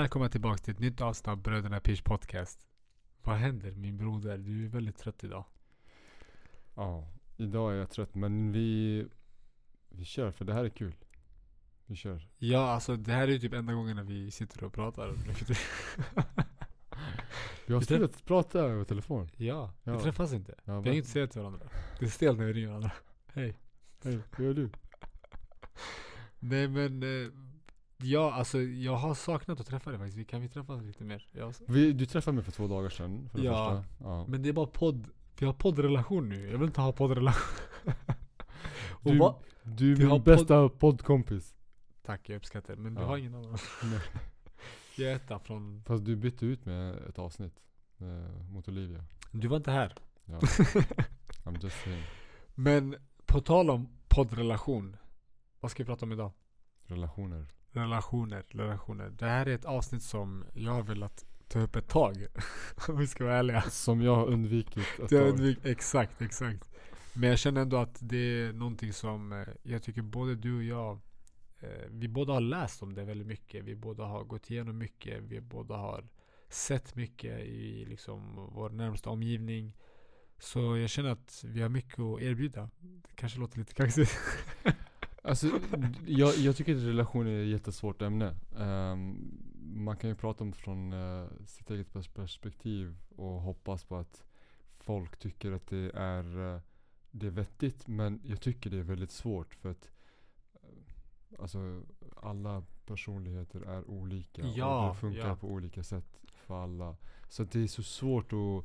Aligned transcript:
Välkomna 0.00 0.28
tillbaka 0.28 0.58
till 0.58 0.74
ett 0.74 0.80
nytt 0.80 1.00
avsnitt 1.00 1.28
av 1.28 1.36
Bröderna 1.36 1.80
Pish 1.80 2.02
Podcast. 2.04 2.66
Vad 3.22 3.36
händer 3.36 3.70
min 3.70 3.96
broder? 3.96 4.38
Du 4.38 4.64
är 4.64 4.68
väldigt 4.68 4.98
trött 4.98 5.24
idag. 5.24 5.44
Ja, 6.74 7.08
idag 7.36 7.72
är 7.72 7.76
jag 7.76 7.90
trött 7.90 8.14
men 8.14 8.52
vi, 8.52 9.06
vi 9.88 10.04
kör 10.04 10.30
för 10.30 10.44
det 10.44 10.52
här 10.54 10.64
är 10.64 10.68
kul. 10.68 10.94
Vi 11.86 11.96
kör. 11.96 12.28
Ja, 12.38 12.70
alltså 12.70 12.96
det 12.96 13.12
här 13.12 13.28
är 13.28 13.32
ju 13.32 13.38
typ 13.38 13.52
enda 13.52 13.72
gången 13.72 13.96
när 13.96 14.02
vi 14.02 14.30
sitter 14.30 14.64
och 14.64 14.72
pratar. 14.72 15.08
Vi 17.66 17.72
har 17.72 17.80
Vi 17.80 17.86
slutat 17.86 18.24
prata 18.24 18.60
över 18.60 18.84
telefon. 18.84 19.28
ja, 19.36 19.72
vi 19.84 19.90
Ja. 19.90 20.00
träffas 20.00 20.32
inte. 20.32 20.54
Ja, 20.64 20.80
Vi 20.80 20.88
har 20.88 20.94
inget 20.94 21.04
att 21.04 21.10
säga 21.10 21.26
till 21.26 21.40
varandra. 21.40 21.66
Det 21.98 22.04
är 22.04 22.10
stelt 22.10 22.38
när 22.38 22.46
vi 22.46 22.52
ringer 22.52 22.68
varandra. 22.68 22.92
Hej. 23.26 23.58
Hej, 24.04 24.18
hur 24.36 24.44
gör 24.44 24.54
du? 24.54 24.70
Nej 26.38 26.68
men, 26.68 27.02
eh, 27.02 27.30
ja 28.02 28.32
alltså 28.32 28.60
jag 28.62 28.96
har 28.96 29.14
saknat 29.14 29.60
att 29.60 29.66
träffa 29.66 29.90
dig 29.90 29.98
faktiskt. 29.98 30.18
Vi- 30.18 30.24
Kan 30.24 30.40
vi 30.40 30.48
träffas 30.48 30.82
lite 30.82 31.04
mer? 31.04 31.26
Ja, 31.32 31.52
så- 31.52 31.64
Vi, 31.68 31.92
du 31.92 32.06
träffade 32.06 32.34
mig 32.34 32.44
för 32.44 32.52
två 32.52 32.68
dagar 32.68 32.88
sedan 32.90 33.28
för 33.32 33.38
det 33.38 33.44
Ja. 33.44 33.82
första. 33.82 34.04
Ja. 34.04 34.26
Men 34.28 34.42
det 34.42 34.48
är 34.48 34.52
bara 34.52 34.66
podd. 34.66 35.06
Vi 35.38 35.46
har 35.46 35.52
poddrelation 35.52 36.28
nu. 36.28 36.50
Jag 36.50 36.58
vill 36.58 36.66
inte 36.68 36.80
ha 36.80 36.92
poddrelation. 36.92 37.58
Du, 39.02 39.94
du 39.94 40.04
är 40.04 40.08
min 40.08 40.22
bästa 40.22 40.68
poddkompis. 40.68 41.54
Tack, 42.02 42.28
jag 42.28 42.36
uppskattar 42.36 42.76
det. 42.76 42.82
Men 42.82 42.94
du 42.94 43.00
Ja. 43.00 43.06
har 43.06 43.16
ingen 43.16 43.34
annan. 43.34 43.58
Jag 44.96 45.10
är 45.12 45.16
etta 45.16 45.38
från... 45.38 45.82
Fast 45.86 46.04
du 46.04 46.16
bytte 46.16 46.46
ut 46.46 46.64
med 46.64 46.94
ett 47.08 47.18
avsnitt. 47.18 47.54
eh, 47.98 48.50
mot 48.52 48.68
Olivia. 48.68 49.04
Du 49.32 49.48
var 49.48 49.56
inte 49.56 49.70
här. 49.70 49.94
Ja. 50.24 50.38
I'm 51.44 51.62
just 51.62 51.84
saying. 51.84 52.02
Men 52.54 52.96
på 53.26 53.40
tal 53.40 53.70
om 53.70 53.88
poddrelation. 54.08 54.96
Vad 55.60 55.70
ska 55.70 55.82
vi 55.82 55.86
prata 55.86 56.04
om 56.06 56.12
idag? 56.12 56.32
Relationer. 56.82 57.46
Relationer, 57.72 58.44
relationer. 58.48 59.08
Det 59.10 59.26
här 59.26 59.46
är 59.46 59.54
ett 59.54 59.64
avsnitt 59.64 60.02
som 60.02 60.44
jag 60.54 60.72
har 60.72 60.82
velat 60.82 61.24
ta 61.48 61.60
upp 61.60 61.76
ett 61.76 61.88
tag. 61.88 62.26
Om 62.88 62.98
vi 62.98 63.06
ska 63.06 63.24
vara 63.24 63.36
ärliga. 63.36 63.62
Som 63.62 64.02
jag 64.02 64.16
har 64.16 64.26
undvikit 64.26 64.78
ett 65.02 65.08
tag. 65.10 65.28
undvik- 65.34 65.66
exakt, 65.66 66.22
exakt. 66.22 66.70
Men 67.14 67.28
jag 67.28 67.38
känner 67.38 67.60
ändå 67.60 67.76
att 67.76 67.98
det 68.00 68.16
är 68.16 68.52
någonting 68.52 68.92
som 68.92 69.32
eh, 69.32 69.48
jag 69.62 69.82
tycker 69.82 70.02
både 70.02 70.34
du 70.34 70.56
och 70.56 70.64
jag 70.64 70.98
eh, 71.60 71.68
Vi 71.90 72.08
båda 72.08 72.32
har 72.32 72.40
läst 72.40 72.82
om 72.82 72.94
det 72.94 73.04
väldigt 73.04 73.26
mycket. 73.26 73.64
Vi 73.64 73.76
båda 73.76 74.04
har 74.04 74.24
gått 74.24 74.50
igenom 74.50 74.78
mycket. 74.78 75.22
Vi 75.22 75.40
båda 75.40 75.76
har 75.76 76.08
sett 76.48 76.96
mycket 76.96 77.40
i 77.40 77.84
liksom 77.84 78.48
vår 78.52 78.70
närmsta 78.70 79.10
omgivning. 79.10 79.76
Så 80.38 80.76
jag 80.76 80.90
känner 80.90 81.10
att 81.10 81.44
vi 81.46 81.62
har 81.62 81.68
mycket 81.68 81.98
att 81.98 82.20
erbjuda. 82.20 82.70
Det 82.80 83.14
kanske 83.14 83.38
låter 83.40 83.58
lite 83.58 83.74
kaxigt. 83.74 84.18
Alltså, 85.22 85.60
jag, 86.06 86.36
jag 86.36 86.56
tycker 86.56 86.76
att 86.76 86.82
relationer 86.82 87.30
är 87.30 87.42
ett 87.42 87.48
jättesvårt 87.50 88.02
ämne. 88.02 88.34
Ehm, 88.58 89.38
man 89.62 89.96
kan 89.96 90.10
ju 90.10 90.16
prata 90.16 90.44
om 90.44 90.52
från 90.52 90.92
eh, 90.92 91.26
sitt 91.46 91.70
eget 91.70 91.92
pers- 91.92 92.14
perspektiv 92.14 92.96
och 93.16 93.40
hoppas 93.40 93.84
på 93.84 93.96
att 93.96 94.24
folk 94.78 95.18
tycker 95.18 95.52
att 95.52 95.66
det 95.66 95.90
är, 95.94 96.54
eh, 96.54 96.60
det 97.10 97.26
är 97.26 97.30
vettigt. 97.30 97.86
Men 97.88 98.20
jag 98.24 98.40
tycker 98.40 98.70
det 98.70 98.78
är 98.78 98.82
väldigt 98.82 99.10
svårt 99.10 99.54
för 99.54 99.70
att 99.70 99.90
eh, 100.54 100.68
alltså, 101.38 101.82
alla 102.16 102.64
personligheter 102.86 103.60
är 103.60 103.90
olika 103.90 104.42
Ja, 104.42 104.88
och 104.88 104.94
det 104.94 105.00
funkar 105.00 105.28
ja. 105.28 105.36
på 105.36 105.48
olika 105.48 105.82
sätt 105.82 106.20
för 106.32 106.62
alla. 106.62 106.96
Så 107.28 107.44
det 107.44 107.60
är 107.62 107.66
så 107.66 107.82
svårt 107.82 108.32
att 108.32 108.64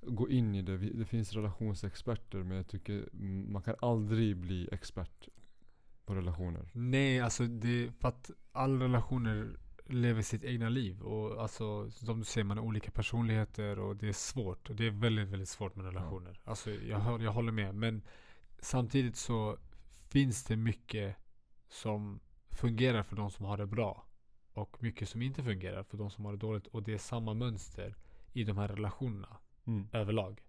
gå 0.00 0.28
in 0.28 0.54
i 0.54 0.62
det. 0.62 0.76
Det 0.76 1.04
finns 1.04 1.32
relationsexperter 1.32 2.38
men 2.42 2.56
jag 2.56 2.66
tycker 2.66 3.08
man 3.52 3.62
kan 3.62 3.74
aldrig 3.80 4.36
bli 4.36 4.68
expert 4.72 5.28
på 6.10 6.16
relationer. 6.16 6.70
Nej, 6.72 7.20
alltså 7.20 7.46
det 7.46 7.90
för 8.00 8.08
att 8.08 8.30
alla 8.52 8.84
relationer 8.84 9.56
lever 9.86 10.22
sitt 10.22 10.44
egna 10.44 10.68
liv. 10.68 11.02
Och 11.02 11.42
alltså 11.42 11.90
som 11.90 12.18
du 12.18 12.24
säger, 12.24 12.44
man 12.44 12.58
har 12.58 12.64
olika 12.64 12.90
personligheter 12.90 13.78
och 13.78 13.96
det 13.96 14.08
är 14.08 14.12
svårt. 14.12 14.70
Och 14.70 14.76
det 14.76 14.86
är 14.86 14.90
väldigt, 14.90 15.28
väldigt 15.28 15.48
svårt 15.48 15.76
med 15.76 15.86
relationer. 15.86 16.40
Alltså 16.44 16.70
jag, 16.70 17.22
jag 17.22 17.32
håller 17.32 17.52
med. 17.52 17.74
Men 17.74 18.02
samtidigt 18.58 19.16
så 19.16 19.58
finns 20.08 20.44
det 20.44 20.56
mycket 20.56 21.16
som 21.68 22.20
fungerar 22.50 23.02
för 23.02 23.16
de 23.16 23.30
som 23.30 23.44
har 23.44 23.56
det 23.56 23.66
bra. 23.66 24.06
Och 24.52 24.82
mycket 24.82 25.08
som 25.08 25.22
inte 25.22 25.42
fungerar 25.42 25.82
för 25.82 25.96
de 25.98 26.10
som 26.10 26.24
har 26.24 26.32
det 26.32 26.38
dåligt. 26.38 26.66
Och 26.66 26.82
det 26.82 26.94
är 26.94 26.98
samma 26.98 27.34
mönster 27.34 27.96
i 28.32 28.44
de 28.44 28.58
här 28.58 28.68
relationerna 28.68 29.36
överlag. 29.92 30.42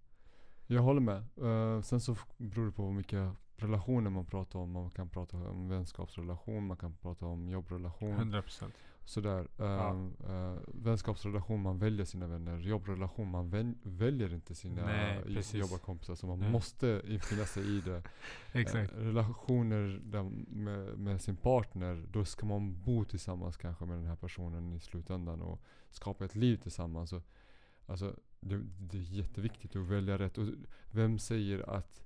Jag 0.67 0.81
håller 0.81 1.01
med. 1.01 1.17
Eh, 1.17 1.81
sen 1.81 2.01
så 2.01 2.15
beror 2.37 2.65
det 2.65 2.71
på 2.71 2.85
hur 2.85 2.93
mycket 2.93 3.33
relationer 3.61 4.09
man 4.09 4.25
pratar 4.25 4.59
om. 4.59 4.71
Man 4.71 4.89
kan 4.89 5.09
prata 5.09 5.37
om 5.37 5.69
vänskapsrelation, 5.69 6.67
man 6.67 6.77
kan 6.77 6.93
prata 6.93 7.25
om 7.25 7.49
jobbrelation. 7.49 8.33
100%. 8.33 8.71
Sådär. 9.05 9.47
Ja. 9.57 9.89
Um, 9.91 10.15
eh, 10.29 10.59
vänskapsrelation, 10.67 11.61
man 11.61 11.79
väljer 11.79 12.05
sina 12.05 12.27
vänner. 12.27 12.57
Jobbrelation, 12.59 13.31
man 13.31 13.49
väl, 13.49 13.73
väljer 13.83 14.33
inte 14.33 14.55
sina 14.55 14.85
Nej, 14.85 15.41
jobbarkompisar. 15.53 16.15
Så 16.15 16.27
man 16.27 16.39
Nej. 16.39 16.51
måste 16.51 17.01
infinna 17.07 17.45
sig 17.45 17.77
i 17.77 17.81
det. 17.81 18.03
Exakt. 18.51 18.93
Eh, 18.93 18.97
relationer 18.97 19.99
med, 20.47 20.99
med 20.99 21.21
sin 21.21 21.35
partner, 21.35 22.05
då 22.11 22.25
ska 22.25 22.45
man 22.45 22.83
bo 22.83 23.05
tillsammans 23.05 23.57
kanske 23.57 23.85
med 23.85 23.97
den 23.97 24.05
här 24.05 24.15
personen 24.15 24.73
i 24.73 24.79
slutändan 24.79 25.41
och 25.41 25.61
skapa 25.89 26.25
ett 26.25 26.35
liv 26.35 26.57
tillsammans. 26.57 27.09
Så, 27.09 27.21
alltså, 27.85 28.15
det, 28.39 28.61
det 28.79 28.97
är 28.97 29.01
jätteviktigt 29.01 29.75
att 29.75 29.87
välja 29.87 30.17
rätt. 30.17 30.37
Och 30.37 30.47
vem 30.91 31.19
säger 31.19 31.69
att 31.69 32.01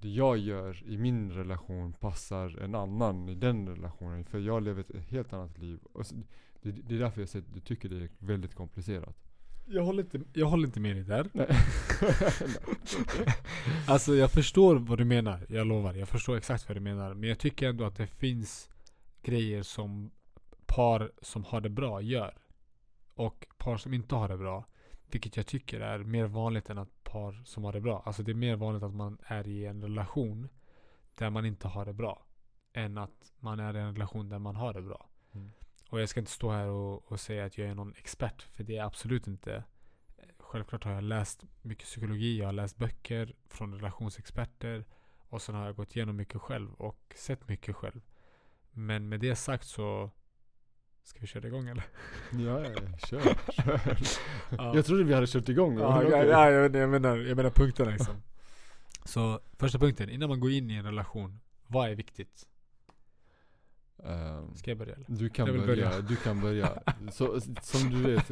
det 0.00 0.08
jag 0.08 0.38
gör 0.38 0.82
i 0.86 0.98
min 0.98 1.32
relation 1.32 1.92
passar 1.92 2.58
en 2.62 2.74
annan 2.74 3.28
i 3.28 3.34
den 3.34 3.68
relationen? 3.68 4.24
För 4.24 4.38
jag 4.38 4.62
lever 4.62 4.80
ett 4.80 5.10
helt 5.10 5.32
annat 5.32 5.58
liv. 5.58 5.78
Och 5.92 6.06
så, 6.06 6.14
det, 6.62 6.70
det 6.70 6.94
är 6.94 6.98
därför 6.98 7.20
jag 7.20 7.28
säger 7.28 7.46
att 7.46 7.54
du 7.54 7.60
tycker 7.60 7.88
det 7.88 7.96
är 7.96 8.10
väldigt 8.18 8.54
komplicerat. 8.54 9.16
Jag 9.66 9.82
håller 9.82 10.02
inte, 10.02 10.20
jag 10.32 10.46
håller 10.46 10.66
inte 10.66 10.80
med 10.80 10.96
dig 10.96 11.04
där. 11.04 11.30
Nej. 11.32 11.48
Alltså 13.86 14.14
jag 14.14 14.30
förstår 14.30 14.76
vad 14.76 14.98
du 14.98 15.04
menar, 15.04 15.46
jag 15.48 15.66
lovar. 15.66 15.94
Jag 15.94 16.08
förstår 16.08 16.36
exakt 16.36 16.68
vad 16.68 16.76
du 16.76 16.80
menar. 16.80 17.14
Men 17.14 17.28
jag 17.28 17.38
tycker 17.38 17.68
ändå 17.68 17.84
att 17.84 17.96
det 17.96 18.06
finns 18.06 18.70
grejer 19.22 19.62
som 19.62 20.10
par 20.66 21.12
som 21.22 21.44
har 21.44 21.60
det 21.60 21.68
bra 21.68 22.00
gör. 22.00 22.34
Och 23.14 23.46
par 23.58 23.76
som 23.76 23.94
inte 23.94 24.14
har 24.14 24.28
det 24.28 24.36
bra. 24.36 24.66
Vilket 25.10 25.36
jag 25.36 25.46
tycker 25.46 25.80
är 25.80 25.98
mer 25.98 26.24
vanligt 26.24 26.70
än 26.70 26.78
att 26.78 27.04
par 27.04 27.42
som 27.44 27.64
har 27.64 27.72
det 27.72 27.80
bra. 27.80 28.02
Alltså 28.06 28.22
det 28.22 28.32
är 28.32 28.34
mer 28.34 28.56
vanligt 28.56 28.82
att 28.82 28.94
man 28.94 29.18
är 29.22 29.48
i 29.48 29.66
en 29.66 29.82
relation 29.82 30.48
där 31.14 31.30
man 31.30 31.46
inte 31.46 31.68
har 31.68 31.84
det 31.84 31.92
bra. 31.92 32.26
Än 32.72 32.98
att 32.98 33.32
man 33.38 33.60
är 33.60 33.76
i 33.76 33.80
en 33.80 33.94
relation 33.94 34.28
där 34.28 34.38
man 34.38 34.56
har 34.56 34.74
det 34.74 34.82
bra. 34.82 35.08
Mm. 35.32 35.50
Och 35.90 36.00
jag 36.00 36.08
ska 36.08 36.20
inte 36.20 36.32
stå 36.32 36.50
här 36.50 36.66
och, 36.66 37.12
och 37.12 37.20
säga 37.20 37.44
att 37.44 37.58
jag 37.58 37.68
är 37.68 37.74
någon 37.74 37.94
expert. 37.94 38.42
För 38.42 38.64
det 38.64 38.72
är 38.72 38.76
jag 38.76 38.86
absolut 38.86 39.26
inte. 39.26 39.64
Självklart 40.38 40.84
har 40.84 40.92
jag 40.92 41.04
läst 41.04 41.44
mycket 41.62 41.84
psykologi. 41.84 42.38
Jag 42.38 42.46
har 42.46 42.52
läst 42.52 42.76
böcker 42.76 43.34
från 43.48 43.74
relationsexperter. 43.74 44.84
Och 45.28 45.42
sen 45.42 45.54
har 45.54 45.66
jag 45.66 45.76
gått 45.76 45.96
igenom 45.96 46.16
mycket 46.16 46.40
själv 46.40 46.74
och 46.74 47.14
sett 47.16 47.48
mycket 47.48 47.76
själv. 47.76 48.00
Men 48.70 49.08
med 49.08 49.20
det 49.20 49.36
sagt 49.36 49.66
så 49.66 50.10
Ska 51.02 51.20
vi 51.20 51.26
köra 51.26 51.46
igång 51.46 51.68
eller? 51.68 51.84
Ja, 52.30 52.64
ja, 52.64 52.98
kör, 53.06 53.20
kör. 53.52 53.80
Ja. 54.50 54.76
Jag 54.76 54.86
trodde 54.86 55.04
vi 55.04 55.14
hade 55.14 55.26
kört 55.26 55.48
igång. 55.48 55.78
Ja, 55.78 56.02
ja, 56.02 56.24
ja, 56.24 56.50
jag, 56.50 56.90
menar, 56.90 57.16
jag 57.16 57.36
menar 57.36 57.50
punkterna 57.50 57.90
liksom. 57.96 58.22
Så 59.04 59.40
första 59.58 59.78
punkten, 59.78 60.10
innan 60.10 60.28
man 60.28 60.40
går 60.40 60.50
in 60.50 60.70
i 60.70 60.74
en 60.74 60.84
relation. 60.84 61.40
Vad 61.66 61.90
är 61.90 61.94
viktigt? 61.94 62.46
Ehm, 64.04 64.54
Ska 64.54 64.70
jag 64.70 64.78
börja 64.78 64.94
eller? 64.94 65.06
Du 65.08 65.28
kan 65.28 65.46
börja, 65.46 65.66
börja. 65.66 66.00
du 66.00 66.16
kan 66.16 66.40
börja. 66.40 66.82
Så, 67.12 67.40
som 67.62 67.90
du 67.90 68.02
vet. 68.02 68.28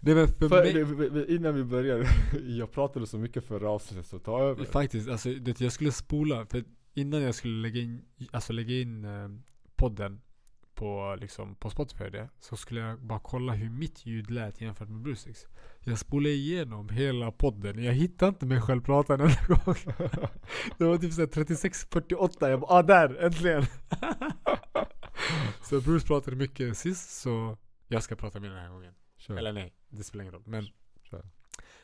Nej 0.00 0.14
men 0.14 0.28
för 0.28 0.48
för, 0.48 1.10
mig, 1.10 1.34
innan 1.36 1.54
vi 1.54 1.64
börjar, 1.64 2.06
jag 2.46 2.72
pratade 2.72 3.06
så 3.06 3.18
mycket 3.18 3.44
förra 3.44 3.70
avsnittet 3.70 4.06
så 4.06 4.18
ta 4.18 4.42
över. 4.42 4.64
Faktiskt, 4.64 5.08
alltså 5.08 5.28
det, 5.28 5.60
jag 5.60 5.72
skulle 5.72 5.92
spola, 5.92 6.46
för 6.46 6.64
innan 6.94 7.22
jag 7.22 7.34
skulle 7.34 7.62
lägga 7.62 7.80
in, 7.80 8.04
alltså 8.30 8.52
lägga 8.52 8.74
in 8.74 9.04
eh, 9.04 9.28
podden 9.76 10.20
på, 10.78 11.16
liksom, 11.20 11.54
på 11.54 11.70
Spotify 11.70 12.10
det, 12.10 12.28
så 12.40 12.56
skulle 12.56 12.80
jag 12.80 13.00
bara 13.00 13.18
kolla 13.18 13.52
hur 13.52 13.70
mitt 13.70 14.06
ljud 14.06 14.30
lät 14.30 14.60
jämfört 14.60 14.88
med 14.88 15.02
Brusix. 15.02 15.46
Jag 15.80 15.98
spolade 15.98 16.34
igenom 16.34 16.88
hela 16.88 17.32
podden, 17.32 17.84
jag 17.84 17.92
hittade 17.92 18.28
inte 18.28 18.46
mig 18.46 18.60
själv 18.60 18.80
prata 18.80 19.14
en 19.14 19.20
enda 19.20 19.46
gång. 19.48 19.74
Det 20.78 20.84
var 20.84 20.98
typ 20.98 21.12
såhär 21.12 21.28
36-48, 21.28 22.48
jag 22.48 22.60
bara 22.60 22.78
ah 22.78 22.82
där, 22.82 23.24
äntligen! 23.24 23.62
så 25.62 25.80
Bruce 25.80 26.06
pratade 26.06 26.36
mycket 26.36 26.78
sist, 26.78 27.20
så 27.20 27.56
jag 27.88 28.02
ska 28.02 28.16
prata 28.16 28.40
mer 28.40 28.48
den 28.48 28.58
här 28.58 28.70
gången. 28.70 28.94
Kör. 29.16 29.36
Eller 29.36 29.52
nej, 29.52 29.74
det 29.88 30.04
spelar 30.04 30.22
ingen 30.22 30.34
roll. 30.34 30.42
Men, 30.46 30.66
Kör. 31.02 31.26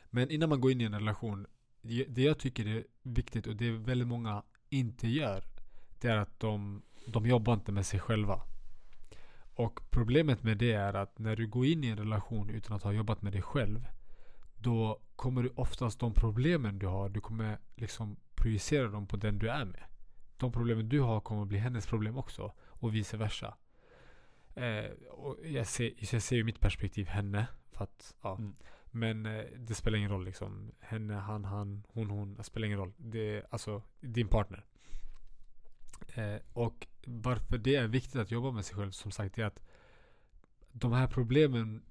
men 0.09 0.31
innan 0.31 0.49
man 0.49 0.61
går 0.61 0.71
in 0.71 0.81
i 0.81 0.83
en 0.83 0.93
relation, 0.93 1.47
det 1.81 2.03
det 2.03 2.21
jag 2.21 2.39
tycker 2.39 2.67
är 2.67 2.83
viktigt 3.03 3.47
och 3.47 3.55
det 3.55 3.71
väldigt 3.71 4.07
många 4.07 4.43
inte 4.69 5.07
gör, 5.07 5.43
det 6.01 6.07
är 6.07 6.17
att 6.17 6.39
de, 6.39 6.81
de 7.07 7.25
jobbar 7.25 7.53
inte 7.53 7.71
med 7.71 7.85
sig 7.85 7.99
själva. 7.99 8.41
Och 9.55 9.79
problemet 9.89 10.43
med 10.43 10.57
det 10.57 10.71
är 10.71 10.93
att 10.93 11.19
när 11.19 11.35
du 11.35 11.47
går 11.47 11.65
in 11.65 11.83
i 11.83 11.87
en 11.87 11.97
relation 11.97 12.49
utan 12.49 12.75
att 12.75 12.83
ha 12.83 12.91
jobbat 12.91 13.21
med 13.21 13.33
dig 13.33 13.41
själv, 13.41 13.87
då 14.55 14.99
kommer 15.15 15.43
du 15.43 15.49
oftast 15.55 15.99
de 15.99 16.13
problemen 16.13 16.79
du 16.79 16.87
har, 16.87 17.09
du 17.09 17.21
kommer 17.21 17.57
liksom 17.75 18.17
projicera 18.35 18.87
dem 18.87 19.07
på 19.07 19.17
den 19.17 19.39
du 19.39 19.49
är 19.49 19.65
med. 19.65 19.83
De 20.37 20.51
problemen 20.51 20.89
du 20.89 20.99
har 21.01 21.21
kommer 21.21 21.45
bli 21.45 21.57
hennes 21.57 21.87
problem 21.87 22.17
också 22.17 22.53
och 22.59 22.95
vice 22.95 23.17
versa. 23.17 23.57
Eh, 24.55 24.91
och 25.09 25.37
jag, 25.45 25.67
ser, 25.67 25.93
jag 26.13 26.21
ser 26.21 26.35
ju 26.35 26.43
mitt 26.43 26.59
perspektiv 26.59 27.07
henne. 27.07 27.47
För 27.71 27.83
att, 27.83 28.15
ja. 28.21 28.37
Mm. 28.37 28.55
Men 28.91 29.25
eh, 29.25 29.45
det 29.57 29.75
spelar 29.75 29.97
ingen 29.97 30.11
roll 30.11 30.25
liksom. 30.25 30.71
Henne, 30.79 31.13
han, 31.13 31.45
han, 31.45 31.83
hon, 31.87 32.09
hon. 32.09 32.35
Det 32.35 32.43
spelar 32.43 32.65
ingen 32.65 32.79
roll. 32.79 32.93
Det 32.97 33.37
är 33.37 33.45
alltså 33.49 33.81
din 33.99 34.27
partner. 34.27 34.65
Eh, 36.15 36.37
och 36.53 36.87
varför 37.05 37.57
det 37.57 37.75
är 37.75 37.87
viktigt 37.87 38.15
att 38.15 38.31
jobba 38.31 38.51
med 38.51 38.65
sig 38.65 38.75
själv 38.75 38.91
som 38.91 39.11
sagt 39.11 39.37
är 39.37 39.43
att 39.43 39.59
de 40.71 40.91
här 40.91 41.07
problemen 41.07 41.83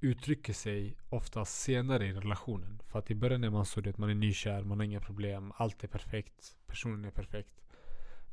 uttrycker 0.00 0.52
sig 0.52 0.96
oftast 1.08 1.60
senare 1.60 2.06
i 2.06 2.12
relationen. 2.12 2.82
För 2.86 2.98
att 2.98 3.10
i 3.10 3.14
början 3.14 3.44
är 3.44 3.50
man 3.50 3.66
så 3.66 3.88
att 3.88 3.98
man 3.98 4.10
är 4.10 4.14
nykär, 4.14 4.62
man 4.62 4.78
har 4.78 4.84
inga 4.84 5.00
problem, 5.00 5.52
allt 5.56 5.84
är 5.84 5.88
perfekt, 5.88 6.56
personen 6.66 7.04
är 7.04 7.10
perfekt. 7.10 7.60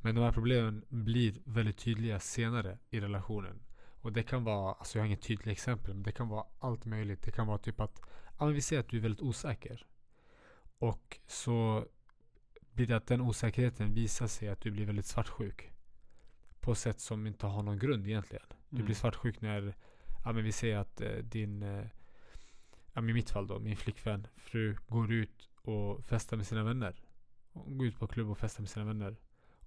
Men 0.02 0.16
de 0.16 0.22
här 0.22 0.32
problemen 0.32 0.86
blir 0.90 1.36
väldigt 1.44 1.78
tydliga 1.78 2.20
senare 2.20 2.78
i 2.90 3.00
relationen. 3.00 3.60
Och 4.02 4.14
det 4.14 4.24
kan 4.24 4.44
vara, 4.44 4.74
alltså 4.74 4.98
jag 4.98 5.04
har 5.04 5.08
inget 5.08 5.22
tydligt 5.22 5.48
exempel, 5.48 5.94
men 5.94 6.04
det 6.04 6.12
kan 6.12 6.28
vara 6.28 6.46
allt 6.60 6.86
möjligt. 6.86 7.22
Det 7.22 7.32
kan 7.32 7.48
vara 7.48 7.58
typ 7.58 7.80
att, 7.80 8.02
ja 8.40 8.46
men 8.46 8.54
vi 8.54 8.62
ser 8.62 8.80
att 8.80 8.90
du 8.90 8.98
är 8.98 9.02
väldigt 9.02 9.22
osäker. 9.22 9.86
Och 10.78 11.20
så 11.28 11.86
blir 12.76 12.88
det 12.88 12.96
att 12.96 13.08
den 13.08 13.22
osäkerheten 13.22 13.94
visar 13.94 14.28
sig 14.28 14.50
att 14.50 14.62
du 14.62 14.72
blir 14.72 14.86
väldigt 14.86 15.06
svartsjuk. 15.06 15.72
På 16.60 16.76
sätt 16.76 17.00
som 17.00 17.28
inte 17.28 17.46
har 17.48 17.64
någon 17.64 17.80
grund 17.80 18.08
egentligen. 18.08 18.46
Du 18.70 18.76
Mm. 18.76 18.86
blir 18.86 18.96
svartsjuk 18.96 19.42
när, 19.42 19.76
ja 20.26 20.32
men 20.34 20.44
vi 20.44 20.52
säger 20.52 20.78
att 20.78 21.02
eh, 21.02 21.10
din, 21.18 21.64
eh, 21.64 21.86
ja 22.94 23.02
men 23.02 23.10
i 23.10 23.14
mitt 23.14 23.30
fall 23.30 23.48
då, 23.48 23.60
min 23.60 23.78
flickvän, 23.78 24.28
fru 24.36 24.76
går 24.88 25.12
ut 25.12 25.50
och 25.62 26.06
festar 26.06 26.38
med 26.38 26.48
sina 26.48 26.64
vänner. 26.64 26.96
Hon 27.54 27.78
går 27.78 27.88
ut 27.88 28.00
på 28.00 28.08
klubb 28.08 28.30
och 28.30 28.38
festar 28.38 28.62
med 28.62 28.70
sina 28.70 28.86
vänner. 28.86 29.18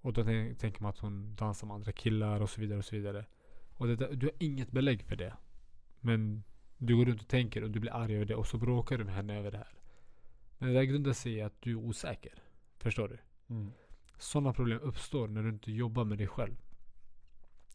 Och 0.01 0.13
då 0.13 0.21
tän- 0.23 0.55
tänker 0.55 0.81
man 0.81 0.89
att 0.89 0.97
hon 0.99 1.35
dansar 1.35 1.67
med 1.67 1.75
andra 1.75 1.91
killar 1.91 2.41
och 2.41 2.49
så 2.49 2.61
vidare 2.61 2.77
och 2.79 2.85
så 2.85 2.95
vidare. 2.95 3.25
Och 3.73 3.87
det 3.87 3.95
du 4.15 4.25
har 4.25 4.33
inget 4.39 4.71
belägg 4.71 5.03
för 5.03 5.15
det. 5.15 5.33
Men 5.99 6.43
du 6.77 6.95
går 6.97 7.05
runt 7.05 7.21
och 7.21 7.27
tänker 7.27 7.63
och 7.63 7.71
du 7.71 7.79
blir 7.79 7.93
arg 7.93 8.15
över 8.15 8.25
det 8.25 8.35
och 8.35 8.47
så 8.47 8.57
bråkar 8.57 8.97
du 8.97 9.03
med 9.03 9.13
henne 9.13 9.37
över 9.37 9.51
det 9.51 9.57
här. 9.57 9.73
Men 10.57 10.67
det 10.69 10.75
där 10.75 10.83
grundar 10.83 11.13
sig 11.13 11.33
i 11.33 11.41
att 11.41 11.61
du 11.61 11.71
är 11.71 11.75
osäker. 11.75 12.33
Förstår 12.79 13.07
du? 13.07 13.17
Mm. 13.55 13.71
Sådana 14.17 14.53
problem 14.53 14.79
uppstår 14.79 15.27
när 15.27 15.43
du 15.43 15.49
inte 15.49 15.71
jobbar 15.71 16.05
med 16.05 16.17
dig 16.17 16.27
själv. 16.27 16.55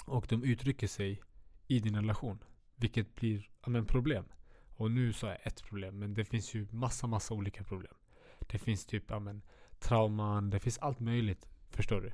Och 0.04 0.26
de 0.28 0.44
uttrycker 0.44 0.86
sig 0.86 1.22
i 1.66 1.78
din 1.78 1.96
relation. 1.96 2.38
Vilket 2.76 3.14
blir 3.14 3.50
men 3.66 3.86
problem. 3.86 4.24
Och 4.76 4.90
nu 4.90 5.12
sa 5.12 5.28
jag 5.28 5.46
ett 5.46 5.62
problem, 5.62 5.98
men 5.98 6.14
det 6.14 6.24
finns 6.24 6.54
ju 6.54 6.66
massa, 6.70 7.06
massa 7.06 7.34
olika 7.34 7.64
problem. 7.64 7.94
Det 8.38 8.58
finns 8.58 8.86
typ 8.86 9.10
men, 9.10 9.42
trauman, 9.78 10.50
det 10.50 10.60
finns 10.60 10.78
allt 10.78 11.00
möjligt. 11.00 11.48
Förstår 11.70 12.00
du? 12.00 12.12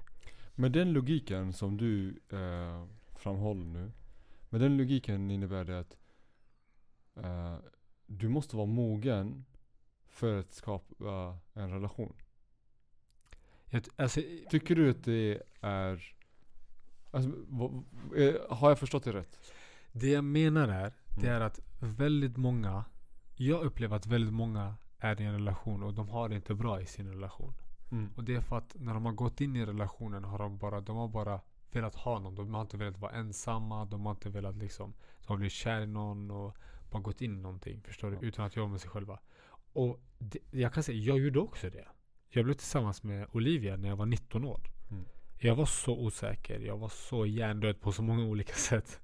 Med 0.54 0.72
den 0.72 0.92
logiken 0.92 1.52
som 1.52 1.76
du 1.76 2.20
eh, 2.28 2.86
framhåller 3.16 3.64
nu. 3.64 3.92
Med 4.48 4.60
den 4.60 4.76
logiken 4.76 5.30
innebär 5.30 5.64
det 5.64 5.78
att 5.80 5.98
eh, 7.16 7.58
du 8.06 8.28
måste 8.28 8.56
vara 8.56 8.66
mogen 8.66 9.44
för 10.04 10.38
att 10.38 10.52
skapa 10.52 11.38
en 11.52 11.70
relation. 11.70 12.14
Jag, 13.70 13.82
alltså, 13.96 14.20
Tycker 14.50 14.74
du 14.76 14.90
att 14.90 15.04
det 15.04 15.42
är... 15.60 16.14
Alltså, 17.10 17.30
eh, 18.16 18.34
har 18.56 18.68
jag 18.68 18.78
förstått 18.78 19.04
det 19.04 19.12
rätt? 19.12 19.38
det 19.92 20.10
jag 20.10 20.24
menar 20.24 20.68
är, 20.68 20.92
det 21.20 21.26
Mm. 21.28 21.36
är 21.36 21.40
att 21.40 21.60
väldigt 21.80 22.36
många, 22.36 22.84
jag 23.36 23.62
upplever 23.62 23.96
att 23.96 24.06
väldigt 24.06 24.32
många 24.34 24.74
är 24.98 25.20
i 25.20 25.24
en 25.24 25.32
relation 25.32 25.82
och 25.82 25.94
de 25.94 26.08
har 26.08 26.28
det 26.28 26.34
inte 26.34 26.54
bra 26.54 26.80
i 26.80 26.86
sin 26.86 27.08
relation. 27.08 27.54
Mm. 27.92 28.10
Och 28.16 28.24
det 28.24 28.34
är 28.34 28.40
för 28.40 28.58
att 28.58 28.76
när 28.78 28.94
de 28.94 29.04
har 29.04 29.12
gått 29.12 29.40
in 29.40 29.56
i 29.56 29.66
relationen 29.66 30.24
har 30.24 30.38
de 30.38 30.58
bara, 30.58 30.80
de 30.80 30.96
har 30.96 31.08
bara 31.08 31.40
velat 31.72 31.94
ha 31.94 32.18
någon. 32.18 32.34
De 32.34 32.54
har 32.54 32.60
inte 32.62 32.76
velat 32.76 32.98
vara 32.98 33.12
ensamma. 33.12 33.84
De 33.84 34.06
har 34.06 34.10
inte 34.12 34.28
velat 34.30 34.56
liksom, 34.56 34.94
de 35.20 35.26
har 35.26 35.36
blivit 35.36 35.52
kär 35.52 35.80
i 35.80 35.86
någon 35.86 36.30
och 36.30 36.56
bara 36.90 37.02
gått 37.02 37.20
in 37.20 37.38
i 37.38 37.40
någonting. 37.40 37.82
Förstår 37.82 38.10
du? 38.10 38.26
Utan 38.26 38.44
att 38.44 38.56
jobba 38.56 38.70
med 38.70 38.80
sig 38.80 38.90
själva. 38.90 39.18
Och 39.72 40.00
det, 40.18 40.38
jag 40.50 40.72
kan 40.72 40.82
säga, 40.82 40.98
jag 40.98 41.18
gjorde 41.18 41.38
också 41.40 41.70
det. 41.70 41.88
Jag 42.32 42.44
blev 42.44 42.54
tillsammans 42.54 43.02
med 43.02 43.26
Olivia 43.32 43.76
när 43.76 43.88
jag 43.88 43.96
var 43.96 44.06
19 44.06 44.44
år. 44.44 44.60
Mm. 44.90 45.04
Jag 45.38 45.56
var 45.56 45.66
så 45.66 45.98
osäker. 45.98 46.60
Jag 46.60 46.78
var 46.78 46.88
så 46.88 47.26
hjärndöd 47.26 47.80
på 47.80 47.92
så 47.92 48.02
många 48.02 48.24
olika 48.24 48.54
sätt. 48.54 49.00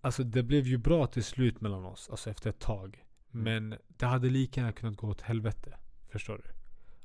Alltså 0.00 0.24
det 0.24 0.42
blev 0.42 0.66
ju 0.66 0.78
bra 0.78 1.06
till 1.06 1.24
slut 1.24 1.60
mellan 1.60 1.84
oss. 1.84 2.08
Alltså 2.10 2.30
efter 2.30 2.50
ett 2.50 2.58
tag. 2.58 3.04
Mm. 3.34 3.44
Men 3.44 3.78
det 3.88 4.06
hade 4.06 4.30
lika 4.30 4.60
gärna 4.60 4.72
kunnat 4.72 4.96
gå 4.96 5.08
åt 5.08 5.20
helvete. 5.20 5.76
Förstår 6.08 6.36
du? 6.44 6.50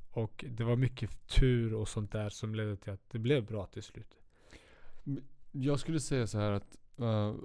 Och 0.10 0.46
det 0.48 0.64
var 0.64 0.76
mycket 0.76 1.28
tur 1.28 1.74
och 1.74 1.90
sånt 1.90 2.12
där 2.12 2.30
som 2.30 2.56
ledde 2.56 2.78
till 2.78 2.94
att 2.94 3.10
det 3.10 3.20
blev 3.20 3.46
bra 3.46 3.66
till 3.66 3.84
slut. 3.84 4.18
Jag 5.52 5.80
skulle 5.80 6.00
säga 6.00 6.28
så 6.28 6.40
här 6.40 6.52
att 6.52 6.78
eh, 7.00 7.36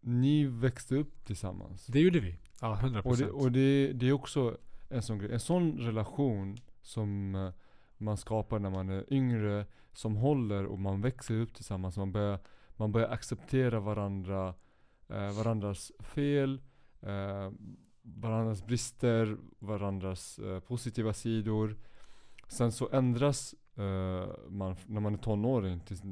ni 0.00 0.44
växte 0.44 0.94
upp 0.94 1.24
tillsammans. 1.24 1.86
Det 1.86 2.00
gjorde 2.00 2.20
vi. 2.20 2.38
Ja, 2.60 2.78
100%. 2.82 3.02
Och, 3.02 3.16
det, 3.16 3.30
och 3.30 3.52
det, 3.52 3.92
det 3.92 4.08
är 4.08 4.12
också 4.12 4.58
en 4.88 5.02
sån. 5.02 5.30
En 5.30 5.40
sån 5.40 5.78
relation 5.78 6.56
som 6.82 7.34
eh, 7.34 7.50
man 7.98 8.16
skapar 8.16 8.58
när 8.58 8.70
man 8.70 8.88
är 8.88 9.12
yngre, 9.12 9.66
som 9.92 10.16
håller 10.16 10.66
och 10.66 10.78
man 10.78 11.00
växer 11.00 11.34
upp 11.40 11.54
tillsammans. 11.54 11.96
Man 11.96 12.12
börjar, 12.12 12.38
man 12.76 12.92
börjar 12.92 13.08
acceptera 13.08 13.80
varandra, 13.80 14.54
eh, 15.08 15.32
varandras 15.36 15.92
fel, 16.00 16.60
eh, 17.00 17.50
varandras 18.02 18.66
brister, 18.66 19.36
varandras 19.58 20.38
eh, 20.38 20.60
positiva 20.60 21.12
sidor. 21.12 21.76
Sen 22.48 22.72
så 22.72 22.88
ändras 22.92 23.54
eh, 23.76 24.28
man 24.48 24.76
när 24.86 25.00
man 25.00 25.14
är 25.14 25.18
tonåring, 25.18 25.80
tills, 25.80 26.04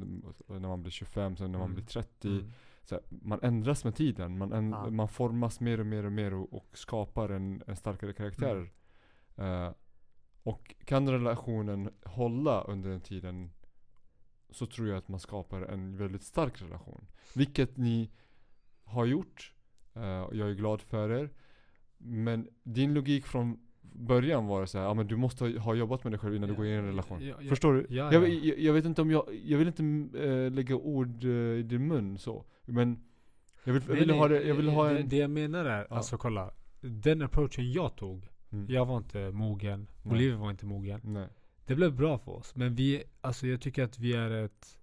när 0.47 0.67
man 0.67 0.81
blir 0.81 0.91
25, 0.91 1.37
sen 1.37 1.51
när 1.51 1.59
man 1.59 1.65
Mm. 1.65 1.75
blir 1.75 1.85
30. 1.85 2.27
Mm. 2.27 2.51
Så 2.89 2.95
här, 2.95 3.03
man 3.09 3.39
ändras 3.41 3.83
med 3.83 3.95
tiden. 3.95 4.37
Man, 4.37 4.53
änd- 4.53 4.85
Ja. 4.85 4.89
man 4.89 5.07
formas 5.07 5.59
mer 5.59 5.79
och 5.79 5.85
mer 5.85 6.05
och 6.05 6.11
mer 6.11 6.33
och, 6.33 6.53
och 6.53 6.77
skapar 6.77 7.29
en, 7.29 7.63
en 7.67 7.75
starkare 7.75 8.13
karaktär. 8.13 8.69
Mm. 9.35 9.63
Eh, 9.65 9.73
och 10.43 10.75
kan 10.85 11.09
relationen 11.09 11.89
hålla 12.05 12.61
under 12.61 12.89
den 12.89 13.01
tiden 13.01 13.51
så 14.49 14.65
tror 14.65 14.87
jag 14.87 14.97
att 14.97 15.07
man 15.07 15.19
skapar 15.19 15.61
en 15.61 15.97
väldigt 15.97 16.23
stark 16.23 16.61
relation. 16.61 17.05
Vilket 17.35 17.77
ni 17.77 18.11
har 18.83 19.05
gjort. 19.05 19.53
eh, 19.95 20.21
och 20.21 20.35
jag 20.35 20.49
är 20.49 20.53
glad 20.53 20.81
för 20.81 21.09
er. 21.11 21.29
Men 21.97 22.47
din 22.63 22.93
logik 22.93 23.25
från 23.25 23.59
början 23.81 24.47
var 24.47 24.65
så 24.65 24.77
här, 24.77 24.85
ja 24.85 24.93
men 24.93 25.07
du 25.07 25.15
måste 25.15 25.45
ha- 25.59 25.73
jobbat 25.75 26.03
med 26.03 26.13
dig 26.13 26.19
själv 26.19 26.35
innan 26.35 26.49
du 26.49 26.53
Ja, 26.53 26.57
går 26.57 26.65
in 26.65 26.71
i 26.73 26.75
en 26.75 26.85
relation. 26.85 27.21
ja, 27.25 27.35
ja, 27.41 27.49
Förstår 27.49 27.73
du? 27.73 27.85
Ja, 27.89 28.13
Jag, 28.13 28.29
ja. 28.29 28.53
jag, 28.57 28.73
vet 28.73 28.85
inte 28.85 29.01
om 29.01 29.11
jag, 29.11 29.23
jag 29.45 29.57
vill 29.57 29.67
inte 29.67 30.19
äh, 30.27 30.51
lägga 30.51 30.75
ord 30.75 31.23
eh, 31.23 31.29
i 31.31 31.63
din 31.63 31.87
mun 31.87 32.17
så. 32.17 32.45
Men 32.67 33.03
jag 33.63 33.73
vill, 33.73 33.83
jag 33.87 33.95
vill 33.95 34.07
nej, 34.07 34.17
ha 34.17 34.27
det, 34.27 34.43
jag 34.43 34.55
vill 34.55 34.69
ha 34.69 34.89
det, 34.89 34.99
en... 34.99 35.09
det 35.09 35.17
jag 35.17 35.29
menar 35.29 35.65
är, 35.65 35.87
Ja. 35.89 35.95
alltså 35.95 36.17
kolla. 36.17 36.51
Den 36.81 37.21
approachen 37.21 37.71
jag 37.71 37.95
tog. 37.95 38.27
Mm. 38.51 38.65
Jag 38.69 38.85
var 38.85 38.97
inte 38.97 39.31
mogen. 39.31 39.87
Nej. 40.03 40.31
Var 40.31 40.49
inte 40.49 40.65
mogen. 40.65 41.01
Nej. 41.03 41.27
Det 41.65 41.75
blev 41.75 41.95
bra 41.95 42.17
för 42.17 42.31
oss. 42.31 42.55
Men 42.55 42.75
vi, 42.75 43.03
alltså 43.21 43.47
jag 43.47 43.61
tycker 43.61 43.83
att 43.83 43.99
vi 43.99 44.13
är 44.13 44.31
ett 44.31 44.79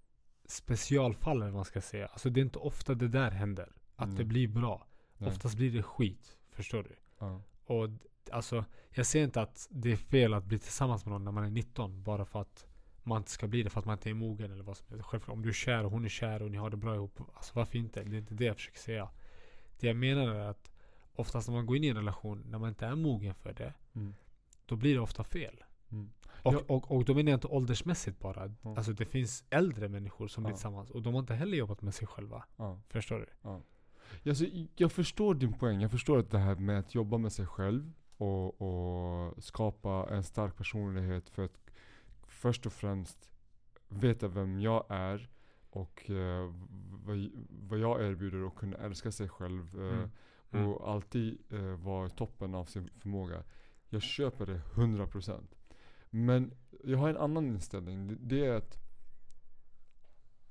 specialfall 0.46 1.36
eller 1.36 1.46
vad 1.46 1.54
man 1.54 1.64
ska 1.64 1.80
säga. 1.80 2.06
Alltså 2.06 2.30
det 2.30 2.40
är 2.40 2.42
inte 2.42 2.58
ofta 2.58 2.94
det 2.94 3.08
där 3.08 3.30
händer. 3.30 3.72
Att 3.96 4.08
Nej. 4.08 4.16
det 4.18 4.24
blir 4.24 4.48
bra. 4.48 4.86
Nej. 5.18 5.28
Oftast 5.30 5.56
blir 5.56 5.72
det 5.72 5.82
skit. 5.82 6.36
Förstår 6.50 6.82
du? 6.82 6.96
Ja. 7.18 7.40
Och 7.64 7.88
alltså, 8.30 8.64
jag 8.90 9.06
ser 9.06 9.24
inte 9.24 9.40
att 9.42 9.68
det 9.70 9.92
är 9.92 9.96
fel 9.96 10.34
att 10.34 10.44
bli 10.44 10.58
tillsammans 10.58 11.04
med 11.04 11.12
någon 11.12 11.24
när 11.24 11.32
man 11.32 11.44
är 11.44 11.50
19. 11.50 12.02
Bara 12.02 12.24
för 12.24 12.40
att 12.40 12.66
man 13.04 13.18
inte 13.18 13.30
ska 13.30 13.46
bli 13.46 13.62
det 13.62 13.70
för 13.70 13.80
att 13.80 13.86
man 13.86 13.92
inte 13.98 14.10
är 14.10 14.14
mogen 14.14 14.52
eller 14.52 14.64
vad 14.64 14.76
som 14.76 14.86
helst. 14.90 15.04
Självklart, 15.06 15.34
om 15.34 15.42
du 15.42 15.48
är 15.48 15.52
kär 15.52 15.84
och 15.84 15.90
hon 15.90 16.04
är 16.04 16.08
kär 16.08 16.42
och 16.42 16.50
ni 16.50 16.56
har 16.56 16.70
det 16.70 16.76
bra 16.76 16.94
ihop. 16.94 17.20
Alltså 17.34 17.52
varför 17.54 17.78
inte? 17.78 18.02
Det 18.04 18.16
är 18.16 18.18
inte 18.18 18.34
det 18.34 18.44
jag 18.44 18.56
försöker 18.56 18.78
säga. 18.78 19.08
Det 19.80 19.86
jag 19.86 19.96
menar 19.96 20.34
är 20.34 20.48
att 20.48 20.72
oftast 21.14 21.48
när 21.48 21.54
man 21.54 21.66
går 21.66 21.76
in 21.76 21.84
i 21.84 21.88
en 21.88 21.96
relation 21.96 22.44
när 22.46 22.58
man 22.58 22.68
inte 22.68 22.86
är 22.86 22.94
mogen 22.94 23.34
för 23.34 23.52
det. 23.52 23.74
Mm. 23.94 24.14
Då 24.66 24.76
blir 24.76 24.94
det 24.94 25.00
ofta 25.00 25.24
fel. 25.24 25.64
Mm. 25.90 26.10
Och, 26.42 26.70
och, 26.70 26.90
och 26.90 27.04
då 27.04 27.14
menar 27.14 27.30
jag 27.30 27.36
inte 27.36 27.46
åldersmässigt 27.46 28.18
bara. 28.20 28.54
Ja. 28.62 28.76
Alltså 28.76 28.92
det 28.92 29.04
finns 29.04 29.44
äldre 29.50 29.88
människor 29.88 30.28
som 30.28 30.42
blir 30.42 30.52
Ja. 30.52 30.56
tillsammans. 30.56 30.90
Och 30.90 31.02
de 31.02 31.14
har 31.14 31.20
inte 31.20 31.34
heller 31.34 31.56
jobbat 31.56 31.82
med 31.82 31.94
sig 31.94 32.06
själva. 32.06 32.44
Ja. 32.56 32.80
Förstår 32.88 33.18
du? 33.18 33.26
Ja, 34.22 34.34
så 34.34 34.44
jag 34.76 34.92
förstår 34.92 35.34
din 35.34 35.52
poäng. 35.52 35.80
Jag 35.80 35.90
förstår 35.90 36.18
att 36.18 36.30
det 36.30 36.38
här 36.38 36.54
med 36.54 36.78
att 36.78 36.94
jobba 36.94 37.18
med 37.18 37.32
sig 37.32 37.46
själv 37.46 37.92
och, 38.16 38.60
och 38.60 39.44
skapa 39.44 40.06
en 40.10 40.24
stark 40.24 40.56
personlighet 40.56 41.28
för 41.28 41.44
att 41.44 41.63
först 42.34 42.66
och 42.66 42.72
främst 42.72 43.30
veta 43.88 44.28
vem 44.28 44.60
jag 44.60 44.84
är 44.88 45.28
och 45.70 46.10
eh, 46.10 46.54
vad, 47.04 47.30
vad 47.48 47.78
jag 47.78 48.02
erbjuder 48.02 48.42
och 48.42 48.56
kunna 48.56 48.76
älska 48.76 49.12
sig 49.12 49.28
själv 49.28 49.80
eh, 49.80 50.08
Mm. 50.54 50.66
Mm. 50.66 50.74
och 50.74 50.90
alltid 50.90 51.38
eh, 51.50 51.62
vara 51.62 52.08
toppen 52.08 52.54
av 52.54 52.64
sin 52.64 52.90
förmåga. 52.98 53.42
Jag 53.88 54.02
köper 54.02 54.46
det 54.46 54.60
100%. 54.74 55.40
Men 56.10 56.52
jag 56.84 56.98
har 56.98 57.08
en 57.08 57.16
annan 57.16 57.46
inställning. 57.46 58.08
Det, 58.08 58.14
det 58.20 58.46
är 58.46 58.54
att 58.54 58.78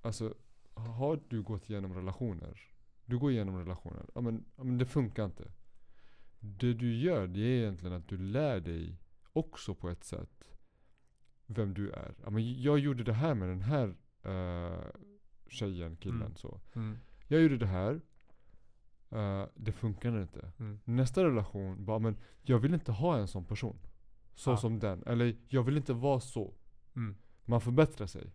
Alltså, 0.01 0.33
har 0.73 1.19
du 1.27 1.41
gått 1.41 1.69
igenom 1.69 1.93
relationer? 1.93 2.61
Du 3.05 3.17
går 3.19 3.31
igenom 3.31 3.57
relationer. 3.57 4.05
Ja 4.15 4.21
men, 4.21 4.45
ja, 4.55 4.63
men 4.63 4.77
det 4.77 4.85
funkar 4.85 5.25
inte. 5.25 5.51
Det 6.39 6.73
du 6.73 6.95
gör 6.95 7.27
det 7.27 7.39
är 7.39 7.61
egentligen 7.61 7.93
att 7.95 8.07
du 8.07 8.17
lär 8.17 8.59
dig 8.59 8.97
också 9.33 9.75
på 9.75 9.89
ett 9.89 10.03
sätt 10.03 10.52
vem 11.53 11.73
du 11.73 11.91
är. 11.91 12.13
Ja, 12.23 12.29
men 12.29 12.61
jag 12.61 12.79
gjorde 12.79 13.03
det 13.03 13.13
här 13.13 13.33
med 13.33 13.49
den 13.49 13.61
här 13.61 13.95
eh, 14.23 14.85
tjejen, 15.49 15.95
killen 15.95 16.21
Mm. 16.21 16.35
så. 16.35 16.59
Mm. 16.75 16.97
Jag 17.27 17.41
gjorde 17.41 17.57
det 17.57 17.65
här. 17.67 18.01
eh, 19.11 19.45
det 19.55 19.71
funkade 19.71 20.21
inte. 20.21 20.51
Mm. 20.59 20.79
Nästa 20.83 21.23
relation, 21.23 21.85
bara 21.85 21.99
men 21.99 22.17
jag 22.41 22.59
vill 22.59 22.73
inte 22.73 22.91
ha 22.91 23.17
en 23.17 23.27
sån 23.27 23.45
person. 23.45 23.77
Så 24.35 24.49
Ja. 24.51 24.57
som 24.57 24.79
den. 24.79 25.03
Eller 25.07 25.35
jag 25.47 25.63
vill 25.63 25.77
inte 25.77 25.93
vara 25.93 26.19
så. 26.19 26.53
Mm. 26.95 27.15
Man 27.45 27.61
förbättrar 27.61 28.07
sig. 28.07 28.31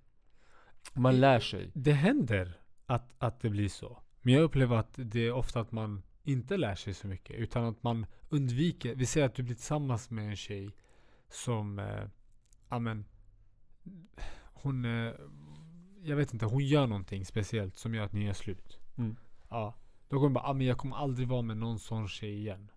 Man 0.95 1.21
lär 1.21 1.41
sig. 1.41 1.71
Det 1.75 1.93
händer 1.93 2.61
att, 2.87 3.15
att 3.19 3.41
det 3.41 3.51
blir 3.51 3.69
så. 3.69 4.03
Men 4.23 4.35
jag 4.35 4.43
upplever 4.43 4.77
att 4.77 4.95
det 4.97 5.21
är 5.27 5.33
ofta 5.33 5.61
att 5.61 5.73
man 5.73 6.03
inte 6.23 6.57
lär 6.57 6.75
sig 6.75 6.95
så 6.95 7.07
mycket. 7.07 7.37
Utan 7.37 7.65
att 7.65 7.83
man 7.83 8.07
undviker. 8.29 8.95
Vi 8.95 9.07
säger 9.07 9.27
att 9.27 9.35
du 9.35 9.43
blir 9.43 9.55
tillsammans 9.55 10.11
med 10.11 10.29
en 10.29 10.37
tjej 10.37 10.71
som, 11.29 11.79
eh, 11.79 12.05
ja 12.69 12.79
men, 12.79 13.05
hon, 14.53 14.85
eh, 14.85 15.13
jag 16.03 16.17
vet 16.17 16.33
inte, 16.33 16.47
hon 16.47 16.65
gör 16.65 16.87
någonting 16.87 17.25
speciellt 17.25 17.77
som 17.77 17.95
gör 17.95 18.05
att 18.05 18.13
ni 18.13 18.27
är 18.27 18.33
slut. 18.33 18.79
Mm. 18.97 19.17
Ja. 19.49 19.75
Då 20.09 20.17
kommer 20.17 20.27
hon 20.27 20.33
bara, 20.33 20.45
ah, 20.45 20.53
men 20.53 20.67
jag 20.67 20.79
kommer 20.79 20.97
aldrig 20.97 21.29
vara 21.29 21.43
med 21.43 21.57
någon 21.57 21.79
sån 21.79 22.09
tjej 22.09 22.39
igen. 22.39 22.71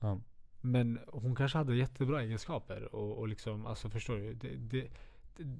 Ja. 0.00 0.20
Men 0.60 0.98
hon 1.08 1.34
kanske 1.36 1.58
hade 1.58 1.76
jättebra 1.76 2.22
egenskaper 2.22 2.94
och, 2.94 3.18
och 3.18 3.28
liksom, 3.28 3.66
alltså 3.66 3.90
förstår 3.90 4.16
du? 4.16 4.34
Det, 4.34 4.56
det, 4.56 4.90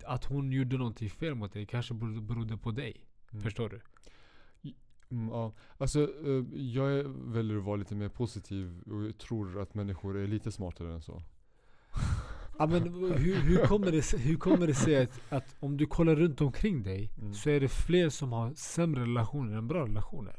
att 0.05 0.25
hon 0.25 0.53
gjorde 0.53 0.79
någonting 0.79 1.11
fel 1.11 1.35
mot 1.35 1.53
dig 1.53 1.67
kanske 1.67 1.95
berodde, 1.95 2.57
på 2.57 2.71
dig. 2.71 3.07
Mm. 3.33 3.43
Förstår 3.43 3.69
du? 3.69 3.81
Mm, 5.11 5.29
ja. 5.29 5.53
Alltså, 5.79 6.03
eh, 6.03 6.61
jag 6.61 7.05
väljer 7.09 7.59
att 7.59 7.65
vara 7.65 7.77
lite 7.77 7.95
mer 7.95 8.09
positiv 8.09 8.83
och 8.83 9.19
tror 9.19 9.61
att 9.63 9.75
människor 9.75 10.19
är 10.19 10.27
lite 10.27 10.53
smartare 10.53 10.93
än 10.93 11.03
så. 11.03 11.23
Ja, 12.61 12.67
men 12.67 12.83
hur, 13.19 13.35
hur, 13.35 13.67
kommer 13.67 13.93
det, 13.93 14.13
hur 14.19 14.37
kommer 14.37 14.67
det 14.67 14.75
sig 14.75 14.97
att, 15.03 15.21
att 15.29 15.57
om 15.61 15.77
du 15.77 15.87
kollar 15.87 16.17
runt 16.17 16.41
omkring 16.41 16.83
dig 16.83 17.11
Mm. 17.21 17.35
så 17.35 17.51
är 17.51 17.61
det 17.61 17.69
fler 17.69 18.09
som 18.09 18.33
har 18.33 18.53
sämre 18.55 19.03
relationer 19.03 19.57
än 19.59 19.69
bra 19.69 19.85
relationer? 19.87 20.37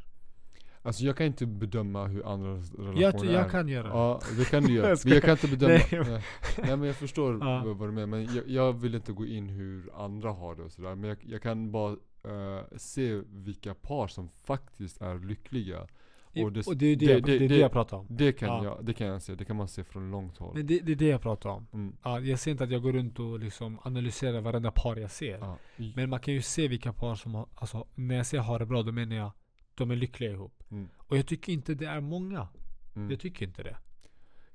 Alltså 0.84 1.04
jag 1.04 1.18
kan 1.18 1.26
inte 1.26 1.46
bedöma 1.46 2.08
hur 2.08 2.26
andras 2.34 2.74
relationer 2.74 3.02
Jag, 3.02 3.26
är. 3.26 3.34
jag 3.34 3.52
kan 3.52 3.68
göra 3.68 3.84
det. 3.88 3.90
Ja, 3.94 4.22
det 4.38 4.46
kan 4.50 4.64
du 4.64 4.74
göra. 4.76 4.98
Men 5.04 5.14
jag 5.14 5.22
kan 5.24 5.32
inte 5.32 5.48
bedöma. 5.48 5.74
Nej, 5.92 6.22
Nej, 6.58 6.78
men- 6.78 6.84
jag 6.84 6.96
förstår 6.96 7.38
Ja. 7.42 7.64
vad 7.78 7.88
du 7.88 7.92
menar. 7.92 8.08
Men 8.08 8.36
jag, 8.36 8.48
jag 8.50 8.74
vill 8.74 8.96
inte 8.96 9.12
gå 9.14 9.26
in 9.26 9.50
hur 9.50 9.90
andra 9.96 10.32
har 10.32 10.56
det 10.56 10.64
och 10.64 10.72
sådär. 10.72 10.96
Men 10.96 11.10
jag, 11.10 11.18
jag 11.22 11.42
kan 11.42 11.72
bara 11.72 11.92
eh, 12.24 12.64
se 12.78 13.22
vilka 13.30 13.74
par 13.74 14.08
som 14.08 14.30
faktiskt 14.44 15.02
är 15.02 15.20
lyckliga. 15.20 15.88
Och 16.36 16.52
det- 16.52 16.68
och 16.68 16.78
det 16.78 16.86
är 16.86 16.96
det, 16.96 17.06
det- 17.06 17.12
jag- 17.12 17.24
det, 17.24 17.40
det- 17.40 17.48
det 17.48 17.58
jag 17.58 17.72
pratar 17.72 17.98
om. 17.98 18.08
Det 18.10 18.34
kan, 18.34 18.48
Ja. 18.50 18.64
jag, 18.64 18.86
det 18.86 18.94
kan 18.94 19.08
jag 19.08 19.22
se. 19.22 19.36
Det 19.36 19.46
kan 19.46 19.56
man 19.56 19.68
se 19.68 19.84
från 19.84 20.12
långt 20.12 20.38
håll. 20.38 20.56
Men 20.56 20.68
det, 20.68 20.80
det 20.80 20.92
är 20.92 20.96
det 20.96 21.08
jag 21.08 21.22
pratar 21.22 21.50
om. 21.50 21.68
Mm. 21.74 21.96
Ja, 22.04 22.20
jag 22.20 22.40
ser 22.40 22.52
inte 22.52 22.64
att 22.64 22.72
jag 22.72 22.82
går 22.82 22.94
runt 22.94 23.20
och 23.20 23.40
liksom 23.40 23.80
analyserar 23.84 24.42
varenda 24.42 24.72
par 24.72 24.96
jag 24.96 25.12
ser. 25.12 25.38
Ja. 25.38 25.58
Men 25.96 26.10
man 26.10 26.20
kan 26.20 26.34
ju 26.34 26.42
se 26.42 26.68
vilka 26.68 26.94
par 26.94 27.16
som 27.16 27.36
har, 27.36 27.48
alltså 27.56 27.88
när 27.96 28.16
jag 28.16 28.26
säger 28.26 28.44
har 28.44 28.60
det 28.60 28.66
bra, 28.66 28.84
då 28.84 28.92
menar 28.92 29.16
jag 29.16 29.32
de 29.76 29.92
är 29.92 29.96
lyckliga 29.96 30.32
ihop. 30.32 30.64
Mm. 30.72 30.90
Och 30.98 31.18
jag 31.18 31.28
tycker 31.28 31.54
inte 31.54 31.74
det 31.76 31.86
är 31.86 32.02
många. 32.02 32.48
Mm. 32.96 33.12
Jag 33.12 33.20
tycker 33.20 33.46
inte 33.46 33.64
det. 33.64 33.78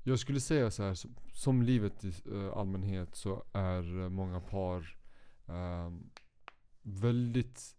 Jag 0.03 0.19
skulle 0.19 0.39
säga 0.39 0.71
så 0.71 0.83
här, 0.83 0.93
som, 0.93 1.15
som 1.33 1.61
livet 1.61 2.05
i 2.05 2.13
eh, 2.33 2.57
allmänhet 2.57 3.15
så 3.15 3.43
är 3.53 4.01
eh, 4.03 4.09
många 4.09 4.39
par 4.39 4.97
ehm, 5.47 6.09
väldigt 6.81 7.75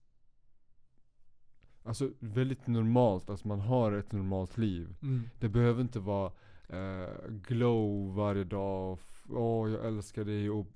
Alltså 1.89 2.11
väldigt 2.19 2.67
normalt, 2.67 3.31
alltså 3.31 3.49
man 3.49 3.61
har 3.61 3.93
ett 3.93 4.13
normalt 4.13 4.59
liv. 4.59 4.95
Mm. 5.03 5.23
Det 5.41 5.49
behöver 5.49 5.83
inte 5.83 6.01
vara 6.01 6.33
eh, 6.69 7.31
glow 7.49 8.15
varje 8.15 8.45
dag. 8.45 8.99
Åh, 9.29 9.71
jag 9.71 9.87
älskar 9.87 10.25
dig 10.25 10.51
och 10.51 10.67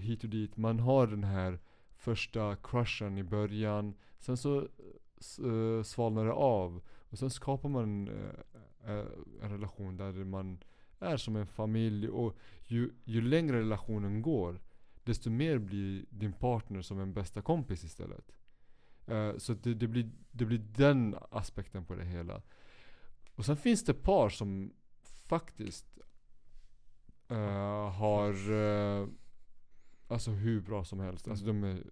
hit 0.00 0.24
och 0.24 0.30
dit. 0.30 0.56
Man 0.56 0.80
har 0.80 1.06
den 1.06 1.24
här 1.24 1.58
första 1.96 2.56
crushen 2.56 3.18
i 3.18 3.22
början. 3.22 3.94
Sen 4.18 4.36
så 4.36 4.58
eh, 4.58 5.82
svalnar 5.84 6.24
det 6.24 6.32
av. 6.32 6.80
Och 7.10 7.18
sen 7.18 7.30
skapar 7.30 7.68
man 7.68 8.08
eh, 8.08 8.94
eh, 8.94 9.06
en 9.42 9.50
relation 9.50 9.96
där 9.96 10.24
man 10.24 10.58
är 10.98 11.16
som 11.16 11.36
en 11.36 11.46
familj. 11.46 12.08
Och 12.08 12.36
ju, 12.66 12.90
ju 13.04 13.20
längre 13.20 13.60
relationen 13.60 14.22
går, 14.22 14.60
desto 15.04 15.30
mer 15.30 15.58
blir 15.58 16.04
din 16.10 16.32
partner 16.32 16.82
som 16.82 17.00
en 17.00 17.12
bästa 17.12 17.42
kompis 17.42 17.84
istället. 17.84 18.32
Eh, 19.10 19.36
så 19.36 19.54
det, 19.54 19.74
det, 19.74 19.88
blir, 19.88 20.10
det 20.30 20.44
blir 20.44 20.58
den 20.58 21.16
aspekten 21.30 21.84
på 21.84 21.94
det 21.94 22.04
hela. 22.04 22.42
Och 23.34 23.44
sen 23.44 23.56
finns 23.56 23.84
det 23.84 23.94
par 23.94 24.28
som 24.28 24.72
faktiskt 25.04 25.98
eh, 27.28 27.90
har 27.90 28.52
eh, 28.52 29.06
Alltså 30.08 30.30
hur 30.30 30.60
bra 30.60 30.84
som 30.84 31.00
helst. 31.00 31.28
Alltså 31.28 31.46
de 31.46 31.64
är 31.64 31.82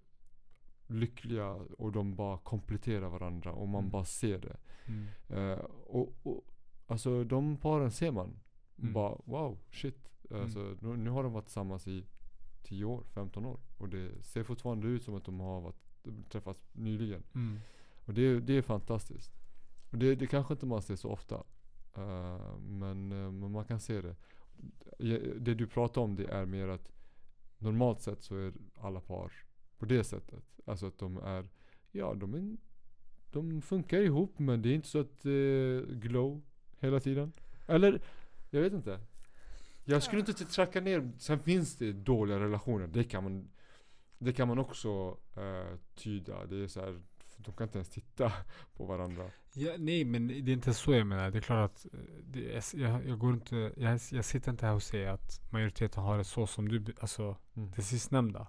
lyckliga 0.87 1.49
och 1.55 1.93
de 1.93 2.17
bara 2.17 2.39
kompletterar 2.39 3.09
varandra 3.09 3.53
och 3.53 3.69
man 3.69 3.81
Mm. 3.81 3.91
bara 3.91 4.05
ser 4.05 4.39
det. 4.39 4.57
Mm. 4.87 5.59
Och, 5.87 6.15
och 6.23 6.45
Alltså 6.87 7.25
de 7.25 7.57
paren 7.57 7.91
ser 7.91 8.11
man. 8.13 8.41
Mm. 8.79 8.93
Bara 8.93 9.19
wow, 9.25 9.59
shit. 9.71 10.11
Alltså, 10.31 10.77
nu, 10.81 10.97
nu 10.97 11.11
har 11.11 11.23
de 11.23 11.33
varit 11.33 11.45
tillsammans 11.45 11.89
i 11.89 12.05
10 12.63 12.85
år, 12.85 13.05
15 13.15 13.47
år. 13.47 13.61
Och 13.79 13.89
det 13.89 14.23
ser 14.23 14.43
fortfarande 14.43 14.87
ut 14.89 15.03
som 15.03 15.15
att 15.15 15.25
de 15.25 15.41
har 15.41 15.61
varit, 15.61 15.88
träffats 16.29 16.61
nyligen. 16.73 17.23
Mm. 17.35 17.59
Och 18.05 18.15
det, 18.15 18.41
det 18.41 18.53
är 18.53 18.63
fantastiskt. 18.63 19.33
Och 19.91 19.99
det, 19.99 20.15
det 20.15 20.27
kanske 20.27 20.55
inte 20.55 20.67
man 20.67 20.83
ser 20.83 20.97
så 20.97 21.11
ofta. 21.11 21.45
Eh, 21.95 22.59
men, 22.59 23.13
eh, 23.13 23.31
men 23.31 23.53
man 23.53 23.65
kan 23.65 23.81
se 23.81 24.01
det. 24.01 24.17
Det 25.39 25.55
du 25.55 25.67
pratar 25.67 26.01
om 26.01 26.17
det 26.17 26.25
är 26.25 26.47
mer 26.47 26.69
att 26.69 26.93
normalt 27.59 28.03
sett 28.03 28.23
så 28.23 28.37
är 28.37 28.53
alla 28.75 29.01
par 29.01 29.33
på 29.79 29.85
det 29.85 30.05
sättet. 30.05 30.45
Alltså 30.65 30.87
att 30.87 30.99
de 30.99 31.17
är, 31.17 31.49
ja 31.91 32.15
de 32.15 32.35
är, 32.35 32.57
de 33.31 33.63
funkar 33.63 33.99
ihop 33.99 34.39
men 34.39 34.63
det 34.63 34.69
är 34.69 34.75
inte 34.75 34.89
så 34.89 35.01
att 35.01 35.27
eh, 35.27 35.95
glow 35.97 36.43
hela 36.81 37.01
tiden. 37.01 37.33
Eller, 37.67 38.01
jag 38.51 38.61
vet 38.61 38.73
inte. 38.73 39.01
Jag 39.85 40.03
skulle 40.03 40.21
inte 40.21 40.33
tracka 40.33 40.81
ner, 40.81 41.11
sen 41.19 41.39
finns 41.39 41.77
det 41.77 41.93
dåliga 41.93 42.41
relationer. 42.41 42.87
Det 42.87 43.05
kan 43.05 43.25
man, 43.25 43.49
det 44.19 44.33
kan 44.33 44.49
man 44.49 44.59
också 44.59 45.17
eh, 45.37 45.77
tyda. 45.95 46.47
Det 46.47 46.63
är 46.63 46.67
så 46.67 46.81
här, 46.81 47.01
de 47.37 47.53
kan 47.53 47.67
inte 47.67 47.79
ens 47.79 47.89
titta 47.89 48.33
på 48.77 48.85
varandra. 48.87 49.25
Ja, 49.55 49.73
nej 49.79 50.05
men 50.05 50.29
det 50.29 50.35
är 50.35 50.49
inte 50.49 50.75
så 50.75 50.93
jag 50.95 51.07
menar. 51.07 51.31
Det 51.31 51.39
är 51.39 51.43
klart 51.43 51.71
att 51.71 51.87
eh, 51.93 51.99
det 52.25 52.73
jag, 52.75 53.07
jag 53.09 53.19
går 53.19 53.33
inte, 53.35 53.73
jag, 53.77 54.01
jag 54.13 54.25
sitter 54.25 54.51
inte 54.51 54.67
här 54.67 54.75
och 54.75 54.83
säger 54.83 55.09
att 55.09 55.41
majoriteten 55.53 56.03
har 56.03 56.19
det 56.19 56.25
så 56.25 56.47
som 56.47 56.69
du, 56.69 56.85
alltså 57.01 57.37
Mm. 57.57 57.71
det 57.77 57.83
sistnämnda. 57.83 58.47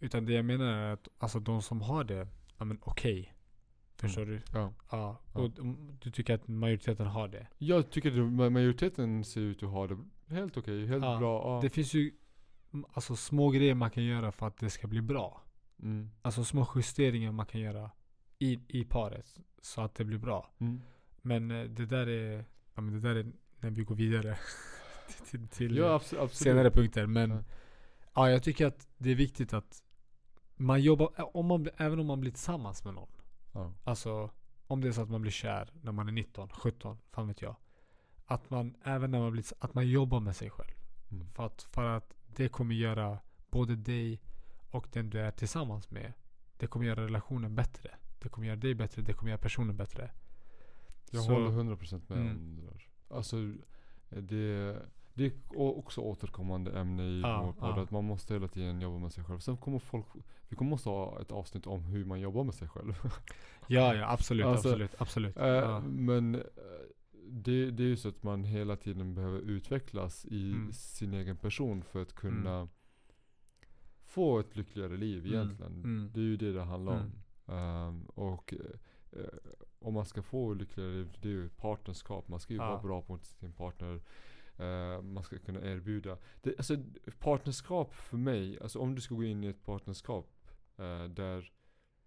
Utan 0.00 0.24
det 0.26 0.32
jag 0.32 0.44
menar 0.44 0.64
är 0.72 0.92
att 0.92 1.08
alltså 1.18 1.40
de 1.40 1.62
som 1.62 1.80
har 1.82 2.04
det, 2.04 2.28
ja 2.58 2.64
men 2.64 2.78
okej. 2.82 3.34
Förstår 3.96 4.24
du? 4.26 4.40
Ja. 4.52 4.72
Ja. 4.90 5.18
Ja. 5.34 5.40
Och 5.40 5.50
de- 5.50 5.98
du 6.02 6.10
tycker 6.10 6.34
att 6.34 6.48
majoriteten 6.48 7.06
har 7.06 7.28
det. 7.28 7.46
Jag 7.58 7.90
tycker 7.90 8.08
att 8.10 8.16
ma- 8.16 8.50
majoriteten 8.50 9.24
ser 9.24 9.40
ut 9.40 9.62
att 9.62 9.68
ha 9.68 9.86
det 9.86 9.98
helt 10.28 10.56
okej, 10.56 10.86
helt 10.86 11.04
Ja, 11.04 11.18
bra. 11.18 11.42
Ja. 11.48 11.58
Det 11.62 11.70
finns 11.70 11.94
ju 11.94 12.00
mm, 12.00 12.14
alltså 12.92 13.16
små 13.16 13.50
grejer 13.50 13.74
man 13.74 13.90
kan 13.90 14.04
göra 14.04 14.32
för 14.32 14.46
att 14.46 14.56
det 14.58 14.70
ska 14.70 14.86
bli 14.86 15.02
bra. 15.02 15.42
Mm. 15.82 16.10
Alltså 16.22 16.44
små 16.44 16.66
justeringar 16.74 17.32
man 17.32 17.46
kan 17.46 17.60
göra 17.60 17.90
i, 18.38 18.60
i 18.68 18.84
paret 18.84 19.40
så 19.62 19.80
att 19.80 19.94
det 19.94 20.04
blir 20.04 20.18
bra. 20.18 20.50
Mm. 20.58 20.80
Men 21.22 21.50
eh, 21.50 21.64
det 21.64 21.86
där 21.86 22.06
är, 22.06 22.44
ja, 22.74 22.80
men 22.80 22.94
det 22.94 23.00
där 23.08 23.16
är 23.16 23.32
när 23.60 23.70
vi 23.70 23.82
går 23.84 23.94
vidare 23.94 24.38
till, 25.30 25.48
till, 25.48 25.76
Ja 25.76 25.84
abso- 25.98 25.98
absolut. 25.98 26.32
senare 26.32 26.70
punkter. 26.70 27.06
Men 27.06 27.30
Ja. 27.30 27.38
ja. 28.14 28.30
jag 28.30 28.42
tycker 28.42 28.66
att 28.66 28.88
det 28.98 29.10
är 29.10 29.14
viktigt 29.14 29.52
att 29.52 29.82
man 30.56 30.82
jobbar, 30.82 31.36
om 31.36 31.46
man, 31.46 31.68
även 31.76 31.98
om 32.00 32.06
man 32.06 32.20
blir 32.20 32.30
tillsammans 32.30 32.84
med 32.84 32.94
någon. 32.94 33.08
Ja. 33.52 33.72
Alltså 33.84 34.30
om 34.66 34.80
det 34.80 34.88
är 34.88 34.92
så 34.92 35.02
att 35.02 35.10
man 35.10 35.22
blir 35.22 35.32
kär 35.32 35.70
när 35.82 35.92
man 35.92 36.08
är 36.08 36.12
19, 36.12 36.48
17, 36.48 36.98
fan 37.12 37.28
vet 37.28 37.42
jag. 37.42 37.56
Att 38.26 38.50
man 38.50 38.74
även 38.84 39.10
när 39.10 39.18
man 39.20 39.32
blir, 39.32 39.44
att 39.58 39.74
man 39.74 39.88
jobbar 39.88 40.20
med 40.20 40.36
sig 40.36 40.50
själv. 40.50 40.74
Mm. 41.10 41.26
För 41.30 41.46
att, 41.46 41.62
för 41.62 41.84
att 41.84 42.14
det 42.36 42.48
kommer 42.48 42.74
göra 42.74 43.18
både 43.50 43.76
dig 43.76 44.20
och 44.70 44.86
den 44.92 45.10
du 45.10 45.20
är 45.20 45.30
tillsammans 45.30 45.90
med. 45.90 46.12
Det 46.56 46.66
kommer 46.66 46.86
göra 46.86 47.04
relationen 47.04 47.54
bättre. 47.54 47.90
Det 48.18 48.28
kommer 48.28 48.46
göra 48.46 48.56
dig 48.56 48.74
bättre, 48.74 49.02
det 49.02 49.12
kommer 49.12 49.30
göra 49.30 49.40
personen 49.40 49.76
bättre. 49.76 50.10
Jag 51.10 51.22
Så- 51.24 51.32
håller 51.32 51.50
100% 51.50 52.08
med 52.08 52.18
Mm. 52.18 52.36
om 52.36 52.56
det 52.56 52.62
där. 52.70 52.88
Alltså 53.08 53.36
det, 54.08 54.76
det 55.14 55.24
är 55.26 55.32
också 55.56 56.00
återkommande 56.00 56.78
ämne 56.80 57.02
i 57.02 57.20
Ja, 57.20 57.42
vår 57.42 57.52
podd. 57.52 57.78
ja. 57.78 57.82
Att 57.82 57.90
man 57.90 58.04
måste 58.04 58.34
hela 58.34 58.48
tiden 58.48 58.80
jobba 58.80 58.98
med 58.98 59.12
sig 59.12 59.24
själv. 59.24 59.38
Sen 59.38 59.56
kommer 59.56 59.78
folk, 59.78 60.06
vi 60.48 60.56
kommer 60.56 60.70
måste 60.70 60.88
ha 60.88 61.20
ett 61.20 61.32
avsnitt 61.32 61.66
om 61.66 61.84
hur 61.84 62.04
man 62.04 62.20
jobbar 62.20 62.44
med 62.44 62.54
sig 62.54 62.68
själv. 62.68 62.94
Ja, 63.66 63.94
ja 63.94 64.10
absolut, 64.12 64.46
Alltså, 64.46 64.68
absolut, 64.68 64.94
absolut. 64.98 65.36
Eh, 65.36 65.46
ja. 65.46 65.80
Men 65.80 66.34
eh, 66.34 66.40
det, 67.30 67.70
det 67.70 67.82
är 67.82 67.86
ju 67.88 67.96
så 67.96 68.08
att 68.08 68.22
man 68.22 68.44
hela 68.44 68.76
tiden 68.76 69.14
behöver 69.14 69.38
utvecklas 69.38 70.26
i 70.26 70.52
Mm. 70.52 70.72
sin 70.72 71.14
egen 71.14 71.36
person 71.36 71.82
för 71.82 72.02
att 72.02 72.12
kunna 72.12 72.68
få 74.04 74.38
ett 74.38 74.56
lyckligare 74.56 74.96
liv 74.96 75.26
Mm. 75.26 75.32
egentligen. 75.34 75.72
Mm. 75.72 76.10
Det 76.14 76.20
är 76.20 76.24
ju 76.24 76.36
det 76.36 76.52
det 76.52 76.62
handlar 76.62 76.92
Mm. 76.96 77.10
om. 77.46 77.54
Ehm, 77.54 78.04
och 78.04 78.54
eh, 79.12 79.20
om 79.78 79.94
man 79.94 80.04
ska 80.06 80.22
få 80.22 80.52
ett 80.52 80.58
lyckligare 80.58 80.90
liv, 80.92 81.18
det 81.22 81.28
är 81.28 81.32
ju 81.32 81.48
partnerskap. 81.48 82.28
Man 82.28 82.40
ska 82.40 82.52
ju 82.52 82.58
Ja. 82.60 82.68
vara 82.70 82.82
bra 82.82 83.04
mot 83.08 83.24
sin 83.24 83.52
partner. 83.52 84.00
Eh, 84.56 85.02
man 85.02 85.22
ska 85.22 85.38
kunna 85.38 85.60
erbjuda. 85.60 86.18
Det, 86.42 86.56
alltså 86.58 86.76
partnerskap 87.18 87.94
för 87.94 88.16
mig, 88.16 88.60
alltså 88.60 88.78
om 88.78 88.94
du 88.94 89.00
ska 89.00 89.14
gå 89.14 89.24
in 89.24 89.44
i 89.44 89.46
ett 89.46 89.62
partnerskap 89.64 90.50
eh, 90.76 91.04
där 91.04 91.52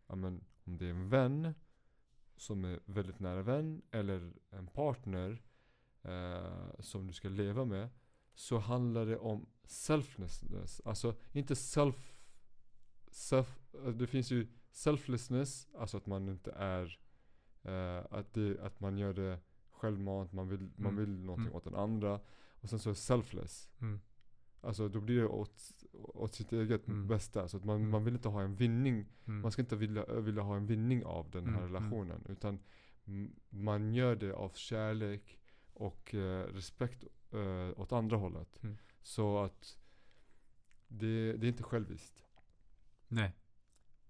ja, 0.08 0.16
men, 0.16 0.44
om 0.64 0.78
det 0.78 0.86
är 0.86 0.90
en 0.90 1.10
vän 1.10 1.54
som 2.38 2.66
är 2.66 2.80
väldigt 2.86 3.20
nära 3.20 3.42
vän 3.42 3.82
eller 3.92 4.34
en 4.50 4.68
partner 4.68 5.42
eh, 6.02 6.70
som 6.80 7.08
du 7.08 7.14
ska 7.14 7.30
leva 7.30 7.66
med 7.66 7.90
så 8.34 8.58
handlar 8.58 9.06
det 9.06 9.18
om 9.18 9.46
selflessness. 9.64 10.82
Alltså 10.86 11.16
inte 11.32 11.56
self, 11.56 12.14
self 13.08 13.76
eh, 13.76 13.90
det 13.90 14.08
finns 14.08 14.32
ju 14.32 14.48
selflessness, 14.72 15.68
alltså 15.78 15.98
att 15.98 16.06
man 16.06 16.30
inte 16.30 16.52
är 16.52 17.00
eh, 17.64 18.06
att, 18.12 18.34
det, 18.34 18.60
att 18.62 18.80
man 18.80 18.98
gör 18.98 19.14
det 19.14 19.40
självmant, 19.70 20.34
man 20.34 20.48
vill, 20.50 20.60
man 20.76 20.92
Mm. 20.92 20.96
vill 20.96 21.20
någonting 21.26 21.46
Mm. 21.48 21.56
åt 21.58 21.64
den 21.64 21.76
andra. 21.76 22.20
Och 22.62 22.70
sen 22.70 22.80
så 22.80 22.90
är 22.90 22.94
selfless. 22.94 23.70
Mm. 23.82 24.00
Alltså 24.62 24.88
då 24.90 25.00
blir 25.02 25.20
det 25.20 25.28
åt, 25.28 25.84
åt 25.94 26.34
sitt 26.34 26.52
eget 26.54 26.88
Mm. 26.88 27.08
bästa. 27.08 27.48
Så 27.48 27.58
att 27.58 27.64
man, 27.66 27.76
Mm. 27.78 27.90
man 27.90 28.04
vill 28.06 28.14
inte 28.14 28.30
ha 28.30 28.42
en 28.42 28.56
vinning. 28.56 29.06
Mm. 29.28 29.42
Man 29.42 29.52
ska 29.52 29.62
inte 29.62 29.76
vilja, 29.76 30.06
vilja 30.20 30.42
ha 30.42 30.56
en 30.56 30.66
vinning 30.66 31.06
av 31.06 31.30
den 31.32 31.44
här 31.46 31.50
Mm, 31.52 31.64
mm. 31.64 31.74
relationen. 31.74 32.26
Utan 32.30 32.60
man 33.50 33.94
gör 33.94 34.16
det 34.16 34.34
av 34.34 34.52
kärlek 34.56 35.40
och 35.74 36.16
eh, 36.16 36.44
respekt 36.54 37.04
eh, 37.32 37.80
åt 37.80 37.92
andra 37.92 38.18
hållet. 38.18 38.60
Så 39.02 39.38
att 39.44 39.78
det, 40.88 41.34
det 41.34 41.48
är 41.48 41.50
inte 41.50 41.64
själviskt. 41.64 42.24
Nej. 43.08 43.32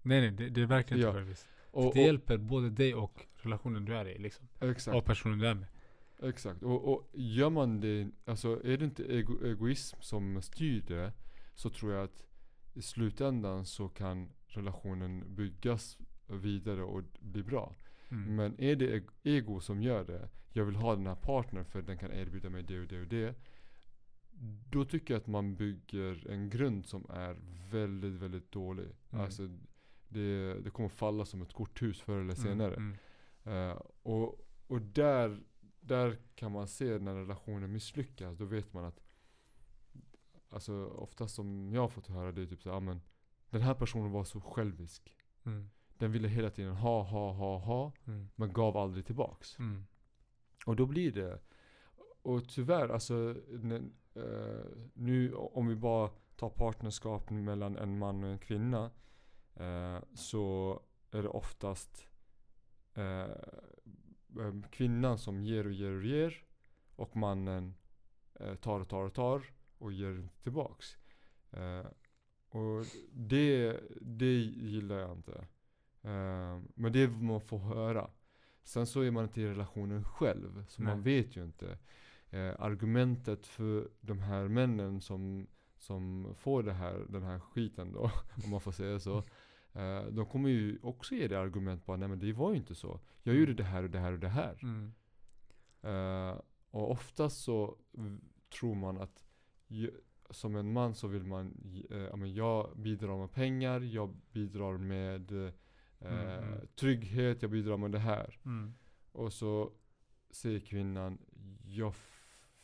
Nej 0.02 0.20
nej, 0.20 0.30
det, 0.30 0.48
det 0.48 0.62
är 0.62 0.66
verkligen 0.66 1.02
Ja. 1.02 1.08
inte 1.08 1.18
själviskt. 1.20 1.46
Och, 1.70 1.94
Det 1.94 2.00
hjälper 2.02 2.38
både 2.38 2.70
dig 2.70 2.94
och 2.94 3.26
relationen 3.36 3.84
du 3.84 3.96
är 3.96 4.08
i 4.08 4.18
liksom. 4.18 4.48
exakt. 4.60 4.96
Och 4.96 5.04
personen 5.04 5.38
du 5.38 5.46
är 5.46 5.54
med. 5.54 5.66
Exakt. 6.22 6.62
Och, 6.62 6.92
och 6.92 7.10
gör 7.12 7.50
man 7.50 7.80
det, 7.80 8.08
alltså 8.24 8.64
är 8.64 8.76
det 8.76 8.84
inte 8.84 9.12
ego, 9.12 9.44
egoism 9.44 9.96
som 10.00 10.42
styr 10.42 10.82
det 10.86 11.12
så 11.54 11.70
tror 11.70 11.92
jag 11.92 12.04
att 12.04 12.24
i 12.74 12.82
slutändan 12.82 13.64
så 13.66 13.88
kan 13.88 14.28
relationen 14.46 15.34
byggas 15.34 15.98
vidare 16.26 16.82
och 16.82 17.02
bli 17.20 17.42
bra. 17.42 17.74
Mm. 18.10 18.36
Men 18.36 18.60
är 18.60 18.76
det 18.76 18.96
eg- 18.98 19.10
ego 19.22 19.60
som 19.60 19.82
gör 19.82 20.04
det, 20.04 20.28
jag 20.52 20.64
vill 20.64 20.76
ha 20.76 20.96
den 20.96 21.06
här 21.06 21.14
partnern 21.14 21.64
för 21.64 21.82
den 21.82 21.98
kan 21.98 22.12
erbjuda 22.12 22.50
mig 22.50 22.62
det 22.62 22.80
och 22.80 22.86
det 22.86 23.00
och 23.00 23.06
det. 23.06 23.34
Då 24.70 24.84
tycker 24.84 25.14
jag 25.14 25.20
att 25.20 25.26
man 25.26 25.56
bygger 25.56 26.30
en 26.30 26.50
grund 26.50 26.86
som 26.86 27.06
är 27.10 27.36
väldigt, 27.70 28.12
väldigt 28.14 28.52
dålig. 28.52 28.86
Mm. 29.10 29.24
Alltså 29.24 29.48
det, 30.08 30.54
det 30.54 30.70
kommer 30.70 30.88
falla 30.88 31.24
som 31.24 31.42
ett 31.42 31.52
korthus 31.52 32.00
förr 32.00 32.20
eller 32.20 32.34
senare. 32.34 32.74
Mm. 32.74 32.96
Eh, 33.44 33.82
och 34.02 34.44
och 34.66 34.82
där, 34.82 35.40
där 35.88 36.18
kan 36.34 36.52
man 36.52 36.68
se 36.68 36.98
när 36.98 37.14
relationen 37.14 37.72
misslyckas. 37.72 38.36
Då 38.36 38.44
vet 38.44 38.72
man 38.72 38.84
att 38.84 39.00
Alltså 40.50 40.86
oftast 40.86 41.34
som 41.34 41.72
jag 41.72 41.80
har 41.80 41.88
fått 41.88 42.06
höra 42.06 42.32
det 42.32 42.42
är 42.42 42.46
typ 42.46 42.62
så 42.62 42.72
här, 42.72 42.80
men 42.80 43.00
Den 43.50 43.62
här 43.62 43.74
personen 43.74 44.12
var 44.12 44.24
så 44.24 44.40
självisk. 44.40 45.16
Mm. 45.44 45.70
Den 45.98 46.12
ville 46.12 46.28
hela 46.28 46.50
tiden 46.50 46.72
ha, 46.72 47.02
ha, 47.02 47.32
ha, 47.32 47.58
ha. 47.58 47.92
Mm. 48.06 48.28
Men 48.34 48.52
gav 48.52 48.76
aldrig 48.76 49.06
tillbaks. 49.06 49.58
Mm. 49.58 49.86
Och 50.66 50.76
då 50.76 50.86
blir 50.86 51.12
det 51.12 51.40
Och 52.22 52.48
tyvärr 52.48 52.88
alltså 52.88 53.36
när, 53.48 53.82
eh, 54.14 54.88
Nu 54.94 55.34
om 55.34 55.68
vi 55.68 55.76
bara 55.76 56.10
tar 56.36 56.50
partnerskap 56.50 57.30
mellan 57.30 57.76
en 57.76 57.98
man 57.98 58.24
och 58.24 58.30
en 58.30 58.38
kvinna 58.38 58.90
eh, 59.54 59.98
Så 60.14 60.80
är 61.10 61.22
det 61.22 61.28
oftast 61.28 62.06
eh, 62.94 63.26
Kvinnan 64.70 65.18
som 65.18 65.42
ger 65.42 65.66
och 65.66 65.72
ger 65.72 65.96
och 65.96 66.04
ger 66.04 66.42
Och 66.96 67.16
mannen 67.16 67.74
eh, 68.34 68.54
tar 68.54 68.80
och 68.80 68.88
tar 68.88 69.04
och 69.04 69.14
tar 69.14 69.42
och 69.78 69.92
ger 69.92 70.10
inte 70.10 70.42
tillbaks 70.42 70.96
eh, 71.50 71.86
Och 72.48 72.84
det, 73.12 73.80
det 74.00 74.34
gillar 74.42 74.98
jag 74.98 75.12
inte 75.12 75.38
eh, 76.02 76.60
Men 76.74 76.92
det 76.92 77.08
man 77.08 77.40
får 77.40 77.58
höra 77.58 78.10
Sen 78.68 78.86
så 78.86 79.00
är 79.00 79.10
man 79.10 79.24
inte 79.24 79.40
i 79.40 79.46
relationen 79.46 80.04
själv, 80.04 80.64
så 80.68 80.82
man 80.82 81.00
Nej. 81.00 81.22
vet 81.22 81.36
ju 81.36 81.44
inte. 81.44 81.78
Eh, 82.30 82.54
argumentet 82.58 83.46
för 83.46 83.88
de 84.00 84.18
här 84.18 84.48
männen 84.48 85.00
som, 85.00 85.46
som 85.76 86.34
får 86.34 86.62
det 86.62 86.72
här, 86.72 87.06
den 87.08 87.22
här 87.22 87.38
skiten 87.38 87.92
då, 87.92 88.10
om 88.44 88.50
man 88.50 88.60
får 88.60 88.72
säga 88.72 89.00
så. 89.00 89.24
Eh, 89.72 90.02
de 90.02 90.26
kommer 90.26 90.48
ju 90.48 90.78
också 90.82 91.14
ge 91.14 91.28
det 91.28 91.40
argument 91.40 91.86
på 91.86 91.96
nej 91.96 92.08
men 92.08 92.18
det 92.18 92.32
var 92.32 92.50
ju 92.50 92.56
inte 92.56 92.74
så. 92.74 93.00
Jag 93.22 93.34
gjorde 93.34 93.54
det 93.54 93.64
här 93.64 93.82
och 93.82 93.90
det 93.90 93.98
här 93.98 94.12
och 94.12 94.18
det 94.18 94.28
här. 94.28 94.58
Mm. 94.62 94.92
Eh, 95.82 96.40
och 96.70 96.90
oftast 96.90 97.40
så 97.40 97.76
tror 98.58 98.74
man 98.74 98.98
att 98.98 99.24
ju, 99.66 99.90
som 100.30 100.56
en 100.56 100.72
man 100.72 100.94
så 100.94 101.08
vill 101.08 101.24
man, 101.24 101.54
eh, 101.90 101.98
ja, 101.98 102.16
men 102.16 102.34
jag 102.34 102.76
bidrar 102.76 103.18
med 103.18 103.32
pengar, 103.32 103.80
jag 103.80 104.16
bidrar 104.32 104.78
med 104.78 105.46
eh, 105.46 105.52
Mm, 106.00 106.18
mm. 106.18 106.66
trygghet, 106.74 107.42
jag 107.42 107.50
bidrar 107.50 107.76
med 107.76 107.90
det 107.90 107.98
här. 107.98 108.38
Mm. 108.44 108.74
Och 109.12 109.32
så 109.32 109.72
säger 110.30 110.60
kvinnan, 110.60 111.18
jag 111.64 111.94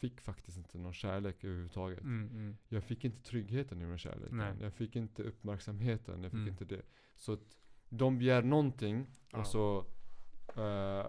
fick 0.08 0.20
faktiskt 0.20 0.56
inte 0.56 0.78
någon 0.78 0.92
kärlek 0.92 1.44
överhuvudtaget. 1.44 2.00
Mm. 2.00 2.28
Mm. 2.30 2.56
Jag 2.68 2.84
fick 2.84 3.04
inte 3.04 3.22
tryggheten 3.22 3.82
i 3.82 3.84
den 3.84 3.98
kärleken. 3.98 4.36
Nej. 4.36 4.54
Jag 4.60 4.72
fick 4.74 4.96
inte 4.96 5.22
uppmärksamheten, 5.22 6.22
jag 6.22 6.32
fick 6.32 6.38
Mm. 6.38 6.48
inte 6.48 6.64
det. 6.64 6.82
Så 7.16 7.32
att 7.32 7.58
de 7.88 8.18
begär 8.18 8.42
någonting 8.42 9.06
Ja. 9.32 9.38
och 9.38 9.46
så 9.46 9.78
eh, 10.56 11.06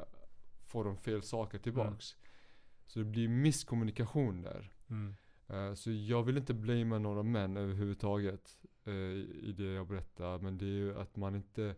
får 0.66 0.84
de 0.86 0.98
fel 0.98 1.22
saker 1.22 1.58
tillbaks. 1.60 2.14
Mm. 2.16 2.26
Så 2.86 3.00
det 3.00 3.06
blir 3.06 3.28
misskommunikation 3.28 4.42
där. 4.42 4.72
Eh, 5.48 5.74
så 5.74 5.92
jag 5.92 6.24
vill 6.24 6.38
inte 6.38 6.54
blamea 6.54 7.00
några 7.00 7.24
män 7.24 7.58
överhuvudtaget 7.58 8.60
eh, 8.86 8.94
i 8.94 9.54
det 9.58 9.64
jag 9.74 9.88
berättar. 9.88 10.40
Men 10.40 10.58
det 10.58 10.66
är 10.66 10.70
ju 10.70 11.00
att 11.00 11.16
man 11.16 11.36
inte 11.36 11.76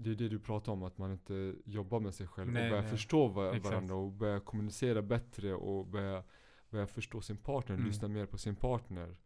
det 0.00 0.10
är 0.10 0.14
det 0.14 0.28
du 0.28 0.38
pratar 0.38 0.72
om, 0.72 0.82
att 0.82 0.98
man 0.98 1.12
inte 1.12 1.54
jobbar 1.64 2.00
med 2.00 2.14
sig 2.14 2.26
själv 2.26 2.52
Nej, 2.52 2.62
och 2.64 2.70
börjar 2.70 2.82
nej. 2.82 2.90
förstå 2.90 3.28
va- 3.28 3.48
Exakt. 3.56 3.64
varandra 3.72 3.94
och 3.94 4.12
börjar 4.12 4.40
kommunicera 4.40 5.02
bättre 5.02 5.54
och 5.54 5.86
börjar, 5.86 6.24
börjar 6.70 6.86
förstå 6.86 7.20
sin 7.20 7.36
partner, 7.36 7.74
Mm. 7.74 7.86
lyssna 7.86 8.08
mer 8.08 8.26
på 8.26 8.38
sin 8.38 8.56
partner. 8.56 9.16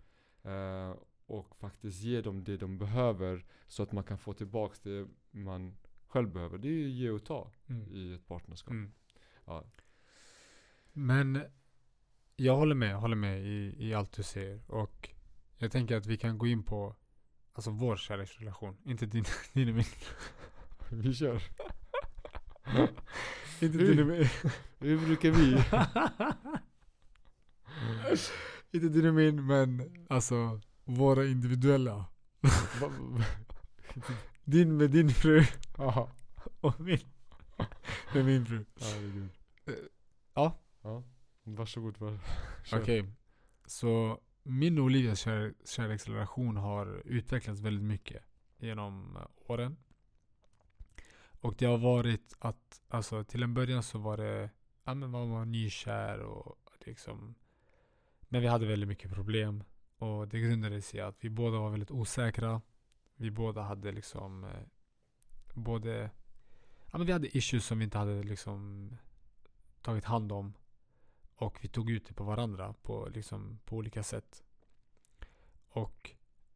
Eh, 0.43 0.97
och 1.27 1.57
faktiskt 1.57 2.03
ge 2.03 2.21
dem 2.23 2.45
det 2.45 2.57
de 2.57 2.79
behöver 2.79 3.45
så 3.67 3.83
att 3.83 3.93
man 3.93 4.05
kan 4.05 4.19
få 4.19 4.33
tillbaks 4.33 4.81
det 4.81 5.07
man 5.31 5.77
själv 6.07 6.33
behöver. 6.33 6.59
Det 6.59 6.69
är 6.69 6.73
ju 6.73 6.89
ge 6.91 7.11
och 7.11 7.25
ta 7.25 7.51
Mm. 7.67 7.89
i 7.93 8.15
ett 8.15 8.27
partnerskap. 8.27 8.71
Mm. 8.71 8.93
Ja. 9.45 9.65
Men 10.93 11.43
jag 12.37 12.57
håller 12.57 12.75
med, 12.75 12.97
håller 12.97 13.17
med 13.17 13.41
i, 13.43 13.75
i 13.79 13.95
allt 13.95 14.13
du 14.13 14.23
säger. 14.23 14.61
Och 14.71 15.09
jag 15.57 15.73
tänker 15.73 15.97
att 15.97 16.07
vi 16.07 16.17
kan 16.17 16.39
gå 16.39 16.47
in 16.47 16.63
på 16.63 16.97
alltså 17.53 17.71
vår 17.71 17.97
kärleksrelation. 17.97 18.77
Inte 18.85 19.07
din, 19.07 19.25
din 19.53 19.69
och 19.69 19.75
min. 19.75 19.85
Vi 21.03 21.15
kör. 21.15 21.43
Inte 23.61 23.79
din 23.79 24.01
och 24.01 24.07
min. 24.07 24.27
Hur 24.79 25.07
brukar 25.07 25.31
vi? 25.31 25.65
Inte 28.73 28.89
din 28.89 29.07
och 29.07 29.15
min, 29.15 29.47
men 29.47 29.97
alltså 30.11 30.61
våra 30.85 31.25
individuella. 31.27 32.07
Din 34.45 34.77
med 34.77 34.91
din 34.91 35.11
fru 35.11 35.45
och 36.61 36.81
min 36.81 36.99
med 38.15 38.25
min 38.25 38.47
fru. 38.47 38.65
Herregud. 38.81 39.29
Eh, 39.67 39.75
ja. 40.35 40.59
Ja. 40.83 41.03
Varsågod. 41.45 41.99
Var. 41.99 42.19
Okej. 42.73 43.05
Så 43.67 44.21
min 44.43 44.79
och 44.79 44.85
Olivias 44.85 45.21
kär, 45.21 45.55
kärleksrelation 45.65 46.57
har 46.57 47.03
utvecklats 47.05 47.61
väldigt 47.61 47.85
mycket 47.85 48.23
genom 48.59 49.19
åren. 49.47 49.77
Och 51.43 51.55
det 51.59 51.67
har 51.67 51.79
varit 51.79 52.37
att, 52.39 52.83
alltså 52.89 53.25
till 53.25 53.43
en 53.43 53.55
början 53.55 53.83
så 53.83 53.99
var 53.99 54.17
det, 54.17 54.51
ja 54.85 54.95
men 54.95 55.11
man 55.11 55.31
var 55.31 55.45
nykär 55.45 56.19
och 56.19 56.57
liksom 56.81 57.35
Men 58.21 58.41
vi 58.41 58.47
hade 58.47 58.67
väldigt 58.67 58.89
mycket 58.89 59.13
problem. 59.13 59.65
Och 59.99 60.29
det 60.29 60.41
grundade 60.41 60.83
sig 60.83 61.01
i 61.01 61.03
att 61.03 61.25
vi 61.25 61.31
båda 61.31 61.59
var 61.59 61.71
väldigt 61.71 61.91
osäkra. 61.91 62.63
Vi 63.17 63.31
båda 63.31 63.63
hade 63.63 63.93
liksom 63.93 64.45
eh, 64.45 64.63
både, 65.55 66.11
ja 66.93 66.99
men 66.99 67.07
vi 67.07 67.13
hade 67.13 67.37
issues 67.37 67.67
som 67.67 67.79
vi 67.79 67.85
inte 67.85 67.99
hade 67.99 68.23
liksom 68.23 68.91
tagit 69.83 70.05
hand 70.05 70.33
om. 70.33 70.55
Och 71.35 71.59
vi 71.65 71.69
tog 71.69 71.91
ut 71.91 72.07
det 72.07 72.15
på 72.15 72.25
varandra 72.25 72.75
på, 72.83 73.09
liksom, 73.15 73.59
på 73.65 73.77
olika 73.77 74.03
sätt. 74.03 74.43
Och 75.69 76.11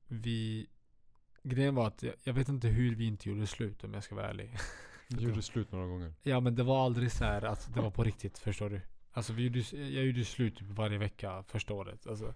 vi... 0.07 0.69
Grejen 1.49 1.75
var 1.75 1.87
att 1.87 2.03
jag, 2.03 2.15
jag 2.25 2.35
vet 2.35 2.49
inte 2.49 2.69
hur 2.69 2.95
vi 2.95 3.07
inte 3.07 3.29
gjorde 3.29 3.47
slut 3.47 3.85
om 3.85 3.95
jag 3.95 4.05
ska 4.05 4.15
vara 4.15 4.29
ärlig. 4.29 4.57
Vi 5.09 5.23
gjorde 5.25 5.43
slut 5.43 5.73
några 5.73 5.87
gånger. 5.87 6.15
Ja 6.23 6.41
men 6.41 6.55
det 6.55 6.63
var 6.63 6.85
aldrig 6.85 7.13
så 7.13 7.25
här 7.25 7.43
att 7.43 7.75
det 7.75 7.81
var 7.81 7.91
på 7.91 8.05
riktigt, 8.05 8.39
förstår 8.39 8.71
du? 8.71 8.81
Alltså 9.13 9.33
vi 9.33 9.43
gjorde, 9.43 9.59
jag 9.77 10.05
gjorde 10.05 10.25
slut 10.25 10.57
typ 10.57 10.69
varje 10.69 10.99
vecka 10.99 11.45
första 11.49 11.75
året. 11.75 12.07
Alltså. 12.07 12.35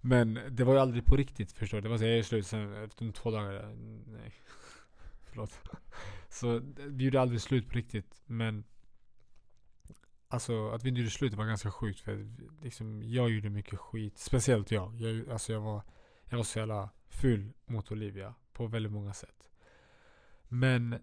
Men 0.00 0.40
det 0.50 0.64
var 0.64 0.72
ju 0.72 0.80
aldrig 0.80 1.04
på 1.04 1.16
riktigt, 1.16 1.52
förstår 1.52 1.78
du? 1.78 1.82
Det 1.82 1.88
var 1.88 1.98
så 1.98 2.04
jag 2.04 2.18
är 2.18 2.22
slut 2.22 2.46
sen 2.46 2.84
efter 2.84 3.12
två 3.12 3.30
dagar. 3.30 3.74
Nej. 4.06 4.34
Förlåt. 5.24 5.60
Så 6.28 6.60
vi 6.76 7.04
gjorde 7.04 7.20
aldrig 7.20 7.40
slut 7.40 7.68
på 7.68 7.74
riktigt. 7.74 8.22
Men 8.26 8.64
Alltså 10.28 10.68
att 10.68 10.84
vi 10.84 10.88
inte 10.88 11.00
gjorde 11.00 11.10
slut 11.10 11.34
var 11.34 11.44
ganska 11.44 11.70
sjukt 11.70 12.00
för 12.00 12.28
liksom, 12.62 13.02
jag 13.02 13.30
gjorde 13.30 13.50
mycket 13.50 13.78
skit. 13.78 14.18
Speciellt 14.18 14.70
jag. 14.70 15.00
jag 15.00 15.30
alltså 15.30 15.52
jag 15.52 15.60
var, 15.60 15.82
jag 16.24 16.36
var 16.36 16.44
så 16.44 16.58
jävla 16.58 16.90
ful 17.08 17.52
mot 17.66 17.92
Olivia 17.92 18.34
på 18.56 18.66
väldigt 18.66 18.92
många 18.92 19.12
sätt. 19.12 19.50
Men 20.48 20.98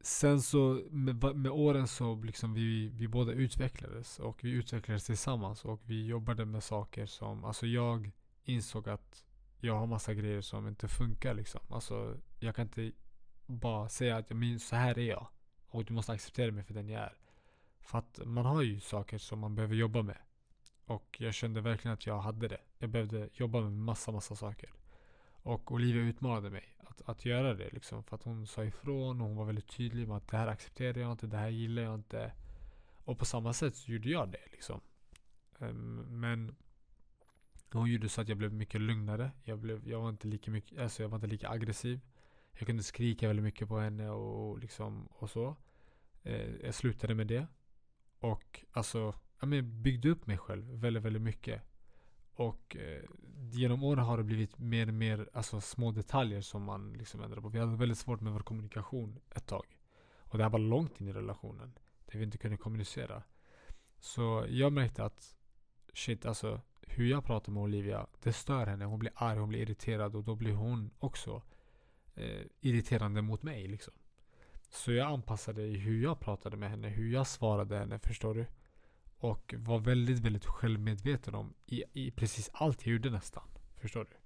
sen 0.00 0.42
så 0.42 0.82
med, 0.90 1.36
med 1.36 1.52
åren 1.52 1.88
så 1.88 2.14
liksom 2.14 2.54
vi, 2.54 2.88
vi 2.88 3.08
båda 3.08 3.32
utvecklades 3.32 4.18
och 4.18 4.44
vi 4.44 4.50
utvecklades 4.50 5.04
tillsammans 5.04 5.64
och 5.64 5.80
vi 5.84 6.06
jobbade 6.06 6.44
med 6.44 6.62
saker 6.62 7.06
som, 7.06 7.44
alltså 7.44 7.66
jag 7.66 8.10
insåg 8.44 8.88
att 8.88 9.24
jag 9.60 9.74
har 9.74 9.86
massa 9.86 10.14
grejer 10.14 10.40
som 10.40 10.68
inte 10.68 10.88
funkar 10.88 11.34
liksom. 11.34 11.60
Alltså 11.70 12.16
jag 12.40 12.56
kan 12.56 12.66
inte 12.66 12.92
bara 13.46 13.88
säga 13.88 14.16
att 14.16 14.30
men 14.30 14.60
så 14.60 14.76
här 14.76 14.98
är 14.98 15.08
jag 15.08 15.26
och 15.68 15.84
du 15.84 15.94
måste 15.94 16.12
acceptera 16.12 16.52
mig 16.52 16.64
för 16.64 16.74
den 16.74 16.88
jag 16.88 17.02
är. 17.02 17.16
För 17.80 17.98
att 17.98 18.20
man 18.24 18.46
har 18.46 18.62
ju 18.62 18.80
saker 18.80 19.18
som 19.18 19.38
man 19.38 19.54
behöver 19.54 19.74
jobba 19.74 20.02
med. 20.02 20.18
Och 20.84 21.16
jag 21.20 21.34
kände 21.34 21.60
verkligen 21.60 21.94
att 21.94 22.06
jag 22.06 22.18
hade 22.18 22.48
det. 22.48 22.60
Jag 22.78 22.90
behövde 22.90 23.28
jobba 23.32 23.60
med 23.60 23.72
massa, 23.72 24.12
massa 24.12 24.36
saker. 24.36 24.70
Och 25.44 25.72
Olivia 25.72 26.02
utmanade 26.02 26.50
mig 26.50 26.74
att, 26.78 27.08
att 27.08 27.24
göra 27.24 27.54
det 27.54 27.70
liksom. 27.72 28.04
För 28.04 28.16
att 28.16 28.22
hon 28.22 28.46
sa 28.46 28.64
ifrån 28.64 29.20
och 29.20 29.26
hon 29.26 29.36
var 29.36 29.44
väldigt 29.44 29.68
tydlig 29.68 30.08
med 30.08 30.16
att 30.16 30.28
det 30.28 30.36
här 30.36 30.46
accepterar 30.46 30.98
jag 31.00 31.12
inte, 31.12 31.26
det 31.26 31.36
här 31.36 31.48
gillar 31.48 31.82
jag 31.82 31.94
inte. 31.94 32.32
Och 33.04 33.18
på 33.18 33.24
samma 33.24 33.52
sätt 33.52 33.76
så 33.76 33.92
gjorde 33.92 34.08
jag 34.08 34.28
det 34.28 34.40
liksom. 34.52 34.80
Ehm, 35.58 36.20
men 36.20 36.56
hon 37.72 37.90
gjorde 37.90 38.08
så 38.08 38.20
att 38.20 38.28
jag 38.28 38.38
blev 38.38 38.52
mycket 38.52 38.80
lugnare. 38.80 39.30
Jag, 39.42 39.58
blev, 39.58 39.88
jag, 39.88 40.00
var 40.00 40.08
inte 40.08 40.28
lika 40.28 40.50
mycket, 40.50 40.78
alltså 40.78 41.02
jag 41.02 41.08
var 41.08 41.16
inte 41.16 41.26
lika 41.26 41.48
aggressiv. 41.48 42.00
Jag 42.58 42.66
kunde 42.66 42.82
skrika 42.82 43.28
väldigt 43.28 43.44
mycket 43.44 43.68
på 43.68 43.78
henne 43.78 44.10
och, 44.10 44.58
liksom, 44.58 45.06
och 45.06 45.30
så. 45.30 45.56
Ehm, 46.22 46.58
jag 46.62 46.74
slutade 46.74 47.14
med 47.14 47.26
det. 47.26 47.46
Och 48.18 48.64
alltså, 48.72 49.14
jag 49.40 49.64
byggde 49.64 50.08
upp 50.08 50.26
mig 50.26 50.38
själv 50.38 50.64
väldigt, 50.64 51.02
väldigt 51.02 51.22
mycket. 51.22 51.62
Och 52.34 52.76
eh, 52.76 53.02
genom 53.50 53.82
åren 53.82 54.04
har 54.04 54.16
det 54.16 54.24
blivit 54.24 54.58
mer 54.58 54.88
och 54.88 54.94
mer 54.94 55.28
alltså, 55.32 55.60
små 55.60 55.90
detaljer 55.90 56.40
som 56.40 56.62
man 56.62 56.92
liksom 56.92 57.22
ändrar 57.22 57.40
på. 57.40 57.48
Vi 57.48 57.58
hade 57.58 57.76
väldigt 57.76 57.98
svårt 57.98 58.20
med 58.20 58.32
vår 58.32 58.40
kommunikation 58.40 59.20
ett 59.30 59.46
tag. 59.46 59.78
Och 60.18 60.38
det 60.38 60.44
här 60.44 60.50
var 60.50 60.58
långt 60.58 61.00
in 61.00 61.08
i 61.08 61.12
relationen. 61.12 61.78
Där 62.06 62.18
vi 62.18 62.24
inte 62.24 62.38
kunde 62.38 62.56
kommunicera. 62.56 63.22
Så 63.98 64.46
jag 64.48 64.72
märkte 64.72 65.04
att 65.04 65.36
shit 65.94 66.26
alltså 66.26 66.60
hur 66.80 67.10
jag 67.10 67.24
pratar 67.24 67.52
med 67.52 67.62
Olivia, 67.62 68.06
det 68.22 68.32
stör 68.32 68.66
henne. 68.66 68.84
Hon 68.84 68.98
blir 68.98 69.12
arg, 69.14 69.38
hon 69.38 69.48
blir 69.48 69.60
irriterad 69.60 70.16
och 70.16 70.24
då 70.24 70.34
blir 70.34 70.52
hon 70.52 70.90
också 70.98 71.42
eh, 72.14 72.42
irriterande 72.60 73.22
mot 73.22 73.42
mig 73.42 73.68
liksom. 73.68 73.94
Så 74.70 74.92
jag 74.92 75.12
anpassade 75.12 75.62
hur 75.62 76.02
jag 76.02 76.20
pratade 76.20 76.56
med 76.56 76.70
henne, 76.70 76.88
hur 76.88 77.12
jag 77.12 77.26
svarade 77.26 77.78
henne, 77.78 77.98
förstår 77.98 78.34
du? 78.34 78.46
Och 79.24 79.54
var 79.58 79.78
väldigt, 79.78 80.18
väldigt 80.18 80.46
självmedveten 80.46 81.34
om 81.34 81.54
i, 81.66 81.84
i 81.92 82.10
precis 82.10 82.50
allt 82.52 82.86
jag 82.86 82.92
gjorde 82.92 83.10
nästan. 83.10 83.48
Förstår 83.76 84.04
du? 84.04 84.16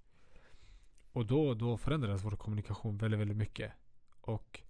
Och 1.12 1.26
då, 1.26 1.54
då 1.54 1.78
förändrades 1.78 2.24
vår 2.24 2.30
kommunikation 2.30 2.98
väldigt, 2.98 3.20
väldigt 3.20 3.36
mycket. 3.36 3.72
Och 4.20 4.60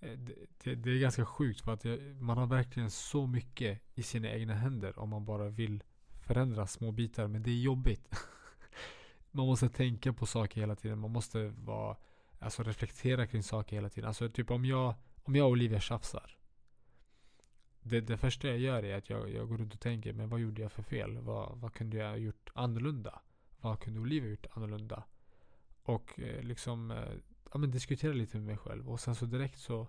eh, 0.00 0.18
det, 0.18 0.34
det, 0.64 0.74
det 0.74 0.90
är 0.90 0.98
ganska 0.98 1.26
sjukt 1.26 1.60
för 1.60 1.72
att 1.72 1.84
jag, 1.84 2.00
man 2.20 2.38
har 2.38 2.46
verkligen 2.46 2.90
så 2.90 3.26
mycket 3.26 3.80
i 3.94 4.02
sina 4.02 4.30
egna 4.30 4.54
händer 4.54 4.98
om 4.98 5.08
man 5.08 5.24
bara 5.24 5.48
vill 5.48 5.82
förändra 6.26 6.66
små 6.66 6.92
bitar. 6.92 7.26
Men 7.26 7.42
det 7.42 7.50
är 7.50 7.60
jobbigt. 7.60 8.10
man 9.30 9.46
måste 9.46 9.68
tänka 9.68 10.12
på 10.12 10.26
saker 10.26 10.60
hela 10.60 10.76
tiden. 10.76 10.98
Man 10.98 11.10
måste 11.10 11.48
vara, 11.48 11.96
alltså 12.38 12.62
reflektera 12.62 13.26
kring 13.26 13.42
saker 13.42 13.76
hela 13.76 13.88
tiden. 13.88 14.08
Alltså 14.08 14.28
typ 14.28 14.50
om 14.50 14.64
jag, 14.64 14.94
om 15.24 15.36
jag 15.36 15.46
och 15.46 15.52
Olivia 15.52 15.80
tjafsar. 15.80 16.35
Det, 17.88 18.00
det 18.00 18.16
första 18.16 18.48
jag 18.48 18.58
gör 18.58 18.82
är 18.82 18.96
att 18.96 19.10
jag, 19.10 19.30
jag 19.30 19.48
går 19.48 19.58
runt 19.58 19.74
och 19.74 19.80
tänker, 19.80 20.12
men 20.12 20.28
vad 20.28 20.40
gjorde 20.40 20.62
jag 20.62 20.72
för 20.72 20.82
fel? 20.82 21.18
Vad, 21.18 21.58
vad 21.58 21.74
kunde 21.74 21.96
jag 21.96 22.08
ha 22.08 22.16
gjort 22.16 22.50
annorlunda? 22.54 23.20
Vad 23.60 23.80
kunde 23.80 24.00
Olivia 24.00 24.30
gjort 24.30 24.46
annorlunda? 24.50 25.04
Och 25.82 26.20
eh, 26.20 26.42
liksom 26.42 26.90
eh, 26.90 27.12
ja, 27.52 27.58
men 27.58 27.70
diskutera 27.70 28.12
lite 28.12 28.36
med 28.36 28.46
mig 28.46 28.56
själv. 28.56 28.90
Och 28.90 29.00
sen 29.00 29.14
så 29.14 29.26
direkt 29.26 29.58
så, 29.58 29.88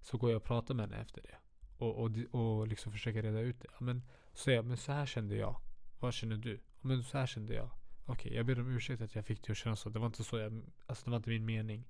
så 0.00 0.18
går 0.18 0.30
jag 0.30 0.36
och 0.36 0.44
pratar 0.44 0.74
med 0.74 0.90
henne 0.90 1.02
efter 1.02 1.22
det. 1.22 1.36
Och, 1.78 2.02
och, 2.02 2.10
och 2.30 2.68
liksom 2.68 2.92
försöker 2.92 3.22
reda 3.22 3.40
ut 3.40 3.60
det. 3.60 3.68
Ja, 3.72 3.84
men, 3.84 4.02
så 4.32 4.50
jag, 4.50 4.64
men 4.64 4.76
så 4.76 4.92
här 4.92 5.06
kände 5.06 5.36
jag. 5.36 5.60
Vad 6.00 6.14
känner 6.14 6.36
du? 6.36 6.54
Ja, 6.54 6.60
Men 6.80 7.02
så 7.02 7.18
här 7.18 7.26
kände 7.26 7.54
jag. 7.54 7.70
Okej, 8.06 8.34
jag 8.34 8.46
ber 8.46 8.60
om 8.60 8.76
ursäkt 8.76 9.02
att 9.02 9.14
jag 9.14 9.26
fick 9.26 9.42
dig 9.42 9.52
att 9.52 9.56
känna 9.56 9.76
så. 9.76 9.88
Det 9.88 9.98
var 9.98 10.06
inte 10.06 10.24
så 10.24 10.38
jag, 10.38 10.62
alltså 10.86 11.04
det 11.04 11.10
var 11.10 11.16
inte 11.16 11.30
min 11.30 11.44
mening. 11.44 11.88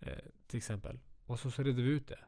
Eh, 0.00 0.18
till 0.46 0.58
exempel. 0.58 1.00
Och 1.26 1.40
så, 1.40 1.50
så 1.50 1.62
redde 1.62 1.82
vi 1.82 1.90
ut 1.90 2.08
det. 2.08 2.18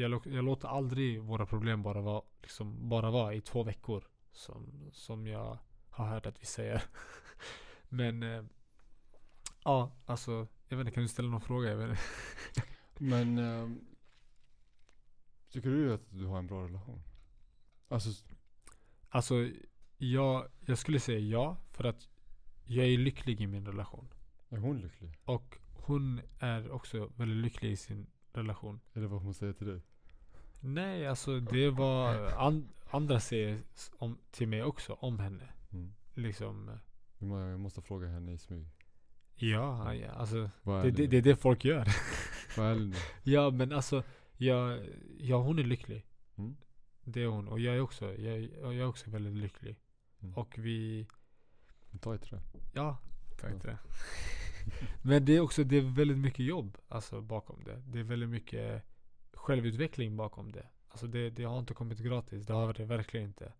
Jag, 0.00 0.26
jag 0.26 0.44
låter 0.44 0.68
aldrig 0.68 1.20
våra 1.22 1.46
problem 1.46 1.82
bara 1.82 2.00
vara, 2.00 2.22
liksom, 2.42 2.88
bara 2.88 3.10
vara 3.10 3.34
i 3.34 3.40
två 3.40 3.62
veckor. 3.62 4.04
Som, 4.32 4.90
som 4.92 5.26
jag 5.26 5.58
har 5.90 6.06
hört 6.06 6.26
att 6.26 6.42
vi 6.42 6.46
säger. 6.46 6.82
Men 7.88 8.22
eh, 8.22 8.44
ja, 9.64 9.92
alltså 10.06 10.46
jag 10.68 10.76
vet 10.76 10.86
inte, 10.86 10.94
kan 10.94 11.02
du 11.02 11.08
ställa 11.08 11.28
någon 11.28 11.40
fråga? 11.40 11.70
Jag 11.70 11.76
vet 11.76 11.90
inte. 11.90 12.02
Men 12.98 13.38
ehm, 13.38 13.80
tycker 15.50 15.70
du 15.70 15.94
att 15.94 16.10
du 16.10 16.26
har 16.26 16.38
en 16.38 16.46
bra 16.46 16.64
relation? 16.64 17.02
Alltså, 17.88 18.10
Alltså, 19.12 19.48
jag, 19.98 20.48
jag 20.60 20.78
skulle 20.78 21.00
säga 21.00 21.18
ja. 21.18 21.56
För 21.70 21.84
att 21.84 22.08
jag 22.66 22.86
är 22.86 22.98
lycklig 22.98 23.40
i 23.40 23.46
min 23.46 23.66
relation. 23.66 24.08
är 24.48 24.56
hon 24.56 24.80
lycklig? 24.80 25.18
Och 25.24 25.56
hon 25.74 26.20
är 26.38 26.70
också 26.70 27.12
väldigt 27.16 27.36
lycklig 27.44 27.70
i 27.70 27.76
sin 27.76 28.06
relation. 28.32 28.80
Är 28.92 29.00
det 29.00 29.06
vad 29.06 29.22
hon 29.22 29.34
säger 29.34 29.52
till 29.52 29.66
dig? 29.66 29.82
Nej, 30.60 31.06
alltså 31.06 31.40
det 31.40 31.70
var 31.70 32.32
an, 32.38 32.68
andra 32.90 33.20
säger 33.20 33.58
om, 33.98 34.18
till 34.30 34.48
mig 34.48 34.62
också 34.62 34.92
om 34.92 35.18
henne. 35.18 35.48
Mm. 35.72 35.92
Liksom, 36.14 36.70
Vi 37.18 37.26
må- 37.26 37.38
Jag 37.38 37.60
måste 37.60 37.82
fråga 37.82 38.08
henne 38.08 38.32
i 38.32 38.38
smyg. 38.38 38.66
ja, 39.34 39.94
ja 39.94 40.10
alltså 40.10 40.50
det, 40.64 40.90
det, 40.90 41.06
det 41.06 41.16
är 41.16 41.22
det 41.22 41.36
folk 41.36 41.64
gör. 41.64 41.88
Var 42.56 42.64
ärlig 42.64 42.88
nu. 42.88 42.96
ja, 43.22 43.50
men 43.50 43.72
alltså, 43.72 44.02
ja, 44.36 44.78
ja 45.18 45.42
hon 45.42 45.58
är 45.58 45.62
lycklig. 45.64 46.06
Mm. 46.36 46.56
Det 47.04 47.22
är 47.22 47.26
hon. 47.26 47.48
Och 47.48 47.60
jag 47.60 47.76
är 47.76 47.80
också, 47.80 48.14
jag, 48.14 48.40
jag 48.40 48.74
är 48.74 48.86
också 48.86 49.10
väldigt 49.10 49.36
lycklig. 49.36 49.76
Mm. 50.22 50.34
Och 50.34 50.54
vi, 50.58 51.06
Ta 52.00 52.14
i 52.14 52.18
trä. 52.18 52.40
Ja, 52.72 52.98
ta 53.40 53.48
inte 53.48 53.66
det. 53.66 53.78
Men 55.02 55.24
det 55.24 55.36
är 55.36 55.40
också 55.40 55.64
det 55.64 55.76
är 55.76 55.96
väldigt 55.96 56.18
mycket 56.18 56.46
jobb 56.46 56.78
alltså, 56.88 57.20
bakom 57.20 57.64
det. 57.64 57.82
Det 57.86 57.98
är 57.98 58.02
väldigt 58.02 58.28
mycket 58.28 58.82
självutveckling 59.40 60.16
bakom 60.16 60.52
det. 60.52 60.68
Alltså 60.88 61.06
det, 61.06 61.30
det 61.30 61.44
har 61.44 61.58
inte 61.58 61.74
kommit 61.74 61.98
gratis. 61.98 62.46
Det 62.46 62.52
har 62.52 62.72
det 62.72 62.84
verkligen 62.84 63.26
inte. 63.26 63.52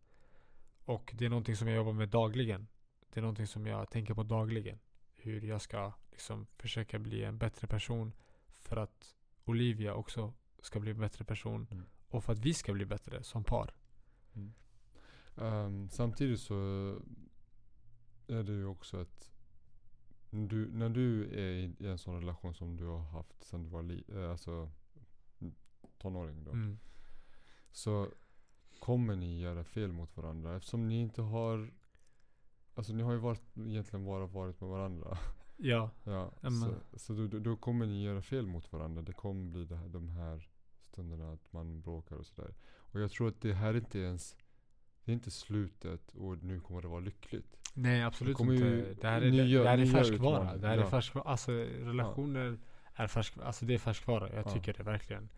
Och 0.85 1.14
det 1.19 1.25
är 1.25 1.29
någonting 1.29 1.57
som 1.57 1.69
jag 1.69 1.77
jobbar 1.77 1.93
med 1.93 2.09
dagligen. 2.09 2.66
Det 3.12 3.21
är 3.21 3.23
någonting 3.23 3.47
som 3.47 3.66
jag 3.66 3.90
tänker 3.90 4.14
på 4.14 4.23
dagligen. 4.23 4.79
Hur 5.14 5.40
jag 5.40 5.62
ska 5.62 5.93
liksom 6.11 6.47
försöka 6.57 6.99
bli 6.99 7.25
en 7.25 7.38
bättre 7.38 7.66
person. 7.66 8.12
För 8.59 8.77
att 8.77 9.14
Olivia 9.45 9.95
också 9.95 10.33
ska 10.62 10.81
bli 10.81 10.90
en 10.90 11.01
bättre 11.01 11.25
person. 11.25 11.66
Mm. 11.71 11.85
Och 12.09 12.25
för 12.25 12.33
att 12.33 12.38
vi 12.38 12.55
ska 12.55 12.73
bli 12.73 12.85
bättre 12.87 13.23
som 13.23 13.45
par. 13.45 13.75
Ehm, 15.37 15.88
samtidigt 15.88 16.40
så 16.40 16.55
är 18.27 18.43
det 18.43 18.53
ju 18.53 18.66
också 18.66 18.97
att 18.97 19.31
du, 20.31 20.71
när 20.73 20.88
du 20.88 21.25
är 21.25 21.53
i, 21.53 21.87
en 21.87 21.99
sån 21.99 22.21
relation 22.21 22.55
som 22.55 22.77
du 22.77 22.85
har 22.85 22.99
haft 22.99 23.45
sedan 23.45 23.62
du 23.62 23.69
var 23.69 23.83
li, 23.83 24.05
eh, 24.09 24.31
alltså, 24.31 24.51
mm, 24.51 24.71
tonåring 26.01 26.45
då. 26.45 26.51
Mm. 26.51 26.79
Så 27.73 28.09
kommer 28.79 29.17
ni 29.17 29.41
göra 29.41 29.65
fel 29.65 29.93
mot 29.93 30.17
varandra 30.17 30.57
eftersom 30.57 30.89
ni 30.89 31.01
inte 31.01 31.23
har 31.23 31.71
Alltså 32.75 32.93
ni 32.93 33.03
har 33.03 33.13
ju 33.13 33.19
varit, 33.19 33.43
egentligen 33.57 34.05
bara 34.05 34.27
varit 34.27 34.61
med 34.61 34.71
varandra. 34.71 35.19
Ja, 35.63 35.91
Ja, 36.05 36.33
Ja, 36.41 36.51
så 36.51 36.75
så 36.99 37.13
då, 37.13 37.39
då, 37.39 37.57
kommer 37.57 37.87
ni 37.87 38.03
göra 38.05 38.23
fel 38.23 38.47
mot 38.47 38.73
varandra. 38.73 39.03
Det 39.03 39.13
kommer 39.13 39.51
bli 39.51 39.65
det 39.65 39.77
här, 39.77 39.89
de 39.89 40.09
här 40.09 40.49
stunderna 40.81 41.33
att 41.33 41.53
man 41.53 41.81
bråkar 41.81 42.17
och 42.17 42.27
sådär. 42.27 42.55
Och 42.77 43.01
jag 43.01 43.11
tror 43.11 43.29
att 43.29 43.41
det 43.41 43.53
här 43.55 43.69
är 43.75 43.77
inte 43.79 43.99
ens 43.99 44.37
Det 45.05 45.13
är 45.13 45.15
inte 45.15 45.31
slutet 45.31 46.15
och 46.15 46.43
nu 46.43 46.61
kommer 46.61 46.83
det 46.83 46.89
vara 46.89 47.01
lyckligt. 47.01 47.57
Nej 47.75 48.03
absolut 48.03 48.37
kommer 48.37 48.53
ju 48.53 48.79
inte. 48.79 48.95
Det 49.01 49.09
här 49.09 49.23
är, 49.23 49.31
nya- 49.31 49.63
det 49.63 49.69
här 49.69 49.79
är 49.79 49.87
färskvara. 49.87 50.57
Det 50.57 50.67
här 50.69 50.77
Ja. 50.79 50.85
är 50.85 50.91
färskvara. 50.91 51.25
Alltså 51.25 51.53
relationer 51.53 52.59
är 52.95 53.07
färskvara. 53.07 53.47
Alltså 53.47 53.65
det 53.67 53.75
är 53.75 53.79
färskvara. 53.79 54.29
Jag 54.35 54.47
Ja. 54.47 54.51
tycker 54.51 54.73
det 54.73 54.83
verkligen. 54.83 55.29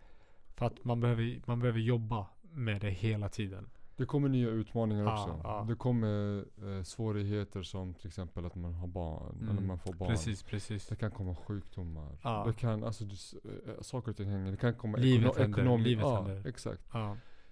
För 0.55 0.65
att 0.65 0.83
man 0.85 0.99
behöver, 0.99 1.41
man 1.45 1.59
behöver 1.59 1.79
jobba 1.79 2.27
med 2.41 2.81
det 2.81 2.89
hela 2.89 3.29
tiden. 3.29 3.69
Det 3.95 4.05
kommer 4.05 4.29
nya 4.29 4.47
utmaningar 4.49 5.03
Ja, 5.03 5.13
också. 5.13 5.39
ja. 5.43 5.65
Det 5.69 5.75
kommer 5.75 6.45
eh, 6.77 6.83
svårigheter 6.83 7.63
som 7.63 7.93
till 7.93 8.07
exempel 8.07 8.45
att 8.45 8.55
man 8.55 8.73
har 8.73 8.87
barn. 8.87 9.37
Eller 9.41 9.51
Mm, 9.51 9.67
man 9.67 9.79
får 9.79 9.93
barn. 9.93 10.09
Precis, 10.09 10.43
precis. 10.43 10.87
Det 10.87 10.95
kan 10.95 11.11
komma 11.11 11.35
sjukdomar. 11.35 12.17
Ja. 12.23 12.43
Det 12.47 12.53
kan, 12.53 12.83
alltså 12.83 13.05
du, 13.05 13.15
eh, 13.71 13.81
saker 13.81 14.11
och 14.11 14.17
ting 14.17 14.29
hänger. 14.29 14.51
Det 14.51 14.57
kan 14.57 14.73
komma 14.75 14.97
Livet 14.97 15.31
ekono- 15.33 15.39
händer, 15.41 15.59
ekonomi- 15.59 15.83
livet 15.83 16.03
ja, 16.05 16.15
händer. 16.21 16.47
exakt. 16.49 16.83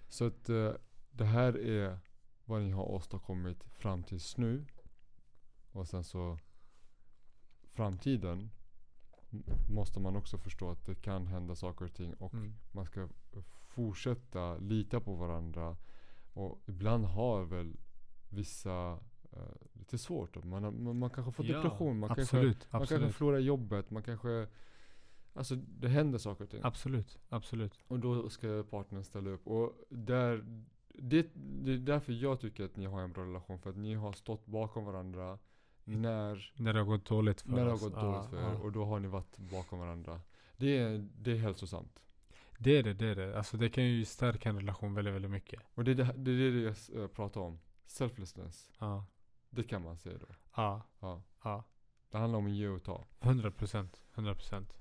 Så 0.08 0.26
att 0.26 0.48
eh, 0.48 0.70
det 1.10 1.24
här 1.24 1.58
är 1.58 1.98
vad 2.44 2.62
ni 2.62 2.70
har 2.70 2.84
åstadkommit 2.84 3.64
fram 3.64 4.02
tills 4.02 4.36
nu. 4.36 4.64
Och 5.72 5.88
sen 5.88 6.04
så 6.04 6.38
framtiden 7.72 8.50
måste 9.70 10.00
man 10.00 10.16
också 10.16 10.38
förstå 10.38 10.70
att 10.70 10.86
det 10.86 10.94
kan 10.94 11.26
hända 11.26 11.54
saker 11.54 11.84
och 11.84 11.94
ting 11.94 12.14
och 12.14 12.34
Mm. 12.34 12.54
man 12.72 12.86
ska 12.86 13.08
fortsätta 13.66 14.56
lita 14.56 15.00
på 15.00 15.14
varandra. 15.14 15.76
Och 16.32 16.60
ibland 16.66 17.04
har 17.04 17.44
väl 17.44 17.76
vissa 18.28 18.98
eh, 19.32 19.38
lite 19.72 19.98
svårt. 19.98 20.44
Man, 20.44 20.64
har- 20.64 20.70
man, 20.70 20.98
man 20.98 21.10
kanske 21.10 21.32
får 21.32 21.46
Ja, 21.46 21.56
depression. 21.56 21.98
Man 21.98 22.08
kanske, 22.08 22.22
absolut, 22.22 22.72
man 22.72 22.82
absolut. 22.82 23.00
kanske 23.02 23.18
förlorar 23.18 23.38
jobbet. 23.38 23.90
Man 23.90 24.02
kanske 24.02 24.46
Alltså 25.34 25.54
det 25.56 25.88
händer 25.88 26.18
saker 26.18 26.44
och 26.44 26.50
ting. 26.50 26.60
Absolut, 26.64 27.18
absolut. 27.28 27.78
Och 27.88 27.98
då 27.98 28.28
ska 28.30 28.64
partnern 28.70 29.04
ställa 29.04 29.30
upp. 29.30 29.46
Och 29.46 29.72
där, 29.88 30.44
det, 30.88 31.26
det 31.34 31.72
är 31.72 31.78
därför 31.78 32.12
jag 32.12 32.40
tycker 32.40 32.64
att 32.64 32.76
ni 32.76 32.84
har 32.84 33.00
en 33.00 33.12
bra 33.12 33.24
relation. 33.24 33.58
För 33.58 33.70
att 33.70 33.76
ni 33.76 33.94
har 33.94 34.12
stått 34.12 34.46
bakom 34.46 34.84
varandra 34.84 35.38
när, 35.84 36.52
När 36.56 36.72
det 36.72 36.78
har 36.78 36.86
gått 36.86 37.04
dåligt 37.06 37.40
för 37.40 37.50
när 37.50 37.56
det 37.58 37.64
har 37.64 37.72
oss. 37.74 37.80
gått 37.82 37.94
dåligt 38.00 38.30
för 38.30 38.36
er. 38.36 38.42
ja. 38.42 38.54
Och 38.54 38.72
då 38.72 38.84
har 38.84 39.00
ni 39.00 39.08
varit 39.08 39.36
bakom 39.38 39.78
varandra. 39.78 40.20
Det 40.56 40.78
är, 40.78 41.08
det 41.18 41.30
är 41.32 41.36
hälsosamt. 41.36 42.02
Det 42.58 42.70
är 42.78 42.82
det, 42.82 42.94
det 42.94 43.06
är 43.06 43.16
det. 43.16 43.36
Alltså 43.38 43.56
det 43.56 43.68
kan 43.68 43.84
ju 43.84 44.04
stärka 44.04 44.48
en 44.48 44.56
relation 44.56 44.94
väldigt, 44.94 45.14
väldigt 45.14 45.30
mycket. 45.30 45.60
Och 45.74 45.84
det 45.84 45.90
är 45.90 45.94
det, 45.94 46.12
det, 46.16 46.30
är 46.30 46.52
det 46.52 46.60
jag 46.92 47.02
eh, 47.02 47.08
pratar 47.08 47.40
om. 47.40 47.58
Selflessness. 47.86 48.70
Ja, 48.78 49.06
Det 49.50 49.62
kan 49.62 49.82
man 49.82 49.98
säga 49.98 50.18
då. 50.18 50.26
ja, 50.56 50.82
Ja. 51.00 51.22
ja. 51.44 51.64
Det 52.10 52.18
handlar 52.18 52.38
om 52.38 52.46
att 52.46 52.52
ge 52.52 52.68
och 52.68 52.82
ta. 52.82 53.04
100 53.20 53.50
procent, 53.50 54.02
100 54.14 54.34
procent. 54.34 54.72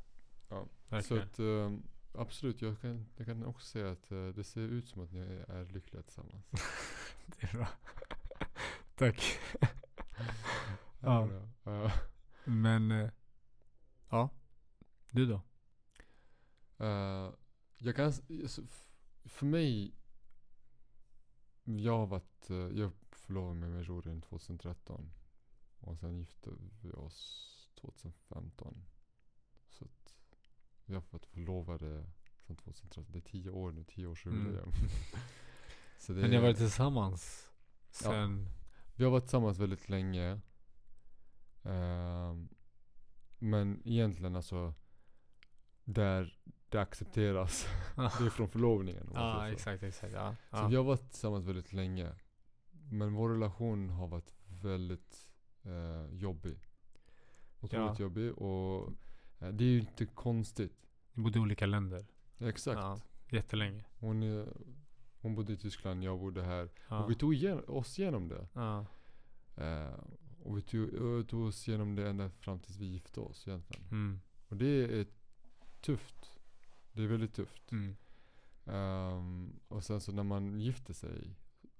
Ja. 0.49 0.65
Så 0.65 0.95
Verkligen. 0.95 1.23
att, 1.23 1.39
eh, 1.39 2.21
absolut, 2.21 2.61
jag 2.61 2.81
kan, 2.81 3.05
jag 3.17 3.25
kan 3.27 3.45
också 3.45 3.67
säga 3.67 3.91
att 3.91 4.11
eh, 4.11 4.27
det 4.27 4.43
ser 4.43 4.61
ut 4.61 4.87
som 4.87 5.03
att 5.03 5.11
ni 5.11 5.19
är 5.47 5.65
lyckliga 5.73 6.03
tillsammans. 6.03 6.45
Det 7.25 7.43
är 7.47 7.57
bra. 7.57 7.67
Tack. 8.95 9.21
Ja. 11.01 11.29
Ja. 11.63 11.91
Men, 12.45 12.91
eh, 12.91 13.09
ja. 14.09 14.29
Du 15.11 15.25
då? 15.25 15.41
Eh, 16.85 17.33
jag 17.77 17.95
kan, 17.95 18.13
för 19.25 19.45
mig, 19.45 19.93
jag 21.63 21.97
har 21.97 22.07
varit, 22.07 22.49
eh, 22.49 22.55
jag 22.55 22.91
förlovade 23.11 23.55
mig 23.55 23.69
med 23.69 23.87
Rorin 23.87 24.21
2013. 24.21 25.11
Och 25.79 25.97
sen 25.97 26.17
gifte 26.17 26.49
vi 26.81 26.91
oss 26.91 27.47
2015. 27.75 28.85
Så 29.69 29.85
att 29.85 30.15
vi 30.85 30.93
har 30.93 31.03
varit 31.09 31.25
förlovade 31.25 32.05
sedan 32.39 32.55
2013. 32.55 33.05
Det 33.11 33.19
är 33.19 33.21
tio 33.21 33.49
år 33.49 33.71
nu, 33.71 33.83
tio 33.83 34.07
års 34.07 34.25
Mm. 34.25 34.55
Så 35.97 36.13
det 36.13 36.21
Men 36.21 36.29
ni 36.29 36.35
har 36.35 36.43
varit 36.43 36.57
tillsammans 36.57 37.51
sen... 37.89 38.47
Vi 38.95 39.03
har 39.03 39.11
varit 39.11 39.23
tillsammans 39.23 39.57
väldigt 39.57 39.89
länge. 39.89 40.41
Ehm, 41.63 42.49
men 43.39 43.81
egentligen 43.85 44.35
alltså, 44.35 44.73
där 45.83 46.37
det 46.69 46.81
accepteras. 46.81 47.65
det 47.95 48.01
är 48.25 48.29
från 48.29 48.49
förlovningen. 48.49 49.09
Ja, 49.13 49.49
exakt, 49.51 49.83
exakt. 49.83 50.13
Ja. 50.13 50.35
Så 50.49 50.57
Ja. 50.57 50.67
vi 50.67 50.75
har 50.75 50.83
varit 50.83 51.09
tillsammans 51.11 51.45
väldigt 51.45 51.73
länge. 51.73 52.15
Men 52.89 53.13
vår 53.13 53.29
relation 53.29 53.89
har 53.89 54.07
varit 54.07 54.33
väldigt 54.61 55.27
eh, 55.63 56.05
jobbig. 56.15 56.59
Otroligt 57.59 57.99
Ja. 57.99 58.05
jobbig 58.05 58.33
och 58.37 58.93
eh, 59.39 59.47
det 59.49 59.63
är 59.63 59.67
ju 59.69 59.79
inte 59.79 60.05
konstigt. 60.05 60.87
Ni 61.13 61.23
bodde 61.23 61.39
i 61.39 61.41
olika 61.41 61.65
länder. 61.65 62.05
Exakt. 62.39 62.79
Ja, 62.79 62.99
jättelänge. 63.29 63.83
Hon, 63.99 64.23
är, 64.23 64.47
hon 65.21 65.35
bodde 65.35 65.53
i 65.53 65.57
Tyskland, 65.57 66.03
jag 66.03 66.19
bodde 66.19 66.43
här. 66.43 66.69
Ja. 66.89 67.03
Och 67.03 67.11
vi 67.11 67.15
tog 67.15 67.33
igen, 67.33 67.63
oss 67.67 67.99
igenom 67.99 68.27
det. 68.27 68.47
ja. 68.53 68.85
Eh, 69.57 69.93
och 70.43 70.57
vi 70.57 70.61
tog, 70.61 70.93
och 70.93 71.27
tog 71.27 71.41
oss 71.47 71.67
igenom 71.67 71.95
det 71.95 72.09
ända 72.09 72.29
fram 72.29 72.59
tills 72.59 72.77
vi 72.77 72.85
gifte 72.85 73.19
oss 73.19 73.47
egentligen. 73.47 73.87
Mm. 73.91 74.21
Och 74.47 74.57
det 74.57 74.99
är 74.99 75.07
tufft. 75.81 76.39
Det 76.93 77.03
är 77.03 77.07
väldigt 77.07 77.33
tufft. 77.33 77.71
Mm. 77.71 77.95
Ehm, 78.65 79.59
och 79.67 79.83
sen 79.83 80.01
så 80.01 80.11
när 80.11 80.23
man 80.23 80.59
gifter 80.59 80.93
sig 80.93 81.35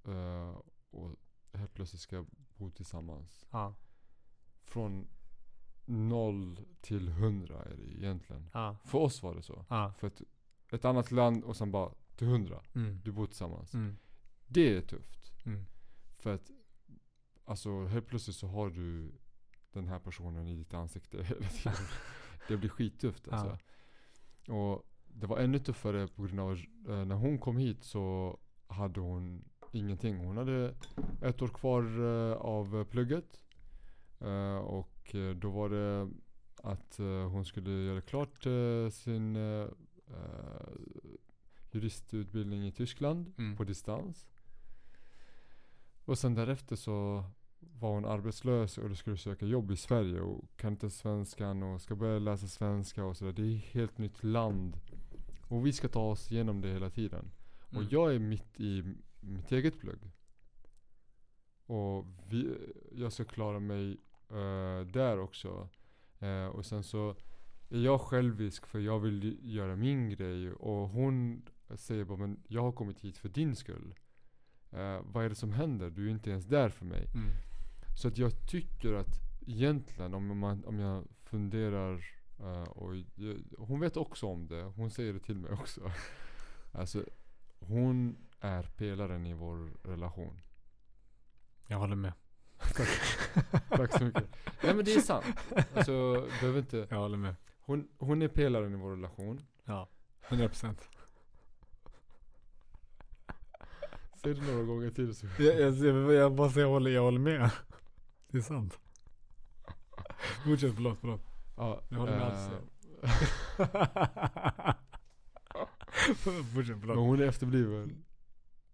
eh, 0.06 0.58
och 0.90 1.16
helt 1.54 1.74
plötsligt 1.74 2.02
ska 2.02 2.26
bo 2.58 2.70
tillsammans. 2.70 3.46
Ja. 3.52 3.76
Från 4.64 5.08
noll 5.86 6.60
till 6.82 7.10
hundra 7.10 7.64
är 7.64 7.78
det 7.78 7.98
egentligen. 7.98 8.50
Ja. 8.54 8.78
För 8.86 8.98
oss 8.98 9.24
var 9.24 9.36
det 9.36 9.42
så. 9.42 9.66
Ja. 9.70 9.94
För 9.98 10.08
ett, 10.08 10.22
ett 10.72 10.86
annat 10.86 11.12
land 11.12 11.44
och 11.44 11.58
sen 11.58 11.72
bara 11.72 11.92
till 12.16 12.28
hundra. 12.28 12.62
Mm. 12.76 13.02
Du 13.04 13.12
bor 13.12 13.28
tillsammans. 13.28 13.74
Mm. 13.74 13.98
Det 14.48 14.76
är 14.76 14.82
tufft. 14.82 15.46
Mm. 15.46 15.66
För 16.18 16.34
att 16.34 16.52
alltså 17.52 17.86
helt 17.86 18.08
plötsligt 18.08 18.36
så 18.36 18.48
har 18.48 18.70
du 18.70 19.12
den 19.74 19.88
här 19.88 20.00
personen 20.00 20.48
i 20.48 20.56
ditt 20.56 20.74
ansikte 20.74 21.24
hela 21.24 21.48
tiden. 21.50 21.74
det 22.48 22.58
blir 22.58 22.70
skittufft 22.70 23.28
alltså. 23.28 23.58
Och 24.54 24.88
det 25.08 25.28
var 25.28 25.38
ännu 25.38 25.60
tuffare 25.60 26.08
på 26.08 26.24
grund 26.24 26.40
av 26.40 26.52
eh, 26.88 27.06
när 27.06 27.16
hon 27.16 27.40
kom 27.40 27.58
hit 27.58 27.84
så 27.84 28.38
hade 28.68 29.00
hon 29.00 29.44
ingenting. 29.72 30.18
Hon 30.18 30.38
hade 30.38 30.76
ett 31.22 31.42
år 31.42 31.48
kvar 31.48 31.84
eh, 31.84 32.38
av 32.38 32.84
plugget. 32.86 33.44
Eh, 34.20 34.56
och 34.58 35.16
då 35.36 35.50
var 35.50 35.70
det 35.70 36.10
att 36.64 36.98
hon 37.32 37.46
skulle 37.46 37.72
göra 37.72 38.02
klart 38.02 38.44
sin 38.92 39.38
juristutbildning 41.72 42.68
i 42.68 42.72
Tyskland 42.72 43.34
Mm. 43.38 43.58
på 43.58 43.64
distans. 43.64 44.28
Och 46.06 46.18
sen 46.18 46.36
därefter 46.36 46.76
så 46.76 47.24
var 47.62 47.90
hon 47.94 48.06
arbetslös 48.06 48.78
och 48.78 48.98
skulle 48.98 49.18
söka 49.18 49.46
jobb 49.46 49.72
i 49.72 49.76
Sverige 49.78 50.22
och 50.22 50.46
kan 50.58 50.72
inte 50.74 50.90
svenskan 50.90 51.64
och 51.64 51.82
ska 51.82 51.96
börja 51.96 52.20
läsa 52.20 52.48
svenska 52.48 53.06
och 53.06 53.18
sådär. 53.18 53.32
Det 53.32 53.42
är 53.42 53.56
ett 53.58 53.64
helt 53.64 53.98
nytt 53.98 54.24
land. 54.24 54.78
Och 55.48 55.66
vi 55.66 55.74
ska 55.74 55.88
ta 55.88 56.12
oss 56.12 56.32
igenom 56.32 56.62
det 56.62 56.68
hela 56.74 56.90
tiden. 56.90 57.32
Och 57.70 57.74
Mm. 57.76 57.88
jag 57.92 58.16
är 58.16 58.20
mitt 58.20 58.60
i 58.60 58.96
mitt 59.20 59.52
eget 59.52 59.80
plugg. 59.80 60.12
Och 61.66 62.06
vi, 62.30 62.58
jag 62.92 63.14
ska 63.14 63.26
klara 63.26 63.60
mig 63.60 63.98
eh, 64.30 64.86
där 64.94 65.20
också. 65.20 65.70
Eh, 66.20 66.46
och 66.46 66.66
sen 66.66 66.84
så 66.84 67.16
är 67.70 67.80
jag 67.80 68.02
självisk 68.02 68.66
för 68.66 68.80
jag 68.80 69.00
vill 69.00 69.38
göra 69.42 69.76
min 69.76 70.10
grej. 70.10 70.52
Och 70.52 70.90
hon 70.90 71.42
säger 71.76 72.06
bara 72.06 72.18
men 72.18 72.44
jag 72.48 72.62
har 72.62 72.72
kommit 72.72 73.00
hit 73.00 73.18
för 73.18 73.30
din 73.30 73.56
skull. 73.56 73.96
Eh, 74.72 75.00
vad 75.04 75.26
är 75.26 75.30
det 75.30 75.36
som 75.36 75.52
händer? 75.52 75.90
Du 75.90 76.06
är 76.08 76.12
inte 76.12 76.30
ens 76.30 76.46
där 76.46 76.70
för 76.70 76.86
mig. 76.86 77.08
Mm. 77.14 77.28
Så 77.96 78.08
att 78.08 78.18
jag 78.18 78.48
tycker 78.48 78.94
att 78.94 79.22
egentligen 79.48 80.14
om, 80.14 80.40
man, 80.40 80.66
om 80.66 80.80
jag 80.80 81.04
funderar 81.24 82.06
eh, 82.40 82.64
och 82.64 82.96
hon 83.58 83.80
vet 83.80 83.98
också 83.98 84.28
om 84.28 84.48
det. 84.48 84.64
Hon 84.64 84.92
säger 84.92 85.14
det 85.14 85.20
till 85.20 85.38
mig 85.38 85.52
också. 85.52 85.92
Alltså 86.74 87.06
hon 87.60 88.18
är 88.40 88.64
pelaren 88.64 89.26
i 89.26 89.34
vår 89.34 89.72
relation. 89.84 90.40
Jag 91.68 91.78
håller 91.78 91.96
med. 91.96 92.14
Tack 93.70 93.98
så 93.98 94.04
mycket. 94.04 94.30
Nej 94.64 94.76
men 94.76 94.86
det 94.86 94.94
är 94.94 95.00
sant. 95.00 95.26
Alltså 95.76 96.28
behöver 96.40 96.60
inte. 96.60 96.88
Jag 96.90 96.98
håller 96.98 97.18
med. 97.18 97.36
Hon, 97.60 97.88
hon 97.98 98.22
är 98.22 98.28
pelaren 98.28 98.74
i 98.74 98.78
vår 98.78 98.92
relation. 98.92 99.42
Ja. 99.66 99.90
100 100.28 100.48
procent. 100.48 100.90
Säg 104.16 104.34
det 104.34 104.42
några 104.42 104.64
gånger 104.64 104.90
till 104.90 105.16
så. 105.16 105.28
Jag, 105.40 105.60
jag, 105.60 105.74
jag, 105.74 106.14
jag 106.14 106.36
bara 106.36 106.50
säger 106.50 106.68
jag 106.68 106.74
håller, 106.74 106.92
jag 106.92 107.02
håller 107.02 107.20
med. 107.20 107.50
Det 108.32 108.38
är 108.38 108.42
sant. 108.42 108.80
Fortsätt, 110.46 110.76
förlåt, 110.76 110.98
förlåt. 111.02 111.22
Ja, 111.58 111.82
Jag 111.90 111.98
håller 111.98 112.12
med 112.18 112.22
allt 112.26 112.52
eh, 112.52 112.62
Fortsätt, 116.54 116.76
Men 116.76 116.80
förlåt. 116.82 116.98
hon 116.98 117.20
är 117.22 117.24
efterbliven. 117.28 118.04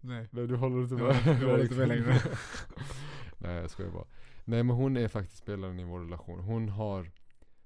Nej. 0.00 0.28
Nej 0.32 0.46
du 0.46 0.56
håller 0.56 0.82
inte 0.82 0.94
med. 0.94 1.16
jag 1.26 1.34
håller 1.34 1.62
inte 1.62 1.74
med 1.74 1.88
längre. 1.98 2.20
Nej 3.38 3.54
jag 3.54 3.70
skojar 3.70 3.92
bara. 3.92 4.06
Nej 4.44 4.62
men 4.62 4.76
hon 4.76 4.96
är 4.96 5.08
faktiskt 5.08 5.38
spelaren 5.38 5.80
i 5.80 5.84
vår 5.84 6.00
relation. 6.00 6.40
Hon 6.40 6.68
har, 6.68 7.10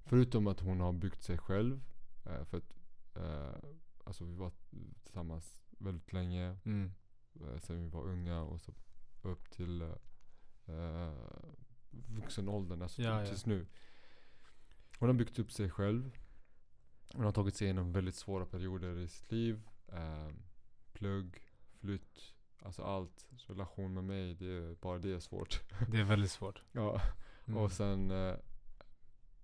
förutom 0.04 0.46
att 0.46 0.60
hon 0.60 0.80
har 0.80 0.92
byggt 0.92 1.22
sig 1.22 1.38
själv. 1.38 1.80
Eh, 2.26 2.44
för 2.44 2.56
att, 2.58 2.74
eh, 3.16 3.70
alltså 4.04 4.24
vi 4.24 4.34
var 4.34 4.52
tillsammans 5.02 5.62
väldigt 5.78 6.12
länge. 6.12 6.56
Mm. 6.64 6.92
Sen 7.58 7.82
vi 7.82 7.88
var 7.88 8.02
unga 8.02 8.40
och 8.42 8.60
så 8.60 8.72
upp 9.22 9.50
till 9.50 9.82
eh, 10.66 11.12
vuxen 11.92 12.48
åldern. 12.48 12.82
Alltså 12.82 13.02
Ja, 13.02 13.20
ja. 13.20 13.26
tills 13.26 13.46
nu. 13.46 13.66
Hon 14.98 15.08
har 15.08 15.14
byggt 15.14 15.38
upp 15.38 15.52
sig 15.52 15.70
själv. 15.70 16.10
Hon 17.14 17.24
har 17.24 17.32
tagit 17.32 17.56
sig 17.56 17.64
igenom 17.64 17.92
väldigt 17.92 18.14
svåra 18.14 18.46
perioder 18.46 18.98
i 18.98 19.08
sitt 19.08 19.32
liv. 19.32 19.62
Eh, 19.88 20.28
plugg, 20.92 21.38
flytt, 21.80 22.34
alltså 22.62 22.82
allt. 22.82 23.26
Relation 23.46 23.94
med 23.94 24.04
mig, 24.04 24.34
det 24.34 24.46
är, 24.46 24.74
bara 24.74 24.98
det 24.98 25.12
är 25.12 25.20
svårt. 25.20 25.60
Det 25.88 26.00
är 26.00 26.04
väldigt 26.04 26.30
svårt. 26.30 26.62
Ja. 26.72 27.00
Mm. 27.44 27.60
Och 27.60 27.72
sen 27.72 28.10
eh, 28.10 28.34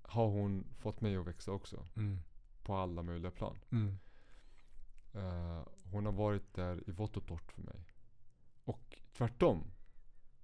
har 0.03 0.29
hon 0.29 0.65
fått 0.79 1.01
mig 1.01 1.17
att 1.17 1.27
växa 1.27 1.53
också. 1.53 1.87
Mm. 1.97 2.19
På 2.63 2.77
alla 2.77 3.03
möjliga 3.03 3.31
plan. 3.31 3.59
Mm. 3.71 3.99
Eh, 5.13 5.63
hon 5.85 6.07
har 6.07 6.13
varit 6.13 6.55
där 6.55 6.89
i 6.89 6.93
vått 6.93 7.17
och 7.17 7.27
torrt 7.27 7.53
för 7.53 7.63
mig. 7.63 7.87
Och 8.65 9.01
tvärtom. 9.13 9.71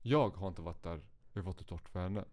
Jag 0.02 0.36
har 0.36 0.48
inte 0.48 0.62
varit 0.62 0.82
där 0.82 1.00
i 1.40 1.42
vått 1.42 1.60
och 1.60 1.66
torrt 1.66 1.88
för 1.88 2.00
henne. 2.02 2.24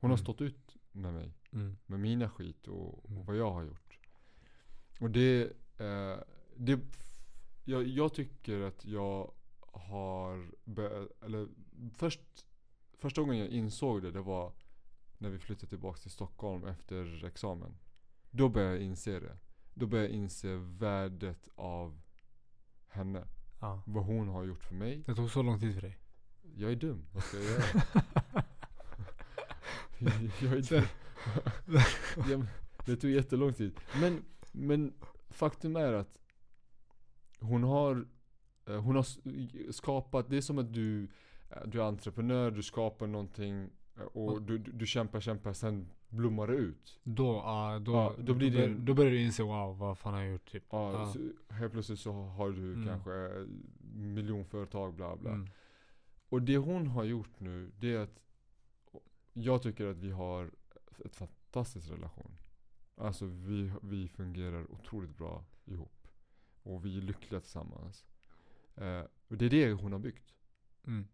Hon 0.00 0.10
har 0.10 0.16
Mm. 0.16 0.24
stått 0.24 0.40
ut 0.40 0.76
med 0.92 1.14
mig. 1.14 1.32
Mm. 1.52 1.76
Med 1.86 2.00
mina 2.00 2.30
skit 2.30 2.68
och, 2.68 3.04
Mm. 3.08 3.18
och 3.20 3.26
vad 3.26 3.36
jag 3.36 3.50
har 3.52 3.62
gjort. 3.62 3.98
Och 5.00 5.10
det, 5.10 5.42
eh, 5.78 6.16
det 6.56 6.80
jag, 7.64 7.86
jag 7.86 8.14
tycker 8.14 8.60
att 8.60 8.84
jag 8.84 9.32
har, 9.72 10.50
eller 11.24 11.48
först, 11.94 12.46
första 12.98 13.20
gången 13.20 13.38
jag 13.38 13.48
insåg 13.48 14.02
det, 14.02 14.10
det 14.10 14.20
var 14.22 14.52
när 15.18 15.30
vi 15.30 15.38
flyttade 15.38 15.66
tillbaka 15.68 15.98
till 15.98 16.10
Stockholm 16.10 16.64
efter 16.64 17.24
examen. 17.24 17.76
Då 18.30 18.48
började 18.48 18.74
jag 18.74 18.82
inse 18.84 19.20
det. 19.20 19.38
Då 19.74 19.86
började 19.86 20.08
jag 20.08 20.16
inse 20.16 20.56
värdet 20.56 21.48
av 21.54 22.00
henne. 22.88 23.24
Ja. 23.60 23.82
Vad 23.86 24.04
hon 24.04 24.28
har 24.28 24.44
gjort 24.44 24.62
för 24.64 24.74
mig. 24.74 25.02
Det 25.06 25.14
tog 25.14 25.30
så 25.30 25.42
lång 25.42 25.60
tid 25.60 25.74
för 25.74 25.80
dig. 25.80 25.98
Jag 26.56 26.72
är 26.72 26.76
dum. 26.76 27.04
Vad 27.12 27.22
ska 27.24 27.36
jag 27.36 27.46
göra? 27.46 27.62
jag 30.40 30.52
är 30.52 30.70
dum. 30.70 30.84
ja, 32.30 32.38
men 32.38 32.46
det 32.86 32.96
tog 32.96 33.10
jättelång 33.10 33.52
tid. 33.52 33.72
Men, 34.00 34.22
men 34.52 34.92
faktum 35.30 35.76
är 35.76 35.92
att 35.92 36.18
hon 37.40 37.62
har, 37.62 38.06
eh, 38.66 38.80
hon 38.82 38.96
har 38.96 39.06
skapat, 39.72 40.30
det 40.30 40.36
är 40.36 40.40
som 40.40 40.58
att 40.58 40.72
du, 40.74 41.02
eh, 41.50 41.56
du 41.66 41.80
är 41.80 41.84
entreprenör, 41.84 42.50
du 42.50 42.62
skapar 42.62 43.06
någonting 43.06 43.70
eh, 43.96 44.02
och 44.02 44.28
Och- 44.32 44.42
du, 44.42 44.58
du, 44.58 44.72
du 44.72 44.86
kämpar, 44.86 45.20
kämpar, 45.20 45.52
sen 45.52 45.88
blommar 46.08 46.46
det 46.46 46.54
ut. 46.54 47.00
Då, 47.02 47.24
ja, 47.44 47.78
då, 47.78 47.92
Ja, 47.92 48.14
då 48.18 48.34
blir 48.34 48.50
det 48.50 48.56
bör- 48.56 48.64
en- 48.64 48.84
då 48.84 48.94
börjar 48.94 49.10
du 49.10 49.20
inse 49.22 49.42
wow, 49.42 49.78
vad 49.78 49.98
fan 49.98 50.14
har 50.14 50.20
jag 50.20 50.32
gjort 50.32 50.50
typ. 50.50 50.64
Ja. 50.70 51.12
Så 51.12 51.54
helt 51.54 51.72
plötsligt 51.72 52.00
så 52.00 52.12
har 52.12 52.50
du 52.50 52.72
Mm. 52.74 52.86
kanske 52.88 53.10
miljonföretag 53.94 54.94
bla 54.94 55.16
bla. 55.16 55.30
Mm. 55.30 55.48
Och 56.30 56.42
det 56.42 56.56
hon 56.56 56.86
har 56.86 57.04
gjort 57.04 57.40
nu, 57.40 57.72
det 57.78 57.94
är 57.94 57.98
att 57.98 58.20
jag 59.32 59.62
tycker 59.62 59.86
att 59.86 59.96
vi 59.96 60.10
har 60.10 60.50
ett 61.04 61.16
fantastisk 61.16 61.90
relation. 61.90 62.36
Alltså 62.96 63.26
vi, 63.26 63.72
vi 63.82 64.08
fungerar 64.08 64.72
otroligt 64.72 65.16
bra 65.16 65.44
ihop. 65.64 66.08
Och 66.62 66.84
vi 66.84 66.98
är 66.98 67.02
lyckliga 67.02 67.40
tillsammans. 67.40 68.04
Eh, 68.74 69.04
och 69.28 69.36
det 69.36 69.44
är 69.46 69.50
det 69.50 69.72
hon 69.72 69.92
har 69.92 69.98
byggt. 69.98 70.34
Mm. 70.86 71.08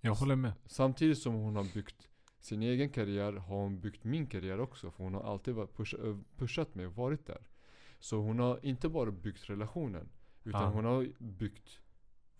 Jag 0.00 0.14
håller 0.14 0.36
med. 0.36 0.52
Samtidigt 0.66 1.18
som 1.18 1.34
hon 1.34 1.56
har 1.56 1.74
byggt 1.74 2.08
sin 2.40 2.62
egen 2.62 2.88
karriär 2.90 3.32
har 3.32 3.56
hon 3.56 3.80
byggt 3.80 4.04
min 4.04 4.26
karriär 4.26 4.60
också. 4.60 4.90
För 4.90 5.04
hon 5.04 5.14
har 5.14 5.22
alltid 5.22 5.54
push, 5.54 5.94
ö, 5.98 6.18
pushat 6.36 6.74
mig 6.74 6.86
och 6.86 6.94
varit 6.96 7.26
där. 7.26 7.46
Så 7.98 8.16
hon 8.16 8.38
har 8.38 8.66
inte 8.66 8.88
bara 8.88 9.10
byggt 9.10 9.50
relationen. 9.50 10.08
Utan 10.44 10.62
Ja. 10.62 10.68
hon 10.68 10.84
har 10.84 11.08
byggt 11.18 11.81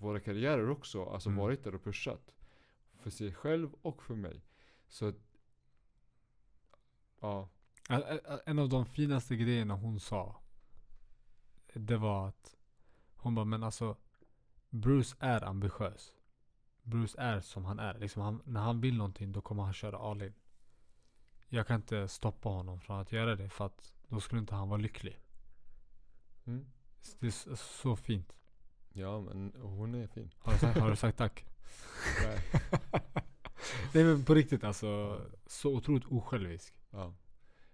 våra 0.03 0.21
karriärer 0.21 0.71
också. 0.71 1.05
Alltså 1.05 1.29
Mm. 1.29 1.41
varit 1.41 1.65
där 1.65 1.75
och 1.75 1.85
pushat. 1.85 2.35
För 2.93 3.11
sig 3.11 3.35
själv 3.35 3.75
och 3.83 4.03
för 4.03 4.15
mig. 4.15 4.45
Så 4.89 5.09
att, 5.09 5.17
ja. 7.21 7.49
En 8.47 8.59
av 8.59 8.69
de 8.69 8.87
finaste 8.87 9.37
grejerna 9.37 9.75
hon 9.75 10.01
sa. 10.01 10.37
Det 11.75 11.97
var 11.97 12.29
att 12.29 12.57
hon 13.17 13.35
bara, 13.35 13.45
men 13.45 13.63
alltså 13.63 13.97
Bruce 14.71 15.17
är 15.19 15.45
ambitiös. 15.45 16.15
Bruce 16.83 17.19
är 17.19 17.41
som 17.41 17.65
han 17.65 17.79
är. 17.79 17.99
Liksom 17.99 18.23
han, 18.23 18.43
när 18.45 18.61
han 18.61 18.81
vill 18.81 18.97
någonting 18.97 19.33
då 19.33 19.41
kommer 19.41 19.63
han 19.63 19.73
köra 19.73 19.99
all 19.99 20.23
in. 20.23 20.35
Jag 21.49 21.67
kan 21.67 21.77
inte 21.77 22.09
stoppa 22.09 22.49
honom 22.49 22.81
från 22.81 23.01
att 23.01 23.13
göra 23.13 23.37
det 23.37 23.49
för 23.49 23.67
att 23.67 23.93
då 24.09 24.21
skulle 24.21 24.41
inte 24.41 24.55
han 24.55 24.69
vara 24.69 24.81
lycklig. 24.81 25.19
Mm. 26.45 26.67
Det 27.19 27.27
är 27.27 27.57
så 27.57 27.97
fint. 27.97 28.37
Ja 28.93 29.21
men 29.21 29.53
hon 29.61 29.95
är 29.95 30.07
fin. 30.07 30.31
Har 30.39 30.53
du 30.53 30.59
sagt, 30.59 30.79
har 30.79 30.91
du 30.91 30.97
sagt 30.97 31.19
tack? 31.19 31.45
Nej. 32.25 32.39
Nej 33.95 34.05
men 34.05 34.25
på 34.25 34.35
riktigt 34.35 34.65
alltså. 34.65 35.21
Så 35.47 35.75
otroligt 35.77 36.05
osjälvisk. 36.05 36.75
Ja. 36.91 37.15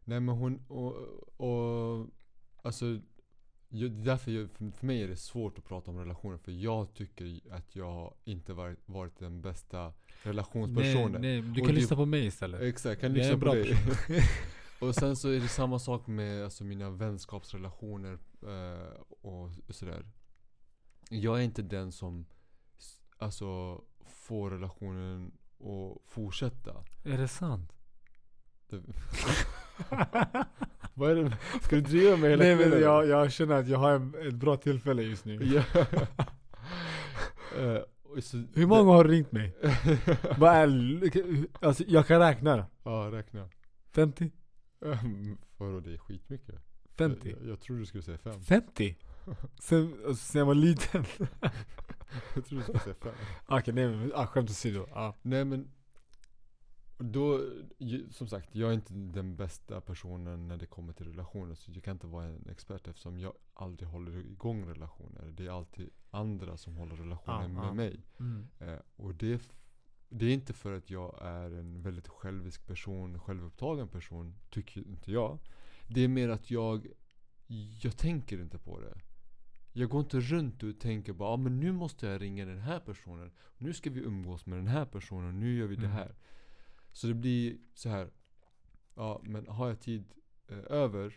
Nej 0.05 0.21
men 0.21 0.35
hon, 0.35 0.65
och, 0.69 0.95
och 1.41 2.07
alltså 2.63 2.87
jag, 3.69 3.91
det 3.91 4.01
är 4.01 4.05
därför 4.05 4.31
jag, 4.31 4.51
för, 4.51 4.87
mig 4.87 5.03
är 5.03 5.09
det 5.09 5.17
svårt 5.17 5.59
att 5.59 5.65
prata 5.65 5.91
om 5.91 5.99
relationer 5.99 6.39
för 6.39 6.53
jag 6.53 6.95
tycker 6.95 7.41
att 7.51 7.77
jag 7.77 8.15
inte 8.25 8.53
varit, 8.53 8.79
varit 8.87 9.19
den 9.19 9.43
bästa 9.43 9.83
Nej, 9.85 9.93
relationspersonen. 10.23 11.21
nej, 11.23 11.43
du 11.43 11.51
Och 11.51 11.57
kan 11.57 11.67
det- 11.67 11.73
lyssna 11.73 11.97
på 11.97 12.07
mig 12.07 12.27
istället. 12.27 12.61
Exakt, 12.63 13.01
kan 13.01 13.11
Jag 13.11 13.19
lyssna 13.19 13.39
på 13.39 13.55
dig. 13.55 13.75
och 14.81 14.95
sen 14.95 15.17
så 15.17 15.29
är 15.29 15.41
det 15.41 15.49
samma 15.49 15.79
sak 15.79 16.07
med 16.07 16.45
alltså, 16.45 16.65
mina 16.65 16.91
vänskapsrelationer 16.91 18.19
eh, 18.43 19.01
och 19.21 19.51
sådär. 19.69 20.05
Jag 21.09 21.39
är 21.39 21.43
inte 21.43 21.63
den 21.63 21.93
som 21.93 22.27
alltså 23.19 23.81
får 24.07 24.51
relationen 24.51 25.33
att 25.61 26.11
fortsätta. 26.13 26.85
Är 27.05 27.19
det 27.19 27.29
sant? 27.29 27.73
Det, 28.69 28.83
vad 30.95 31.11
är 31.11 31.15
det? 31.15 31.37
Ska 31.63 31.77
du 31.77 31.83
driva 31.83 32.17
med 32.17 32.31
hela 32.31 32.43
Nej 32.45 32.57
men 32.57 32.65
kvällen? 32.65 32.81
jag, 32.83 33.07
jag 33.07 33.33
känner 33.33 33.55
att 33.55 33.69
jag 33.69 33.79
har 33.79 33.91
en, 33.93 34.15
ett 34.29 34.35
bra 34.35 34.57
tillfälle 34.57 35.03
just 35.03 35.25
nu. 35.25 35.45
Ja. 35.45 35.85
Eh, 37.59 38.21
så- 38.21 38.45
Hur 38.55 38.67
många 38.67 38.93
har 38.93 39.05
ringt 39.05 39.33
mig? 39.33 39.57
Vad 40.39 40.55
är, 40.55 41.67
alltså 41.67 41.85
jag 41.87 42.07
kan 42.07 42.19
räkna. 42.21 42.67
ja, 42.85 43.09
räkna. 43.13 43.49
50? 43.93 44.31
Um, 44.81 45.39
Vadå, 45.57 45.81
det 45.81 45.95
är 45.95 45.99
skitmycket. 45.99 46.55
50? 46.99 47.31
Jag, 47.41 47.49
jag 47.49 47.61
tror 47.61 47.79
du 47.79 47.87
skulle 47.87 48.03
säga 48.03 48.19
fem. 48.19 48.41
50? 48.41 48.97
Sen, 49.61 49.93
alltså, 50.07 50.25
sen 50.25 50.39
jag 50.39 50.47
var 50.47 50.55
liten. 50.55 51.05
Jag 52.35 52.45
tror 52.45 52.59
du 52.59 52.63
skulle 52.63 52.79
säga 52.79 52.95
fem. 52.95 53.15
Okej 53.47 53.75
nej 53.75 53.89
men 53.89 54.13
ah, 54.15 54.27
skämt 54.27 54.51
åsido. 54.51 54.87
Ah. 54.93 55.13
Nej 55.23 55.45
men 55.45 55.71
då, 56.99 57.41
som 58.11 58.29
sagt, 58.29 58.55
jag 58.55 58.71
är 58.71 58.75
inte 58.75 58.95
den 58.95 59.37
bästa 59.37 59.81
personen 59.81 60.49
när 60.49 60.57
det 60.57 60.67
kommer 60.67 60.93
till 60.93 61.07
relationer. 61.07 61.55
Så 61.55 61.71
jag 61.75 61.85
kan 61.85 61.93
inte 61.93 62.07
vara 62.07 62.25
en 62.25 62.49
expert 62.51 62.89
eftersom 62.89 63.19
jag 63.19 63.33
aldrig 63.55 63.89
håller 63.89 64.19
igång 64.19 64.65
relationer. 64.69 65.33
Det 65.37 65.47
är 65.47 65.51
alltid 65.51 65.91
andra 66.11 66.57
som 66.57 66.77
håller 66.77 66.97
relationer 66.97 67.43
Ja, 67.43 67.49
med 67.49 67.65
ja. 67.65 67.73
mig. 67.73 68.01
Mm. 68.21 68.49
Eh, 68.59 68.79
och 68.97 69.15
det, 69.15 69.51
det 70.09 70.27
är 70.27 70.35
inte 70.35 70.53
för 70.53 70.73
att 70.73 70.91
jag 70.91 71.19
är 71.23 71.51
en 71.51 71.83
väldigt 71.83 72.09
självisk 72.09 72.67
person, 72.67 73.21
självupptagen 73.21 73.89
person, 73.89 74.35
tycker 74.51 74.89
inte 74.89 75.13
jag. 75.13 75.39
Det 75.89 76.01
är 76.01 76.09
mer 76.09 76.29
att 76.29 76.51
jag, 76.51 76.87
jag 77.83 77.97
tänker 77.97 78.41
inte 78.41 78.59
på 78.59 78.81
det. 78.81 78.95
Jag 79.79 79.89
går 79.91 80.01
inte 80.01 80.21
runt 80.21 80.63
och 80.63 80.79
tänker 80.81 81.13
bara 81.13 81.29
ah, 81.29 81.37
men 81.37 81.61
nu 81.61 81.73
måste 81.73 82.07
jag 82.07 82.23
ringa 82.23 82.47
den 82.47 82.59
här 82.59 82.81
personen. 82.81 83.31
Nu 83.59 83.73
ska 83.73 83.91
vi 83.91 84.01
umgås 84.01 84.47
med 84.47 84.59
den 84.59 84.67
här 84.67 84.85
personen. 84.85 85.41
Nu 85.41 85.57
gör 85.57 85.67
vi 85.67 85.77
det 85.77 85.85
Mm. 85.85 85.97
här. 85.97 86.15
Så 86.93 87.07
det 87.07 87.15
blir 87.15 87.57
så 87.75 87.89
här. 87.89 88.11
Ja 88.95 89.21
men 89.25 89.47
har 89.47 89.69
jag 89.69 89.81
tid 89.81 90.05
eh, 90.49 90.59
över. 90.59 91.15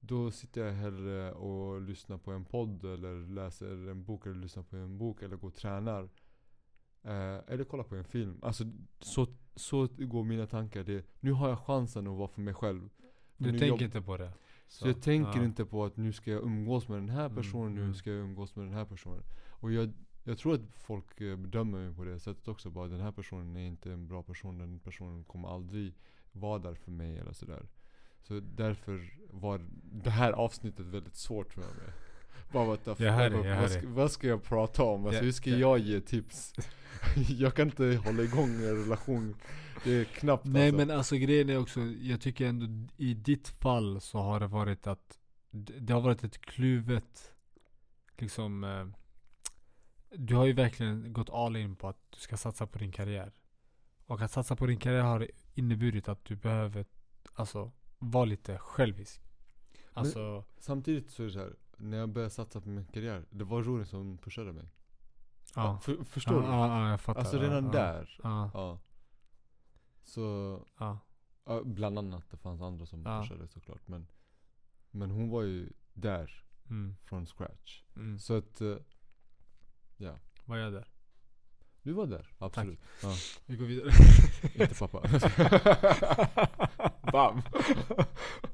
Då 0.00 0.30
sitter 0.30 0.64
jag 0.64 0.72
hellre 0.72 1.32
och 1.32 1.80
lyssnar 1.80 2.18
på 2.18 2.32
en 2.32 2.44
podd 2.44 2.84
eller 2.84 3.26
läser 3.34 3.88
en 3.88 4.04
bok 4.04 4.26
eller 4.26 4.36
lyssnar 4.36 4.62
på 4.62 4.76
en 4.76 4.98
bok 4.98 5.22
eller 5.22 5.36
går 5.36 5.48
och 5.48 5.54
tränar. 5.54 6.02
Eh, 7.02 7.38
eller 7.48 7.64
kollar 7.64 7.84
på 7.84 7.94
en 7.96 8.04
film. 8.04 8.38
Alltså 8.42 8.64
så, 9.00 9.26
så 9.54 9.88
går 9.98 10.24
mina 10.24 10.46
tankar. 10.46 10.82
Det, 10.84 11.06
nu 11.20 11.32
har 11.32 11.48
jag 11.48 11.58
chansen 11.58 12.06
att 12.06 12.18
vara 12.18 12.28
för 12.28 12.40
mig 12.40 12.54
själv. 12.54 12.88
Du 13.36 13.58
tänker 13.58 13.84
inte 13.84 14.02
på 14.02 14.16
det? 14.16 14.32
Så, 14.68 14.88
jag 14.88 15.02
tänker 15.02 15.38
ja. 15.38 15.44
inte 15.44 15.64
på 15.64 15.84
att 15.84 15.96
nu 15.96 16.12
ska 16.12 16.30
jag 16.30 16.42
umgås 16.42 16.88
med 16.88 16.98
den 16.98 17.08
här 17.08 17.24
Mm, 17.26 17.36
personen, 17.36 17.74
nu 17.74 17.82
mm. 17.82 17.94
ska 17.94 18.10
jag 18.10 18.18
umgås 18.18 18.56
med 18.56 18.66
den 18.66 18.74
här 18.74 18.84
personen. 18.84 19.22
Och 19.48 19.72
jag, 19.72 19.92
jag 20.24 20.38
tror 20.38 20.54
att 20.54 20.60
folk 20.74 21.20
eh, 21.20 21.36
bedömer 21.36 21.78
mig 21.78 21.94
på 21.94 22.04
det 22.04 22.20
sättet 22.20 22.48
också. 22.48 22.70
Bara 22.70 22.88
den 22.88 23.00
här 23.00 23.12
personen 23.12 23.56
är 23.56 23.66
inte 23.66 23.92
en 23.92 24.08
bra 24.08 24.22
person, 24.22 24.58
den 24.58 24.78
personen 24.78 25.24
kommer 25.24 25.48
aldrig 25.48 25.94
vara 26.32 26.58
där 26.58 26.74
för 26.74 26.90
mig 26.90 27.18
eller 27.18 27.32
sådär. 27.32 27.66
Så 28.22 28.40
därför 28.40 29.14
var 29.30 29.60
det 29.82 30.10
här 30.10 30.32
avsnittet 30.32 30.86
väldigt 30.86 31.16
svårt 31.16 31.52
för 31.52 31.60
mig. 31.60 31.68
Bara 32.52 32.64
what 32.64 32.84
the 32.84 32.94
fuck, 32.94 33.46
vad, 33.60 33.70
ska, 33.70 33.88
vad 33.88 34.10
ska 34.10 34.26
jag 34.26 34.42
prata 34.42 34.82
om? 34.82 35.06
Alltså 35.06 35.20
Ja, 35.20 35.24
hur 35.24 35.32
ska 35.32 35.50
ja. 35.50 35.56
jag 35.56 35.78
ge 35.78 36.00
tips? 36.00 36.54
jag 37.28 37.54
kan 37.54 37.66
inte 37.68 38.00
hålla 38.04 38.22
igång 38.22 38.50
en 38.54 38.76
relation. 38.76 39.34
Det 39.84 40.00
är 40.00 40.04
knappt 40.04 40.44
Nej 40.44 40.62
alltså. 40.62 40.76
men 40.76 40.90
alltså 40.96 41.16
grejen 41.16 41.50
är 41.50 41.58
också, 41.58 41.80
jag 41.80 42.20
tycker 42.20 42.46
ändå 42.46 42.92
i 42.96 43.14
ditt 43.14 43.48
fall 43.48 44.00
så 44.00 44.18
har 44.18 44.40
det 44.40 44.46
varit 44.46 44.86
att 44.86 45.18
Det 45.50 45.92
har 45.92 46.00
varit 46.00 46.24
ett 46.24 46.40
kluvet 46.40 47.32
Liksom 48.18 48.64
eh, 48.64 48.86
Du 50.10 50.34
har 50.34 50.44
ju 50.44 50.52
verkligen 50.52 51.12
gått 51.12 51.30
all 51.30 51.56
in 51.56 51.76
på 51.76 51.88
att 51.88 51.98
du 52.10 52.20
ska 52.20 52.36
satsa 52.36 52.66
på 52.66 52.78
din 52.78 52.92
karriär 52.92 53.32
Och 54.06 54.20
att 54.20 54.30
satsa 54.30 54.56
på 54.56 54.66
din 54.66 54.78
karriär 54.78 55.02
har 55.02 55.28
inneburit 55.54 56.08
att 56.08 56.24
du 56.24 56.36
behöver 56.36 56.86
Alltså 57.32 57.72
vara 57.98 58.24
lite 58.24 58.58
självisk 58.58 59.20
Alltså 59.92 60.44
Samtidigt 60.58 61.10
så 61.10 61.22
är 61.22 61.26
det 61.26 61.32
så 61.32 61.38
här. 61.38 61.56
När 61.76 61.98
jag 61.98 62.08
började 62.08 62.30
satsa 62.30 62.60
på 62.60 62.68
min 62.68 62.86
karriär, 62.86 63.24
det 63.30 63.44
var 63.44 63.62
Rory 63.62 63.84
som 63.84 64.18
pushade 64.18 64.52
mig. 64.52 64.68
Ja, 65.54 65.78
För, 65.82 66.04
förstår 66.04 66.34
ja, 66.34 66.40
du? 66.40 66.46
ja, 66.46 66.82
ja, 66.82 66.90
jag 66.90 67.00
fattar 67.00 67.20
Alltså 67.20 67.38
redan 67.38 67.70
där. 67.70 68.20
Ja. 68.22 68.78
Så, 70.06 70.60
ja, 70.78 70.98
ja, 71.44 71.62
bland 71.64 71.98
annat. 71.98 72.30
Det 72.30 72.36
fanns 72.36 72.60
andra 72.60 72.86
som 72.86 73.02
Ja. 73.06 73.20
pushade 73.22 73.48
såklart. 73.48 73.88
Men, 73.88 74.06
men 74.90 75.10
hon 75.10 75.30
var 75.30 75.42
ju 75.42 75.68
där 75.94 76.44
mm, 76.70 76.96
från 77.04 77.26
scratch. 77.26 77.82
mm. 77.96 78.18
Så 78.18 78.36
att, 78.36 78.60
eh, 78.60 78.76
Vad 80.44 80.58
är 80.58 80.62
jag 80.62 80.72
där? 80.72 80.88
du 81.82 81.92
var 81.92 82.06
där. 82.06 82.28
Absolut. 82.38 82.80
Ja, 83.02 83.14
Vi 83.46 83.56
går 83.56 83.66
vidare 83.66 83.90
inte 84.54 84.74
pappa. 84.74 85.02
Bam! 87.12 87.42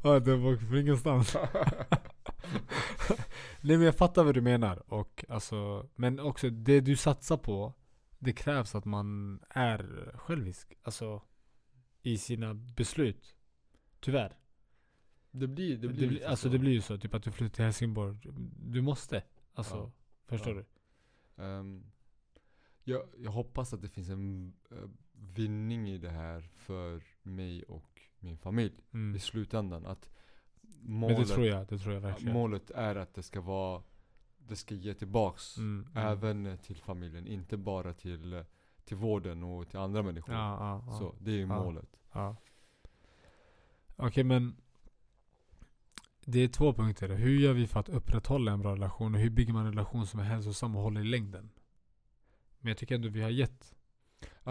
Ja, 0.03 0.21
det 0.21 0.37
var 0.37 0.57
från 0.57 0.79
ingenstans. 0.79 1.37
Nej 3.61 3.77
men 3.77 3.81
jag 3.83 3.97
fattar 3.97 4.25
vad 4.25 4.35
du 4.35 4.41
menar. 4.41 4.93
Och 4.93 5.25
alltså, 5.29 5.89
men 5.95 6.21
också 6.21 6.51
det 6.51 6.81
du 6.81 6.97
satsar 6.97 7.37
på, 7.37 7.73
det 8.19 8.33
krävs 8.33 8.75
att 8.75 8.85
man 8.85 9.41
är 9.51 10.13
självisk. 10.15 10.73
Alltså, 10.83 11.23
i 12.03 12.19
sina 12.19 12.55
beslut. 12.55 13.35
Tyvärr. 14.01 14.37
Det 15.31 15.47
blir, 15.47 15.69
det 15.77 15.77
Det 15.77 15.89
blir 15.89 15.97
blir, 15.99 16.11
lite 16.11 16.29
alltså 16.29 16.49
så. 16.49 16.53
det 16.53 16.59
blir 16.59 16.73
ju 16.73 16.81
så, 16.81 16.99
typ 16.99 17.15
att 17.15 17.23
du 17.23 17.33
flyttar 17.33 17.55
till 17.55 17.65
Helsingborg. 17.65 18.17
Du 18.59 18.83
måste. 18.83 19.23
Alltså, 19.55 19.75
Ja. 19.77 19.93
förstår 20.27 20.57
Ja. 20.57 20.63
du? 21.37 21.43
Ehm, 21.43 21.85
jag, 22.85 23.03
jag 23.19 23.31
hoppas 23.31 23.73
att 23.75 23.83
det 23.83 23.89
finns 23.89 24.09
en 24.09 24.53
eh, 24.71 24.77
vinning 25.13 25.89
i 25.91 25.99
det 25.99 26.11
här 26.11 26.41
för 26.55 27.03
mig 27.23 27.63
och 27.63 28.01
min 28.19 28.39
familj 28.39 28.75
Mm. 28.93 29.17
i 29.17 29.19
slutändan. 29.19 29.87
Att 29.87 30.11
Men 30.61 30.93
målet, 30.93 31.19
det 31.19 31.35
tror 31.35 31.47
jag, 31.47 31.67
det 31.69 31.79
tror 31.79 31.95
jag 31.95 32.01
verkligen. 32.01 32.33
målet 32.35 32.71
är 32.71 32.97
att 32.97 33.15
det 33.15 33.23
ska 33.23 33.41
vara 33.41 33.83
det 34.39 34.57
ska 34.57 34.75
ge 34.75 34.95
tillbaks 34.95 35.59
Mm, 35.59 35.89
mm. 35.95 36.07
även 36.09 36.59
till 36.59 36.77
familjen, 36.77 37.27
inte 37.27 37.57
bara 37.57 37.95
till, 37.95 38.33
eh, 38.33 38.45
till 38.85 38.97
vården 38.97 39.43
och 39.43 39.69
till 39.69 39.79
andra 39.79 40.03
människor. 40.03 40.35
Ja, 40.35 40.83
ja. 40.87 40.93
Så 40.99 41.15
det 41.19 41.31
är 41.31 41.37
ju 41.37 41.47
målet. 41.47 41.89
Ja. 42.13 42.37
Okej 43.97 44.25
men 44.25 44.57
Det 46.25 46.41
är 46.41 46.49
två 46.49 46.73
punkter. 46.73 47.09
Hur 47.09 47.41
gör 47.41 47.53
vi 47.53 47.67
för 47.67 47.81
att 47.81 47.89
upprätthålla 47.89 48.53
en 48.53 48.61
bra 48.61 48.73
relation? 48.73 49.15
Och 49.15 49.21
hur 49.21 49.31
bygger 49.31 49.53
man 49.53 49.67
en 49.67 49.73
relation 49.73 50.07
som 50.07 50.21
är 50.21 50.25
hälsosam 50.25 50.77
och 50.77 50.83
håller 50.83 51.01
i 51.01 51.05
längden? 51.05 51.51
Men 52.59 52.69
jag 52.69 52.79
tycker 52.79 52.95
ändå 52.95 53.09
vi 53.09 53.23
har 53.23 53.31
gett 53.31 53.75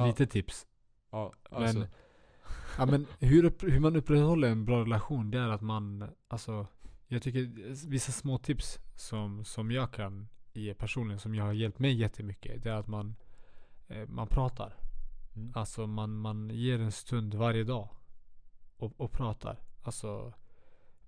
lite 0.05 0.27
tips. 0.27 0.67
ja, 1.11 1.33
Men, 1.51 1.63
alltså, 1.63 1.87
ja, 2.77 2.85
men 2.85 3.07
hur, 3.19 3.43
upp, 3.45 3.63
hur 3.63 3.79
man 3.79 3.95
upprätthåller 3.95 4.47
en 4.49 4.65
bra 4.65 4.81
relation, 4.81 5.31
det 5.31 5.39
är 5.39 5.49
att 5.49 5.61
man 5.61 6.09
Alltså 6.27 6.67
Jag 7.07 7.21
tycker 7.21 7.41
vissa 7.89 8.11
små 8.11 8.37
tips 8.37 8.79
som, 8.95 9.45
som 9.45 9.71
jag 9.71 9.91
kan 9.93 10.27
ge 10.53 10.73
personligen, 10.73 11.19
som 11.19 11.35
jag 11.35 11.43
har 11.43 11.53
hjälpt 11.53 11.79
mig 11.79 11.93
jättemycket. 11.93 12.63
Det 12.63 12.69
är 12.69 12.75
att 12.75 12.87
man 12.87 13.15
Man 14.07 14.27
pratar. 14.27 14.77
mm. 15.35 15.51
Alltså 15.55 15.87
man, 15.87 16.15
man 16.15 16.49
ger 16.49 16.79
en 16.79 16.91
stund 16.91 17.33
varje 17.33 17.63
dag 17.63 17.89
och, 18.77 18.93
och 18.97 19.11
pratar. 19.11 19.59
Alltså 19.81 20.33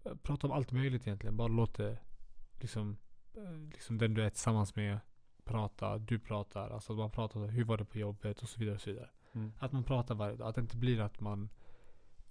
eh, 0.03 0.15
prata 0.15 0.47
om 0.47 0.53
allt 0.53 0.71
möjligt 0.71 1.07
egentligen. 1.07 1.37
Bara 1.37 1.47
låt 1.47 1.73
det 1.73 1.97
liksom, 2.59 2.97
eh, 3.35 3.69
liksom 3.71 3.97
den 3.97 4.13
du 4.13 4.23
är 4.23 4.29
tillsammans 4.29 4.75
med 4.75 4.99
prata, 5.43 5.97
du 5.97 6.19
pratar. 6.19 6.69
Alltså 6.69 6.93
att 6.93 6.99
man 6.99 7.11
pratar 7.11 7.47
hur 7.47 7.63
var 7.63 7.77
det 7.77 7.85
på 7.85 7.97
jobbet 7.97 8.41
och 8.41 8.49
så 8.49 8.59
vidare. 8.59 8.75
Och 8.75 8.81
så 8.81 8.89
vidare. 8.89 9.09
Mm. 9.33 9.53
Att 9.59 9.71
man 9.71 9.83
pratar 9.83 10.15
varje 10.15 10.35
dag. 10.35 10.47
Att 10.47 10.55
det 10.55 10.61
inte 10.61 10.77
blir 10.77 10.99
att 10.99 11.19
man 11.19 11.49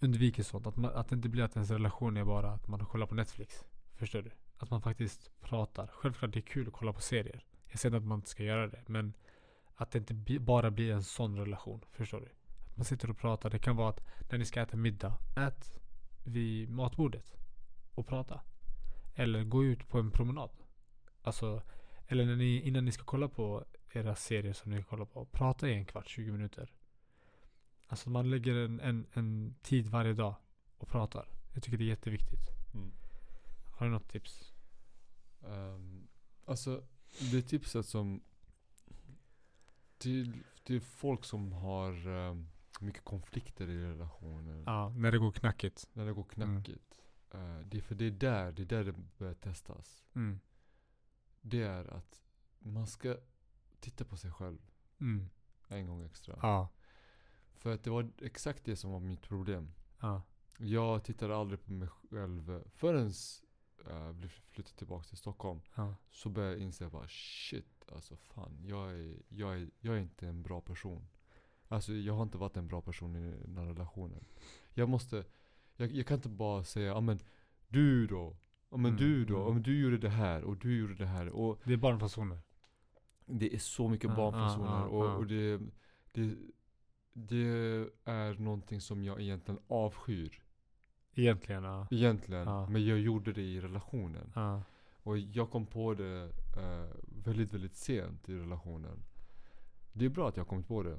undviker 0.01 0.43
sånt. 0.43 0.67
Att, 0.67 0.77
man, 0.77 0.91
att 0.95 1.09
det 1.09 1.15
inte 1.15 1.29
blir 1.29 1.43
att 1.43 1.57
ens 1.57 1.71
relation 1.71 2.17
är 2.17 2.25
bara 2.25 2.53
att 2.53 2.69
man 2.69 2.85
kollar 2.87 3.07
på 3.07 3.15
Netflix. 3.15 3.65
Förstår 3.95 4.23
du? 4.23 4.31
Att 4.57 4.71
man 4.71 4.83
faktiskt 4.83 5.31
pratar. 5.41 5.87
Självklart 5.87 6.33
det 6.33 6.39
är 6.39 6.43
kul 6.43 6.67
att 6.69 6.73
kolla 6.73 6.93
på 6.93 7.01
serier. 7.01 7.45
Jag 7.71 7.79
säger 7.79 7.97
inte 7.97 8.05
att 8.05 8.09
man 8.09 8.19
inte 8.19 8.31
ska 8.31 8.43
göra 8.43 8.67
det. 8.67 8.85
Men 8.87 9.15
att 9.83 9.91
det 9.91 9.99
inte 9.99 10.41
bara 10.41 10.71
blir 10.71 10.93
en 10.93 11.03
sån 11.03 11.37
relation. 11.37 11.85
Förstår 11.91 12.21
du? 12.21 12.27
Att 12.67 12.77
man 12.77 12.85
sitter 12.85 13.11
och 13.11 13.19
pratar. 13.19 13.51
Det 13.51 13.59
kan 13.59 13.77
vara 13.77 13.89
att 13.89 14.05
när 14.31 14.39
ni 14.39 14.45
ska 14.45 14.61
äta 14.61 14.77
middag. 14.77 15.19
Ät 15.37 15.81
vid 16.25 16.71
matbordet. 16.71 17.35
Och 17.95 18.07
prata. 18.07 18.41
Eller 19.15 19.45
gå 19.45 19.65
ut 19.65 19.89
på 19.89 19.99
en 19.99 20.11
promenad. 20.11 20.51
Alltså. 21.23 21.63
Eller 22.07 22.27
när 22.27 22.37
ni, 22.37 22.61
innan 22.61 22.85
ni 22.85 22.93
ska 22.93 23.05
kolla 23.05 23.29
på 23.29 23.65
era 23.93 24.15
serier 24.15 24.53
som 24.53 24.73
ni 24.73 24.83
kollar 24.83 25.05
på. 25.05 25.25
Prata 25.25 25.69
i 25.69 25.75
en 25.75 25.85
kvart, 25.85 26.09
20 26.09 26.33
minuter. 26.33 26.73
Alltså 27.87 28.11
man 28.11 28.31
lägger 28.31 28.55
en, 28.55 28.81
en, 28.81 29.07
en 29.13 29.55
tid 29.63 29.87
varje 29.87 30.13
dag 30.13 30.35
och 30.79 30.89
pratar. 30.89 31.29
Jag 31.53 31.63
tycker 31.63 31.79
det 31.79 31.85
är 31.85 31.89
jätteviktigt. 31.89 32.49
Mm. 32.75 32.93
Har 33.73 33.87
du 33.87 33.93
något 33.93 34.09
tips? 34.09 34.53
Ehm, 35.47 36.09
alltså, 36.45 36.85
det 37.33 37.43
tipset 37.43 37.87
som 37.87 38.23
till, 40.03 40.33
till 40.65 40.81
folk 40.81 41.25
som 41.25 41.53
har 41.53 42.09
ehm, 42.09 42.49
mycket 42.81 43.05
konflikter 43.05 43.69
i 43.71 43.83
relationer. 43.85 44.63
Ja, 44.67 44.89
när 44.97 45.13
det 45.13 45.19
går 45.19 45.33
knackigt. 45.33 45.89
När 45.93 46.07
det 46.07 46.13
går 46.13 46.27
Mm. 46.37 46.55
knackigt. 46.63 46.95
eh, 47.31 47.59
det 47.67 47.77
är 47.77 47.83
för 47.83 47.95
det 47.95 48.05
är 48.05 48.11
där, 48.11 48.53
det 48.53 48.63
är 48.63 48.67
där 48.67 48.85
det 48.85 48.95
börjar 49.19 49.35
testas. 49.35 50.05
Mm. 50.15 50.41
Det 51.41 51.63
är 51.63 51.85
att 51.95 52.23
man 52.59 52.87
ska 52.87 53.17
titta 53.81 54.05
på 54.05 54.17
sig 54.17 54.31
själv 54.33 54.59
Mm. 55.01 55.29
en 55.69 55.87
gång 55.87 56.05
extra. 56.05 56.39
Ja. 56.43 56.69
För 57.55 57.75
att 57.75 57.85
det 57.85 57.91
var 57.91 58.11
exakt 58.19 58.65
det 58.65 58.77
som 58.77 58.91
var 58.93 59.01
mitt 59.01 59.23
problem. 59.23 59.73
Ja. 60.01 60.23
Jag 60.59 61.05
tittade 61.05 61.37
aldrig 61.37 61.65
på 61.65 61.73
mig 61.73 61.89
själv 61.89 62.63
förrän 62.75 63.13
jag 63.89 64.15
blev 64.15 64.29
flyttade 64.29 64.77
tillbaka 64.77 65.05
till 65.05 65.17
Stockholm. 65.17 65.61
Ja. 65.75 65.95
Så 66.11 66.29
började 66.29 66.55
jag 66.55 66.63
inse 66.63 66.89
bara 66.89 67.09
shit, 67.09 67.85
alltså 67.93 68.17
fan. 68.17 68.59
Jag 68.67 68.91
är, 68.91 69.17
jag, 69.29 69.55
är, 69.57 69.71
jag 69.81 69.97
är 69.97 70.01
inte 70.01 70.29
en 70.29 70.43
bra 70.43 70.61
person. 70.61 71.07
Alltså 71.69 71.93
jag 71.93 72.15
har 72.15 72.23
inte 72.23 72.39
varit 72.39 72.57
en 72.57 72.69
bra 72.69 72.81
person 72.83 73.17
i 73.17 73.31
den 73.45 73.57
här 73.59 73.67
relationen. 73.67 74.25
Jag 74.75 74.89
måste, 74.89 75.25
jag, 75.77 75.93
jag 75.93 76.07
kan 76.07 76.17
inte 76.17 76.29
bara 76.29 76.65
säga, 76.65 77.01
men 77.01 77.19
du 77.69 78.07
då. 78.07 78.37
Ja 78.71 78.77
men 78.77 78.91
Mm, 78.93 78.97
du 79.05 79.25
då. 79.25 79.41
mm. 79.43 79.55
Men 79.55 79.63
du 79.63 79.81
gjorde 79.81 79.99
det 79.99 80.09
här 80.09 80.45
och 80.45 80.57
du 80.57 80.79
gjorde 80.79 80.95
det 80.95 81.07
här. 81.07 81.29
Och 81.29 81.61
Det 81.65 81.73
är 81.73 81.77
barnfasoner. 81.77 82.39
det 83.27 83.55
är 83.55 83.59
så 83.59 83.89
mycket 83.89 84.11
Ja, 84.11 84.17
barnpersoner. 84.17 84.71
ja, 84.71 84.81
ja, 84.81 84.87
och, 84.87 85.17
och 85.19 85.27
det, 85.27 85.61
det, 86.13 86.35
det 87.13 87.47
är 88.05 88.35
någonting 88.39 88.81
som 88.81 89.05
jag 89.05 89.21
egentligen 89.21 89.61
avskyr. 89.69 90.43
Egentligen 91.15 91.65
ja. 91.65 91.87
Egentligen. 91.91 92.47
Ja. 92.47 92.69
Men 92.69 92.87
jag 92.87 92.99
gjorde 92.99 93.33
det 93.33 93.43
i 93.43 93.61
relationen. 93.61 94.33
Ja. 94.35 94.63
Och 95.03 95.19
jag 95.19 95.51
kom 95.51 95.67
på 95.67 95.95
det 95.95 96.23
eh, 96.57 96.97
väldigt, 97.25 97.55
väldigt 97.55 97.77
sent 97.77 98.29
i 98.29 98.35
relationen. 98.35 99.03
Det 99.93 100.05
är 100.05 100.09
bra 100.09 100.29
att 100.29 100.37
jag 100.37 100.45
har 100.45 100.49
kommit 100.49 100.69
på 100.69 100.83
det. 100.83 100.99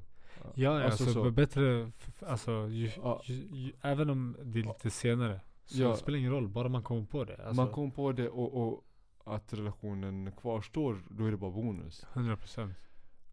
Ja, 0.56 0.84
alltså, 0.84 1.06
så. 1.06 1.32
bättre, 1.32 1.92
alltså, 2.20 2.68
ju, 2.68 2.92
Ja. 3.04 3.22
ju, 3.24 3.34
ju, 3.34 3.74
även 3.82 4.10
om 4.10 4.38
det 4.44 4.60
är 4.60 4.64
lite 4.64 4.90
senare. 4.90 5.42
Så 5.66 5.82
Ja. 5.82 5.90
det 5.90 5.98
spelar 5.98 6.18
ingen 6.20 6.32
roll, 6.32 6.48
bara 6.48 6.70
man 6.70 6.84
kommer 6.84 7.06
på 7.06 7.24
det. 7.24 7.38
Alltså, 7.38 7.54
Man 7.64 7.74
kom 7.74 7.92
på 7.92 8.12
det 8.12 8.30
och, 8.30 8.54
och 8.68 8.84
att 9.26 9.54
relationen 9.54 10.32
kvarstår, 10.32 11.04
då 11.10 11.26
är 11.26 11.32
det 11.32 11.38
bara 11.38 11.52
bonus. 11.52 12.06
100%. 12.14 12.74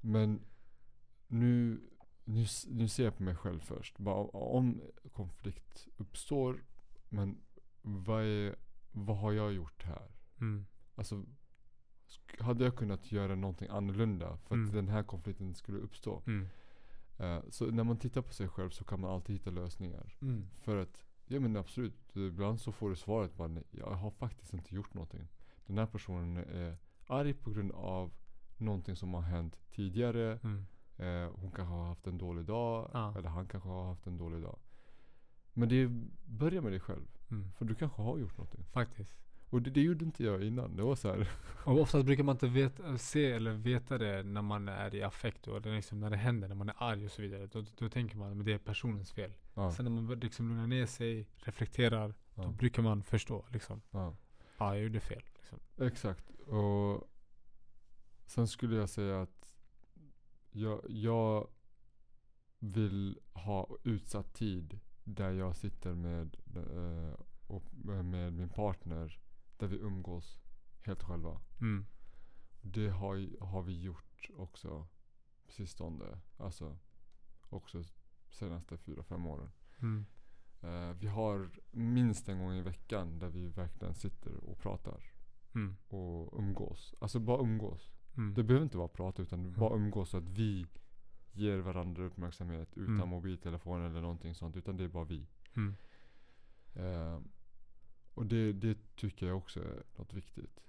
Men 0.00 0.40
nu, 1.28 1.80
nu, 2.24 2.46
nu 2.68 2.88
ser 2.88 3.04
jag 3.04 3.16
på 3.16 3.22
mig 3.22 3.34
själv 3.36 3.60
först. 3.60 3.98
Bara 3.98 4.24
om 4.24 4.80
konflikt 5.12 5.88
uppstår, 5.96 6.62
men 7.10 7.42
vad, 7.82 8.22
är, 8.24 8.56
vad 8.92 9.16
har 9.18 9.32
jag 9.32 9.52
gjort 9.52 9.84
här? 9.84 10.10
Mm. 10.40 10.66
Alltså, 10.94 11.24
hade 12.38 12.64
jag 12.64 12.76
kunnat 12.76 13.12
göra 13.12 13.34
någonting 13.34 13.68
annorlunda 13.70 14.36
för 14.36 14.54
att 14.54 14.58
Mm. 14.58 14.72
den 14.72 14.88
här 14.88 15.02
konflikten 15.02 15.54
skulle 15.54 15.78
uppstå? 15.78 16.22
Mm. 16.26 16.46
Eh, 17.18 17.40
så 17.50 17.66
när 17.70 17.84
man 17.84 17.98
tittar 17.98 18.22
på 18.22 18.32
sig 18.32 18.48
själv 18.48 18.70
så 18.70 18.84
kan 18.84 19.00
man 19.00 19.10
alltid 19.10 19.36
hitta 19.36 19.50
lösningar. 19.50 20.16
Mm. 20.22 20.48
För 20.60 20.76
att, 20.76 21.04
ja 21.26 21.40
men 21.40 21.56
absolut, 21.56 22.16
ibland 22.16 22.60
så 22.60 22.72
får 22.72 22.90
du 22.90 22.96
svaret 22.96 23.34
bara 23.34 23.48
nej, 23.48 23.64
jag 23.70 23.90
har 23.90 24.10
faktiskt 24.10 24.52
inte 24.52 24.74
gjort 24.74 24.94
någonting. 24.94 25.28
Den 25.66 25.78
här 25.78 25.86
personen 25.86 26.36
är 26.36 26.76
arg 27.06 27.34
på 27.34 27.50
grund 27.50 27.72
av 27.72 28.12
någonting 28.56 28.96
som 28.96 29.14
har 29.14 29.22
hänt 29.22 29.58
tidigare. 29.70 30.38
Mm. 30.42 30.66
Eh, 30.96 31.30
hon 31.40 31.50
kanske 31.50 31.74
har 31.74 31.86
haft 31.86 32.06
en 32.06 32.18
dålig 32.18 32.44
dag. 32.44 32.90
Ja. 32.92 33.18
Eller 33.18 33.28
han 33.28 33.48
kanske 33.48 33.68
har 33.68 33.84
haft 33.88 34.06
en 34.06 34.16
dålig 34.16 34.42
dag. 34.42 34.58
Men 35.60 35.68
det 35.68 35.88
börjar 36.24 36.62
med 36.62 36.72
dig 36.72 36.80
själv. 36.80 37.06
Mm. 37.30 37.52
För 37.52 37.64
du 37.64 37.74
kanske 37.74 38.02
har 38.02 38.18
gjort 38.18 38.36
någonting. 38.36 38.64
Faktiskt. 38.72 39.16
Och 39.50 39.62
det, 39.62 39.70
det 39.70 39.80
gjorde 39.80 40.04
inte 40.04 40.24
jag 40.24 40.42
innan. 40.44 40.76
Det 40.76 40.82
var 40.82 40.96
så 40.96 41.08
här. 41.08 41.28
Och 41.64 41.80
oftast 41.80 42.06
brukar 42.06 42.24
man 42.24 42.34
inte 42.34 42.48
veta, 42.48 42.98
se 42.98 43.32
eller 43.32 43.52
veta 43.52 43.98
det 43.98 44.22
när 44.22 44.42
man 44.42 44.68
är 44.68 44.94
i 44.94 45.02
affekt 45.02 45.46
och 45.48 45.62
det 45.62 45.74
liksom 45.74 46.00
när 46.00 46.10
det 46.10 46.16
händer, 46.16 46.48
när 46.48 46.54
man 46.54 46.68
är 46.68 46.74
arg 46.78 47.04
och 47.04 47.10
så 47.10 47.22
vidare. 47.22 47.46
Då, 47.46 47.64
då 47.78 47.88
tänker 47.88 48.16
man 48.16 48.40
att 48.40 48.44
det 48.44 48.52
är 48.52 48.58
personens 48.58 49.12
fel. 49.12 49.32
Ja, 49.54 49.72
Sen 49.72 49.84
när 49.84 49.92
man 50.02 50.20
liksom 50.20 50.48
lugnar 50.48 50.66
ner 50.66 50.86
sig, 50.86 51.28
reflekterar, 51.36 52.08
då 52.08 52.42
ja, 52.42 52.50
brukar 52.58 52.82
man 52.82 53.02
förstå 53.02 53.46
liksom. 53.52 53.82
ja. 53.90 54.16
Ja, 54.58 54.74
jag 54.74 54.82
gjorde 54.82 55.00
fel. 55.00 55.22
Liksom. 55.34 55.58
Exakt. 55.86 56.30
Och 56.30 57.10
sen 58.26 58.48
skulle 58.48 58.76
jag 58.76 58.88
säga 58.88 59.22
att 59.22 59.54
jag, 60.50 60.80
jag 60.88 61.48
vill 62.58 63.18
ha 63.32 63.76
utsatt 63.84 64.34
tid 64.34 64.80
där 65.14 65.30
jag 65.32 65.56
sitter 65.56 65.94
med, 65.94 66.36
och 67.46 67.64
med 68.04 68.32
min 68.32 68.48
partner 68.48 69.20
där 69.56 69.66
vi 69.66 69.76
umgås 69.76 70.40
helt 70.82 71.02
själva. 71.02 71.40
Mm. 71.60 71.86
Det 72.62 72.88
har, 72.88 73.44
har 73.44 73.62
vi 73.62 73.80
gjort 73.82 74.30
också 74.36 74.86
på 75.46 75.52
sistone. 75.52 76.20
Alltså 76.36 76.78
också 77.48 77.82
senaste 78.30 78.76
fyra 78.78 79.02
fem 79.02 79.26
åren. 79.26 79.50
Mm. 79.82 80.06
Eh, 80.60 80.96
vi 80.96 81.06
har 81.06 81.50
minst 81.70 82.28
en 82.28 82.38
gång 82.38 82.52
i 82.52 82.62
veckan 82.62 83.18
där 83.18 83.28
vi 83.28 83.48
verkligen 83.48 83.94
sitter 83.94 84.36
och 84.44 84.58
pratar 84.58 85.04
Mm. 85.54 85.76
och 85.88 86.38
umgås. 86.38 86.94
Alltså 87.00 87.20
bara 87.20 87.40
umgås. 87.42 87.90
Mm. 88.16 88.34
Det 88.34 88.42
behöver 88.42 88.64
inte 88.64 88.78
vara 88.78 88.88
prata 88.88 89.22
utan 89.22 89.40
Mm. 89.40 89.52
bara 89.52 89.74
umgås 89.76 90.10
så 90.10 90.16
att 90.16 90.28
vi 90.28 90.66
ger 91.32 91.58
varandra 91.58 92.04
uppmärksamhet 92.04 92.68
utan 92.76 92.94
Mm. 92.94 93.08
mobiltelefon 93.08 93.82
eller 93.86 94.00
någonting 94.00 94.34
sånt. 94.34 94.56
Utan 94.56 94.76
det 94.76 94.84
är 94.84 94.88
bara 94.88 95.04
vi. 95.04 95.26
Mm. 95.56 95.74
Eh, 96.74 97.20
och 98.14 98.26
det, 98.26 98.52
det 98.52 98.96
tycker 98.96 99.26
jag 99.26 99.36
också 99.36 99.60
är 99.60 99.82
något 99.96 100.12
viktigt. 100.12 100.60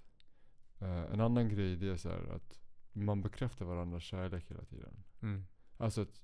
Eh, 0.79 1.03
en 1.13 1.21
annan 1.21 1.49
grej 1.49 1.75
det 1.75 1.87
är 1.87 1.97
så 1.97 2.09
här 2.09 2.35
att 2.35 2.59
man 2.93 3.21
bekräftar 3.21 3.65
varandras 3.65 4.03
kärlek 4.03 4.51
hela 4.51 4.65
tiden. 4.65 5.03
Mm. 5.21 5.45
Alltså 5.77 6.01
att 6.01 6.21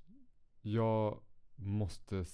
jag 0.61 1.21
måste 1.55 2.25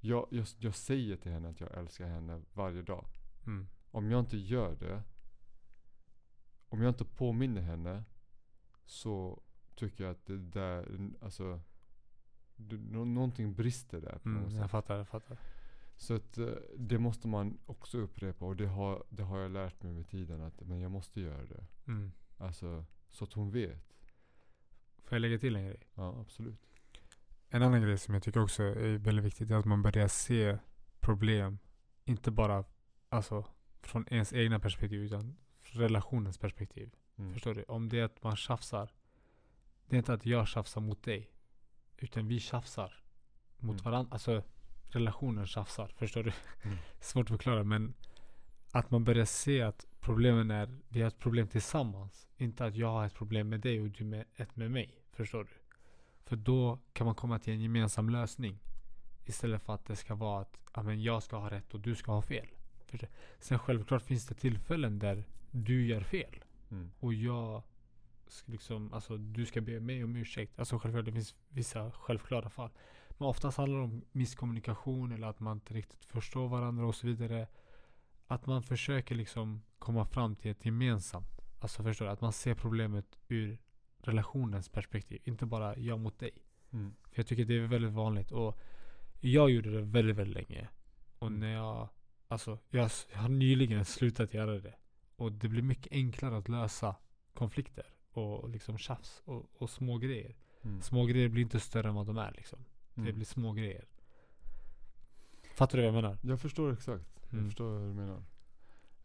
jag, 0.00 0.28
jag, 0.30 0.46
jag 0.58 0.74
säger 0.74 1.16
till 1.16 1.32
henne 1.32 1.48
att 1.48 1.60
jag 1.60 1.78
älskar 1.78 2.08
henne 2.08 2.42
varje 2.52 2.82
dag. 2.82 3.06
Mm. 3.46 3.66
Om 3.90 4.10
jag 4.10 4.20
inte 4.20 4.36
gör 4.36 4.76
det, 4.76 5.02
om 6.68 6.82
jag 6.82 6.90
inte 6.90 7.04
påminner 7.04 7.62
henne, 7.62 8.04
så 8.84 9.42
tycker 9.80 10.04
jag 10.04 10.10
att 10.10 10.26
det 10.26 10.38
där, 10.38 10.98
alltså, 11.20 11.60
det, 12.56 12.76
nå- 12.76 13.04
någonting 13.04 13.54
brister 13.54 14.00
där 14.00 14.18
på 14.18 14.28
något 14.28 14.38
Mm, 14.38 14.50
sätt. 14.50 14.60
jag 14.60 14.70
fattar, 14.70 14.96
jag 14.96 15.08
fattar. 15.08 15.38
Så 15.96 16.14
att 16.14 16.38
eh, 16.38 16.46
det 16.76 16.98
måste 16.98 17.28
man 17.28 17.58
också 17.66 17.98
upprepa 17.98 18.44
och 18.46 18.56
det 18.56 18.66
har, 18.66 19.04
det 19.10 19.22
har 19.22 19.38
jag 19.38 19.50
lärt 19.50 19.82
mig 19.82 19.92
med 19.92 20.08
tiden 20.08 20.40
att 20.42 20.60
men 20.60 20.80
jag 20.80 20.90
måste 20.90 21.20
göra 21.20 21.44
det. 21.46 21.64
Mm. 21.86 22.12
Alltså, 22.38 22.84
så 23.10 23.24
att 23.24 23.32
hon 23.32 23.50
vet. 23.50 23.96
Får 25.04 25.16
jag 25.16 25.20
lägga 25.20 25.38
till 25.38 25.56
en 25.56 25.64
grej? 25.66 25.80
Ja, 25.94 26.20
absolut. 26.20 26.60
En 27.48 27.62
annan 27.62 27.82
grej 27.82 27.98
som 27.98 28.14
jag 28.14 28.22
tycker 28.22 28.40
också 28.42 28.62
är 28.62 28.98
väldigt 28.98 29.24
viktigt 29.24 29.50
är 29.50 29.54
att 29.56 29.64
man 29.64 29.82
börjar 29.82 30.08
se 30.08 30.58
problem, 31.00 31.58
inte 32.04 32.30
bara 32.30 32.64
alltså, 33.08 33.44
från 33.82 34.06
ens 34.10 34.32
egna 34.32 34.58
perspektiv 34.58 35.00
utan 35.00 35.36
relationens 35.62 36.38
perspektiv. 36.38 36.94
Mm. 37.16 37.32
Förstår 37.32 37.54
du? 37.54 37.62
Om 37.68 37.88
det 37.88 37.98
är 38.00 38.04
att 38.04 38.22
man 38.22 38.36
tjafsar, 38.36 38.90
det 39.90 39.96
är 39.96 39.98
inte 39.98 40.12
att 40.12 40.26
jag 40.26 40.48
tjafsar 40.48 40.80
mot 40.80 41.02
dig, 41.02 41.30
utan 41.98 42.28
vi 42.28 42.40
tjafsar 42.40 43.02
mot 43.56 43.80
Mm. 43.80 43.84
varandra. 43.84 44.12
Alltså 44.12 44.42
relationen 44.88 45.46
tjafsar, 45.46 45.88
förstår 45.96 46.22
du? 46.22 46.32
Mm. 46.62 46.76
Svårt 47.00 47.26
att 47.26 47.36
förklara 47.36 47.64
men 47.64 47.94
att 48.72 48.90
man 48.90 49.04
börjar 49.04 49.24
se 49.24 49.62
att 49.62 49.86
problemen 50.00 50.50
är, 50.50 50.78
vi 50.88 51.00
har 51.00 51.08
ett 51.08 51.18
problem 51.18 51.48
tillsammans. 51.48 52.28
Inte 52.36 52.64
att 52.64 52.76
jag 52.76 52.88
har 52.88 53.06
ett 53.06 53.14
problem 53.14 53.48
med 53.48 53.60
dig 53.60 53.80
och 53.80 53.88
du 53.90 54.04
med 54.04 54.24
ett 54.36 54.56
med 54.56 54.70
mig. 54.70 55.02
Förstår 55.12 55.44
du? 55.44 55.50
För 56.24 56.36
då 56.36 56.78
kan 56.92 57.04
man 57.04 57.14
komma 57.14 57.38
till 57.38 57.52
en 57.52 57.60
gemensam 57.60 58.10
lösning. 58.10 58.58
Istället 59.24 59.62
för 59.62 59.74
att 59.74 59.84
det 59.84 59.96
ska 59.96 60.14
vara 60.14 60.40
att 60.40 60.60
ja, 60.74 60.82
men 60.82 61.02
jag 61.02 61.22
ska 61.22 61.36
ha 61.36 61.50
rätt 61.50 61.74
och 61.74 61.80
du 61.80 61.94
ska 61.94 62.12
ha 62.12 62.22
fel. 62.22 62.46
Förstår? 62.86 63.08
Sen 63.38 63.58
självklart 63.58 64.02
finns 64.02 64.26
det 64.26 64.34
tillfällen 64.34 64.98
där 64.98 65.24
du 65.50 65.86
gör 65.86 66.00
fel. 66.00 66.44
Mm. 66.70 66.90
Och 67.00 67.14
jag 67.14 67.62
liksom, 68.46 68.92
alltså 68.92 69.16
du 69.16 69.46
ska 69.46 69.60
be 69.60 69.80
mig 69.80 70.04
om 70.04 70.16
ursäkt. 70.16 70.58
Alltså 70.58 70.78
självklart 70.78 71.04
det 71.04 71.12
finns 71.12 71.34
vissa 71.48 71.90
självklara 71.90 72.50
fall. 72.50 72.70
Men 73.18 73.28
oftast 73.28 73.58
handlar 73.58 73.78
det 73.78 73.84
om 73.84 74.04
misskommunikation 74.12 75.12
eller 75.12 75.26
att 75.26 75.40
man 75.40 75.56
inte 75.56 75.74
riktigt 75.74 76.04
förstår 76.04 76.48
varandra 76.48 76.86
och 76.86 76.94
så 76.94 77.06
vidare. 77.06 77.48
Att 78.26 78.46
man 78.46 78.62
försöker 78.62 79.14
liksom 79.14 79.62
komma 79.78 80.04
fram 80.04 80.36
till 80.36 80.50
ett 80.50 80.64
gemensamt. 80.64 81.40
Alltså 81.60 81.82
förstår 81.82 82.06
du? 82.06 82.12
Att 82.12 82.20
man 82.20 82.32
ser 82.32 82.54
problemet 82.54 83.18
ur 83.28 83.58
relationens 83.98 84.68
perspektiv. 84.68 85.20
Inte 85.24 85.46
bara 85.46 85.76
jag 85.76 86.00
mot 86.00 86.18
dig. 86.18 86.30
Mm. 86.72 86.94
För 87.02 87.18
jag 87.18 87.26
tycker 87.26 87.44
det 87.44 87.54
är 87.54 87.66
väldigt 87.66 87.92
vanligt. 87.92 88.32
Och 88.32 88.58
jag 89.20 89.50
gjorde 89.50 89.70
det 89.70 89.80
väldigt, 89.82 90.16
väldigt 90.16 90.48
länge. 90.48 90.68
Och 91.18 91.26
Mm. 91.26 91.40
när 91.40 91.52
jag, 91.52 91.88
alltså 92.28 92.58
jag, 92.70 92.90
jag 93.12 93.18
har 93.18 93.28
nyligen 93.28 93.84
slutat 93.84 94.34
göra 94.34 94.58
det. 94.58 94.74
Och 95.16 95.32
det 95.32 95.48
blir 95.48 95.62
mycket 95.62 95.92
enklare 95.92 96.36
att 96.36 96.48
lösa 96.48 96.94
konflikter. 97.34 97.86
Och 98.12 98.48
liksom 98.48 98.78
tjafs 98.78 99.22
och, 99.24 99.46
och 99.62 99.70
små 99.70 99.98
grejer. 99.98 100.36
Mm. 100.62 100.82
Små 100.82 101.04
grejer 101.04 101.28
blir 101.28 101.42
inte 101.42 101.60
större 101.60 101.88
än 101.88 101.94
vad 101.94 102.06
de 102.06 102.18
är 102.18 102.32
liksom. 102.32 102.64
Det 102.94 103.00
Mm. 103.00 103.14
blir 103.14 103.24
små 103.26 103.52
grejer. 103.52 103.84
Fattar 105.54 105.78
du 105.78 105.84
vad 105.84 105.94
jag 105.96 106.02
menar? 106.02 106.18
Jag 106.22 106.40
förstår 106.40 106.72
exakt. 106.72 107.20
Jag 107.22 107.32
Mm. 107.32 107.44
förstår 107.44 107.70
vad 107.78 107.82
du 107.88 107.94
menar. 107.94 108.22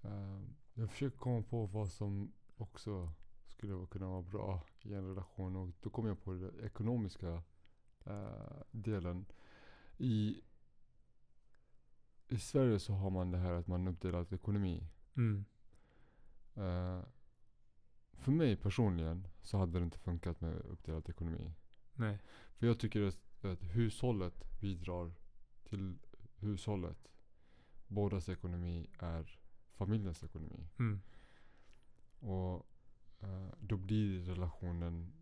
Eh, 0.04 0.42
jag 0.74 0.90
försöker 0.92 1.18
komma 1.18 1.42
på 1.42 1.66
vad 1.66 1.92
som 1.92 2.32
också 2.58 3.12
skulle 3.48 3.88
kunna 3.88 4.08
vara 4.10 4.22
bra 4.22 4.62
i 4.82 4.94
en 4.94 5.08
relation. 5.08 5.56
Och 5.56 5.70
då 5.82 5.90
kommer 5.90 6.10
jag 6.10 6.24
på 6.24 6.34
den 6.34 6.66
ekonomiska 6.66 7.44
eh, 8.06 8.62
delen. 8.72 9.26
I, 9.98 10.42
I 12.28 12.40
Sverige 12.40 12.80
så 12.80 12.94
har 12.94 13.10
man 13.10 13.32
det 13.32 13.38
här 13.38 13.54
att 13.54 13.68
man 13.68 13.88
uppdelat 13.88 14.34
ekonomi. 14.34 14.88
Mm. 15.16 15.46
Eh, 16.56 17.02
för 18.18 18.32
mig 18.32 18.56
personligen 18.56 19.28
så 19.42 19.58
hade 19.58 19.80
det 19.80 19.84
inte 19.84 20.00
funkat 20.00 20.42
med 20.42 20.54
uppdelad 20.54 21.10
ekonomi. 21.10 21.52
Nej. 21.94 22.20
För 22.56 22.68
jag 22.68 22.80
tycker 22.80 23.02
att, 23.02 23.46
att 23.46 23.64
hushållet 23.64 24.60
bidrar 24.60 25.14
till 25.64 25.98
hushållet. 26.36 27.12
Bådas 27.88 28.30
ekonomi 28.30 28.88
är 29.00 29.40
familjens 29.74 30.24
ekonomi. 30.24 30.68
Mm. 30.80 31.02
Och 32.20 32.68
eh, 33.20 33.50
då 33.60 33.78
blir 33.78 34.20
relationen 34.20 35.14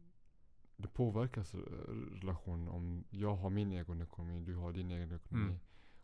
det 0.78 0.88
påverkas 0.88 1.54
eh, 1.54 1.60
relationen 2.22 2.68
om 2.68 3.04
jag 3.10 3.36
har 3.36 3.50
min 3.50 3.72
egen 3.72 4.02
ekonomi, 4.02 4.40
du 4.40 4.56
har 4.56 4.74
din 4.74 4.92
egen 4.92 5.12
ekonomi. 5.16 5.46
Mm. 5.46 5.60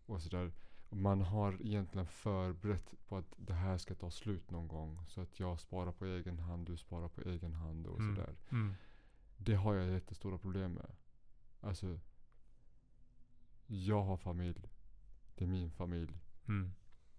Och 0.06 0.22
sådär. 0.22 0.52
Man 0.92 1.22
har 1.22 1.62
egentligen 1.62 2.08
förberett 2.08 2.94
på 3.08 3.18
att 3.18 3.34
det 3.38 3.54
här 3.54 3.78
ska 3.78 3.96
ta 3.96 4.12
slut 4.12 4.52
någon 4.52 4.68
gång. 4.68 5.00
Så 5.08 5.22
att 5.22 5.40
jag 5.40 5.60
sparar 5.60 5.92
på 5.92 6.06
egen 6.06 6.40
hand, 6.40 6.68
du 6.68 6.78
sparar 6.78 7.08
på 7.08 7.22
egen 7.22 7.54
hand 7.54 7.88
och 7.88 8.00
Mm. 8.00 8.16
sådär. 8.16 8.36
Mm. 8.52 8.74
Det 9.38 9.56
har 9.56 9.74
jag 9.76 9.92
jättestora 9.92 10.38
problem 10.38 10.74
med. 10.74 10.92
Alltså, 11.62 12.00
jag 13.68 14.04
har 14.04 14.18
familj. 14.18 14.70
Det 15.36 15.44
är 15.46 15.48
min 15.50 15.72
familj. 15.72 16.14
Mm. 16.48 16.72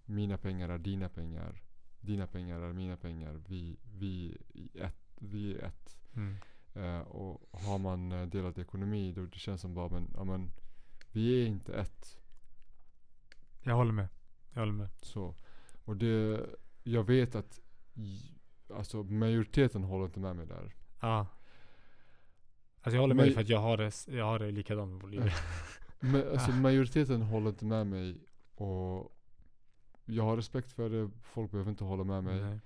Mina 0.04 0.38
pengar 0.38 0.68
är 0.68 0.78
dina 0.78 1.08
pengar. 1.08 1.62
Dina 2.00 2.26
pengar 2.26 2.60
är 2.60 2.72
mina 2.72 2.96
pengar. 2.96 3.40
Vi, 3.48 3.76
vi, 3.98 4.36
ett, 4.74 5.14
vi 5.18 5.54
är 5.54 5.62
ett. 5.66 5.96
Eh, 6.74 7.00
och 7.00 7.48
har 7.60 7.78
man 7.78 8.12
eh, 8.12 8.26
delat 8.26 8.58
ekonomi 8.58 9.12
då 9.12 9.26
det 9.26 9.38
känns 9.38 9.60
som 9.60 9.74
bara 9.74 9.88
men, 9.88 10.10
ja, 10.14 10.24
men 10.24 10.50
vi 11.12 11.42
är 11.42 11.46
inte 11.46 11.74
ett. 11.74 12.19
Jag 13.62 13.74
håller 13.74 13.92
med. 13.92 14.08
Jag 14.52 14.60
håller 14.60 14.72
med. 14.72 14.88
Så. 15.02 15.34
Och 15.84 15.96
det, 15.96 16.46
jag 16.82 17.04
vet 17.04 17.34
att 17.34 17.60
alltså 18.74 19.02
majoriteten 19.02 19.84
håller 19.84 20.04
inte 20.04 20.20
med 20.20 20.36
mig 20.36 20.46
där. 20.46 20.74
Ja. 21.00 21.26
Alltså 22.82 22.96
jag 22.96 23.00
håller 23.00 23.14
med 23.14 23.24
dig 23.24 23.34
för 23.34 23.40
att 23.40 23.48
jag 23.48 23.60
har 23.60 23.76
det, 23.76 24.08
jag 24.08 24.24
har 24.24 24.38
det 24.38 24.50
likadant 24.50 24.90
med 24.90 25.00
Bolivia. 25.00 25.32
Men, 26.00 26.28
alltså 26.32 26.50
majoriteten 26.52 27.22
håller 27.22 27.48
inte 27.48 27.64
med 27.64 27.86
mig. 27.86 28.18
Och 28.54 29.12
jag 30.04 30.24
har 30.24 30.36
respekt 30.36 30.72
för 30.72 30.90
det. 30.90 31.10
Folk 31.22 31.50
behöver 31.50 31.70
inte 31.70 31.84
hålla 31.84 32.04
med 32.04 32.24
mig. 32.24 32.40
Nej. 32.40 32.60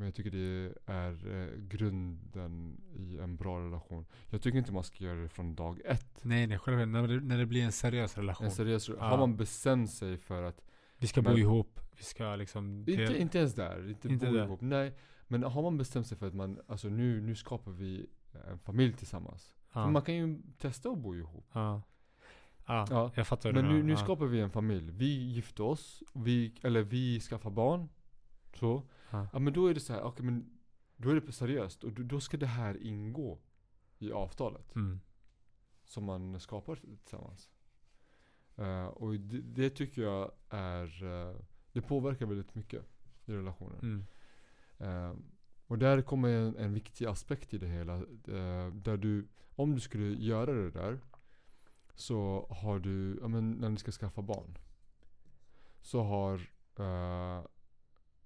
Men 0.00 0.06
jag 0.06 0.14
tycker 0.14 0.30
det 0.30 0.72
är 0.86 1.40
eh, 1.42 1.58
grunden 1.58 2.80
i 2.96 3.18
en 3.18 3.36
bra 3.36 3.60
relation. 3.60 4.06
Jag 4.30 4.42
tycker 4.42 4.58
inte 4.58 4.72
man 4.72 4.84
ska 4.84 5.04
göra 5.04 5.18
det 5.20 5.28
från 5.28 5.54
dag 5.54 5.80
ett. 5.84 6.20
Nej, 6.24 6.46
nej, 6.46 6.58
självklart. 6.58 6.88
När 6.88 7.08
det, 7.08 7.20
när 7.20 7.38
det 7.38 7.46
blir 7.46 7.62
en 7.64 7.72
seriös 7.72 8.16
relation. 8.16 8.44
En 8.46 8.52
seriös, 8.52 8.88
Ja. 8.88 8.94
Har 9.08 9.18
man 9.18 9.36
bestämt 9.36 9.90
sig 9.90 10.16
för 10.18 10.42
att 10.42 10.62
vi 10.98 11.06
ska 11.06 11.22
Men- 11.22 11.32
bo 11.32 11.38
ihop. 11.38 11.80
Vi 11.96 12.02
ska 12.04 12.36
liksom... 12.36 12.78
Inte, 12.88 13.18
inte 13.20 13.38
ens 13.38 13.54
där, 13.54 13.88
inte, 13.90 14.08
Inte 14.08 14.26
bo 14.26 14.32
där. 14.32 14.44
ihop. 14.44 14.60
Nej, 14.60 14.94
men 15.28 15.42
har 15.42 15.62
man 15.62 15.78
bestämt 15.78 16.06
sig 16.06 16.18
för 16.18 16.26
att 16.26 16.34
man, 16.34 16.60
alltså 16.66 16.88
nu, 16.88 17.20
nu 17.20 17.34
skapar 17.34 17.70
vi 17.72 18.06
en 18.50 18.58
familj 18.58 18.92
tillsammans. 18.92 19.56
ja. 19.74 19.84
För 19.84 19.90
man 19.90 20.02
kan 20.02 20.14
ju 20.14 20.38
testa 20.58 20.88
att 20.90 20.98
bo 20.98 21.14
ihop. 21.14 21.46
ja. 21.52 21.82
Ja, 22.66 22.86
Ja, 22.90 23.10
jag 23.14 23.26
fattar 23.26 23.52
Men 23.52 23.64
nu, 23.68 23.82
nu 23.82 23.96
skapar 23.96 24.26
vi 24.26 24.40
en 24.40 24.50
familj. 24.50 24.90
Vi 24.92 25.06
gifter 25.32 25.64
oss, 25.64 26.02
vi, 26.14 26.54
eller 26.62 26.82
vi 26.82 27.20
skaffar 27.20 27.50
barn. 27.50 27.88
Så. 28.54 28.82
Ja. 29.10 29.28
Ja 29.32 29.38
men 29.38 29.52
då 29.52 29.66
är 29.66 29.74
det 29.74 29.80
så 29.80 29.92
här, 29.92 30.02
okej 30.02 30.24
men 30.24 30.60
då 30.96 31.10
är 31.10 31.20
det 31.20 31.32
seriöst. 31.32 31.84
Och 31.84 31.92
då, 31.92 32.20
ska 32.20 32.36
det 32.36 32.46
här 32.46 32.82
ingå 32.82 33.38
i 33.98 34.12
avtalet. 34.12 34.74
Mm. 34.74 35.00
Som 35.84 36.04
man 36.04 36.40
skapar 36.40 36.76
tillsammans. 36.76 37.50
Eh, 38.56 38.86
och 38.86 39.14
det, 39.14 39.40
det 39.40 39.70
tycker 39.70 40.02
jag 40.02 40.32
är, 40.48 41.04
eh, 41.04 41.36
det 41.72 41.80
påverkar 41.80 42.26
väldigt 42.26 42.54
mycket 42.54 42.82
i 43.24 43.32
relationen. 43.32 43.78
Mm. 43.78 44.06
Eh, 44.78 45.16
och 45.66 45.78
där 45.78 46.02
kommer 46.02 46.28
en, 46.28 46.56
en 46.56 46.74
viktig 46.74 47.06
aspekt 47.06 47.54
i 47.54 47.58
det 47.58 47.68
hela. 47.68 47.96
där 48.72 48.96
du, 48.96 49.28
om 49.56 49.74
du 49.74 49.80
skulle 49.80 50.06
göra 50.06 50.52
det 50.52 50.70
där. 50.70 51.00
Så 51.94 52.46
har 52.50 52.78
du, 52.78 53.18
ja 53.20 53.28
men 53.28 53.50
när 53.50 53.68
ni 53.68 53.76
ska 53.76 53.92
skaffa 53.92 54.22
barn. 54.22 54.58
Så 55.80 56.02
har, 56.02 56.50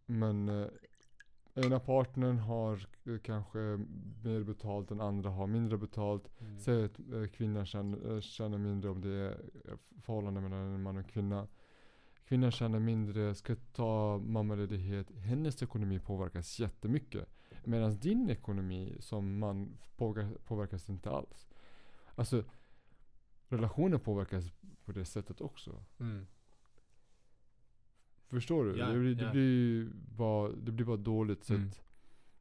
men 0.06 0.48
eh, 0.48 0.66
ena 1.54 1.80
partnern 1.80 2.38
har 2.38 2.86
eh, 3.04 3.18
kanske 3.18 3.58
mer 4.22 4.42
betalt, 4.42 4.88
den 4.88 5.00
andra 5.00 5.30
har 5.30 5.46
mindre 5.46 5.78
betalt. 5.78 6.40
Mm. 6.40 6.58
Säg 6.58 6.84
att 6.84 6.98
eh, 6.98 7.26
kvinnan 7.32 7.66
tjänar, 7.66 8.14
eh, 8.14 8.20
tjänar 8.20 8.58
mindre 8.58 8.90
om 8.90 9.00
det 9.00 9.08
är 9.08 9.40
förhållande 10.00 10.40
mellan 10.40 10.58
en 10.58 10.82
man 10.82 10.96
och 10.96 11.10
kvinna. 11.10 11.48
Kvinnan 12.28 12.50
tjänar 12.50 12.78
mindre, 12.78 13.34
ska 13.34 13.56
ta 13.72 14.18
mammaledighet. 14.18 15.10
Hennes 15.10 15.62
ekonomi 15.62 15.98
påverkas 15.98 16.60
jättemycket. 16.60 17.28
Medan 17.64 17.98
din 17.98 18.30
ekonomi 18.30 18.96
som 19.00 19.38
man 19.38 19.78
påverkas, 20.44 20.88
inte 20.88 21.10
alls. 21.10 21.48
Alltså 22.14 22.44
relationen 23.48 24.00
påverkas 24.00 24.44
på 24.84 24.92
det 24.92 25.04
sättet 25.04 25.40
också. 25.40 25.84
Mm. 26.00 26.26
Förstår 28.28 28.64
du? 28.64 28.76
Ja, 28.78 28.86
det, 28.86 28.98
blir, 28.98 29.14
det, 29.14 29.24
ja. 29.24 29.30
blir 29.30 29.90
bara, 30.16 30.48
det 30.48 30.72
blir 30.72 30.86
bara 30.86 30.96
dåligt. 30.96 31.44
Så 31.44 31.54
Mm. 31.54 31.68
att 31.68 31.82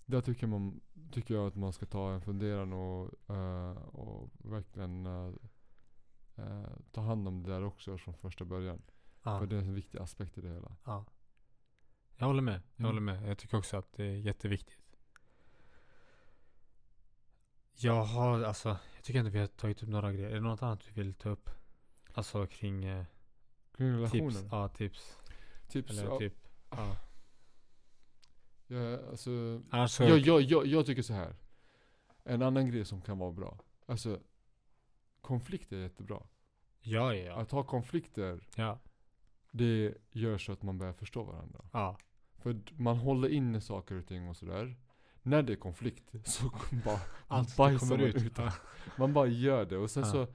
där 0.06 0.22
tycker, 0.22 0.48
man, 0.48 0.82
tycker 1.12 1.34
jag 1.34 1.48
att 1.48 1.56
man 1.56 1.74
ska 1.74 1.86
ta 1.86 2.12
en 2.14 2.22
funderan 2.22 2.74
och, 2.74 3.30
eh, 3.36 3.72
och 3.78 4.30
verkligen 4.38 5.06
eh, 5.06 5.34
eh, 6.36 6.70
ta 6.92 7.02
hand 7.02 7.28
om 7.28 7.44
det 7.44 7.50
där 7.52 7.64
också 7.64 7.98
från 7.98 8.14
första 8.14 8.46
början. 8.46 8.82
Ja. 9.24 9.40
För 9.40 9.48
det 9.48 9.56
är 9.56 9.60
en 9.60 9.74
viktig 9.76 9.98
aspekt 10.00 10.38
i 10.38 10.42
det 10.42 10.50
hela. 10.50 10.76
Ja. 10.86 11.06
Jag 12.18 12.26
håller 12.28 12.42
med. 12.42 12.54
Jag 12.76 12.80
Mm. 12.80 12.90
håller 12.90 13.02
med. 13.02 13.30
Jag 13.30 13.38
tycker 13.38 13.58
också 13.58 13.78
att 13.78 13.94
det 13.94 14.04
är 14.06 14.16
jätteviktigt. 14.16 14.80
Jag 17.76 18.04
har 18.04 18.42
alltså, 18.44 18.70
jag 18.70 19.04
tycker 19.04 19.20
inte 19.20 19.32
vi 19.32 19.40
har 19.40 19.48
tagit 19.48 19.84
upp 19.84 19.90
några 19.90 20.14
grejer. 20.14 20.30
Är 20.30 20.34
det 20.36 20.40
något 20.42 20.64
annat 20.64 20.82
du 20.86 20.92
vill 21.02 21.14
ta 21.14 21.30
upp? 21.30 21.50
Alltså 22.14 22.48
kring 22.48 22.86
eh, 22.86 23.06
Kring 23.78 23.88
relationen. 23.92 24.30
tips? 24.32 24.46
Ja, 24.52 24.68
tips. 24.70 25.18
Tips. 25.74 25.92
Eller 25.92 26.04
ja, 26.04 26.18
typ. 26.20 26.34
Ja. 26.70 26.98
ja, 28.68 28.98
alltså, 29.10 29.62
Annars 29.70 29.92
så, 29.92 30.04
jag, 30.04 30.20
jag, 30.20 30.42
jag, 30.42 30.66
jag 30.68 30.86
tycker 30.86 31.02
så 31.02 31.14
här. 31.14 31.36
En 32.24 32.42
annan 32.42 32.72
grej 32.72 32.86
som 32.86 33.02
kan 33.02 33.18
vara 33.20 33.32
bra. 33.32 33.60
Alltså, 33.86 34.20
konflikter 35.22 35.78
är 35.78 35.82
jättebra. 35.82 36.24
ja, 36.82 37.16
ja. 37.16 37.36
Att 37.36 37.52
ha 37.52 37.64
konflikter, 37.64 38.48
ja. 38.56 38.80
det 39.52 39.94
gör 40.12 40.38
så 40.38 40.52
att 40.52 40.62
man 40.64 40.78
börjar 40.78 40.94
förstå 40.94 41.24
varandra. 41.24 41.62
ja. 41.74 41.98
För 42.38 42.62
man 42.72 42.98
håller 42.98 43.30
inne 43.30 43.62
saker 43.62 43.96
och 43.96 44.08
ting 44.08 44.30
och 44.30 44.38
sådär. 44.38 44.76
När 45.22 45.44
det 45.44 45.54
är 45.54 45.58
konflikt 45.58 46.04
så 46.26 46.52
bara 46.86 47.00
Allt 47.28 47.58
bajsar 47.58 47.88
man 47.98 48.00
ut. 48.00 48.16
ut. 48.16 48.38
Ja. 48.38 48.54
Man 48.98 49.14
bara 49.14 49.28
gör 49.28 49.66
det 49.66 49.78
och 49.78 49.92
sen 49.92 50.04
Ja. 50.04 50.12
så 50.12 50.28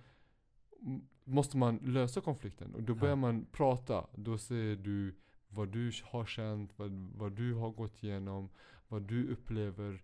måste 1.25 1.57
man 1.57 1.77
lösa 1.77 2.21
konflikten 2.21 2.75
och 2.75 2.83
då 2.83 2.95
börjar 2.95 3.13
Ja. 3.13 3.17
man 3.17 3.47
prata. 3.53 4.07
Då 4.15 4.39
säger 4.39 4.77
du 4.77 5.17
vad 5.49 5.69
du 5.69 5.93
har 6.05 6.27
känt, 6.27 6.79
vad, 6.79 6.91
vad 7.15 7.33
du 7.33 7.55
har 7.55 7.71
gått 7.71 8.03
igenom, 8.03 8.49
vad 8.89 9.03
du 9.03 9.29
upplever 9.33 10.03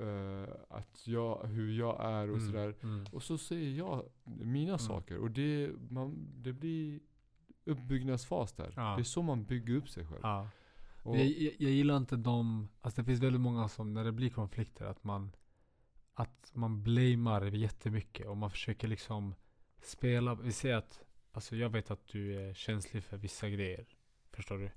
eh, 0.00 0.54
att 0.68 1.06
jag, 1.06 1.46
hur 1.46 1.78
jag 1.78 2.04
är 2.04 2.30
och 2.30 2.36
Mm, 2.36 2.46
sådär. 2.46 2.74
Mm. 2.82 3.06
Och 3.12 3.22
så 3.22 3.38
säger 3.38 3.78
jag 3.78 4.04
mina 4.24 4.68
Mm. 4.68 4.78
saker 4.78 5.18
och 5.18 5.30
det, 5.30 5.70
man, 5.90 6.28
det 6.36 6.52
blir 6.52 7.00
uppbyggnadsfas 7.64 8.52
där. 8.52 8.72
Ja. 8.76 8.94
Det 8.96 9.02
är 9.02 9.04
så 9.04 9.22
man 9.22 9.44
bygger 9.44 9.74
upp 9.76 9.88
sig 9.88 10.06
själv. 10.06 10.20
Ja. 10.22 10.48
Jag, 11.04 11.16
jag, 11.26 11.54
jag 11.58 11.70
gillar 11.70 11.96
inte 11.96 12.16
de, 12.16 12.68
alltså 12.80 13.00
det 13.00 13.06
finns 13.06 13.20
väldigt 13.22 13.40
många 13.40 13.68
som 13.68 13.94
när 13.94 14.04
det 14.04 14.12
blir 14.12 14.30
konflikter 14.30 14.84
att 14.84 15.04
man 15.04 15.30
att 16.14 16.50
man 16.54 16.82
blamear 16.82 17.42
jättemycket 17.42 18.26
och 18.26 18.36
man 18.36 18.50
försöker 18.50 18.88
liksom 18.88 19.34
spela, 19.82 20.34
vi 20.34 20.52
säger 20.52 20.76
att 20.76 21.00
alltså 21.32 21.56
jag 21.56 21.70
vet 21.70 21.90
att 21.90 22.06
du 22.06 22.34
är 22.40 22.54
känslig 22.54 23.04
för 23.04 23.16
vissa 23.16 23.48
grejer. 23.48 23.86
Förstår 24.38 24.58
du? 24.58 24.70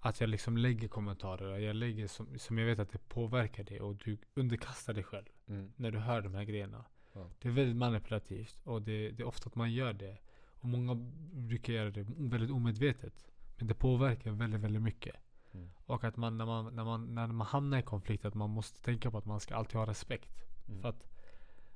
Att 0.00 0.20
jag 0.20 0.30
liksom 0.30 0.56
lägger 0.56 0.88
kommentarer, 0.88 1.58
jag 1.58 1.76
lägger 1.76 2.06
som, 2.06 2.38
som 2.38 2.58
jag 2.58 2.66
vet 2.66 2.78
att 2.78 2.90
det 2.90 3.08
påverkar 3.08 3.64
dig 3.64 3.80
och 3.80 3.96
du 3.96 4.18
underkastar 4.34 4.94
dig 4.94 5.04
själv 5.04 5.24
mm, 5.46 5.72
när 5.76 5.90
du 5.90 5.98
hör 5.98 6.20
de 6.22 6.34
här 6.34 6.44
grejerna. 6.44 6.84
Ja. 7.12 7.30
Det 7.38 7.48
är 7.48 7.52
väldigt 7.52 7.76
manipulativt 7.76 8.60
och 8.64 8.82
det, 8.82 9.10
det 9.10 9.22
är 9.22 9.26
ofta 9.26 9.48
att 9.48 9.54
man 9.54 9.72
gör 9.72 9.92
det. 9.92 10.18
Och 10.46 10.64
många 10.64 10.94
brukar 11.32 11.72
göra 11.72 11.90
det 11.90 12.06
väldigt 12.16 12.50
omedvetet. 12.50 13.26
Men 13.56 13.66
det 13.66 13.74
påverkar 13.74 14.30
väldigt, 14.30 14.60
väldigt 14.60 14.82
mycket. 14.82 15.16
Mm. 15.52 15.70
Och 15.76 16.04
att 16.04 16.16
man 16.16 16.38
när, 16.38 16.46
man 16.46 16.76
när 16.76 16.84
man 16.84 17.14
när 17.14 17.26
man 17.26 17.46
hamnar 17.46 17.78
i 17.78 17.82
konflikt 17.82 18.24
att 18.24 18.34
man 18.34 18.50
måste 18.50 18.82
tänka 18.82 19.10
på 19.10 19.18
att 19.18 19.26
man 19.26 19.40
ska 19.40 19.54
alltid 19.54 19.76
ha 19.76 19.86
respekt. 19.86 20.44
mm, 20.68 20.80
För 20.82 20.88
att 20.88 21.08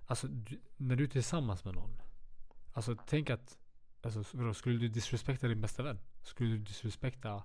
alltså, 0.07 0.27
du, 0.27 0.61
när 0.77 0.97
du 0.97 1.05
är 1.05 1.09
tillsammans 1.09 1.64
med 1.64 1.75
någon. 1.75 2.01
Alltså 2.73 2.97
tänk 3.07 3.31
att 3.31 3.59
alltså, 4.03 4.36
vadå, 4.36 4.55
skulle 4.55 4.78
du 4.78 4.88
disrespekta 4.88 5.48
din 5.48 5.61
bästa 5.61 5.82
vän? 5.82 5.98
Skulle 6.22 6.50
du 6.50 6.59
disrespekta 6.59 7.44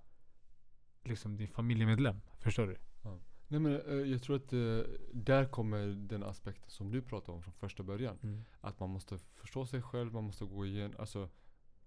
liksom 1.04 1.38
din 1.38 1.48
familjemedlem? 1.48 2.22
Förstår 2.40 2.68
du? 2.68 2.78
Nej 3.50 3.60
men 3.60 3.82
eh, 3.82 3.94
jag 4.12 4.22
tror 4.24 4.36
att 4.36 4.54
eh, 4.54 4.80
där 5.14 5.46
kommer 5.46 5.88
den 5.88 6.24
aspekten 6.24 6.70
som 6.70 6.92
du 6.92 7.02
pratade 7.02 7.32
om 7.36 7.42
från 7.44 7.54
första 7.54 7.84
början. 7.84 8.46
Att 8.62 8.80
man 8.80 8.90
måste 8.90 9.18
förstå 9.18 9.66
sig 9.66 9.82
själv, 9.82 10.14
man 10.14 10.24
måste 10.24 10.46
gå 10.46 10.66
igen, 10.66 10.96
alltså 11.00 11.30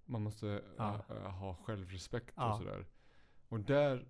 man 0.04 0.22
måste 0.22 0.62
Ja. 0.78 1.04
eh, 1.10 1.16
eh, 1.16 1.30
ha 1.30 1.54
självrespekt 1.54 2.34
Ja. 2.36 2.52
och 2.52 2.58
sådär. 2.58 2.86
Och 3.48 3.60
där, 3.60 4.08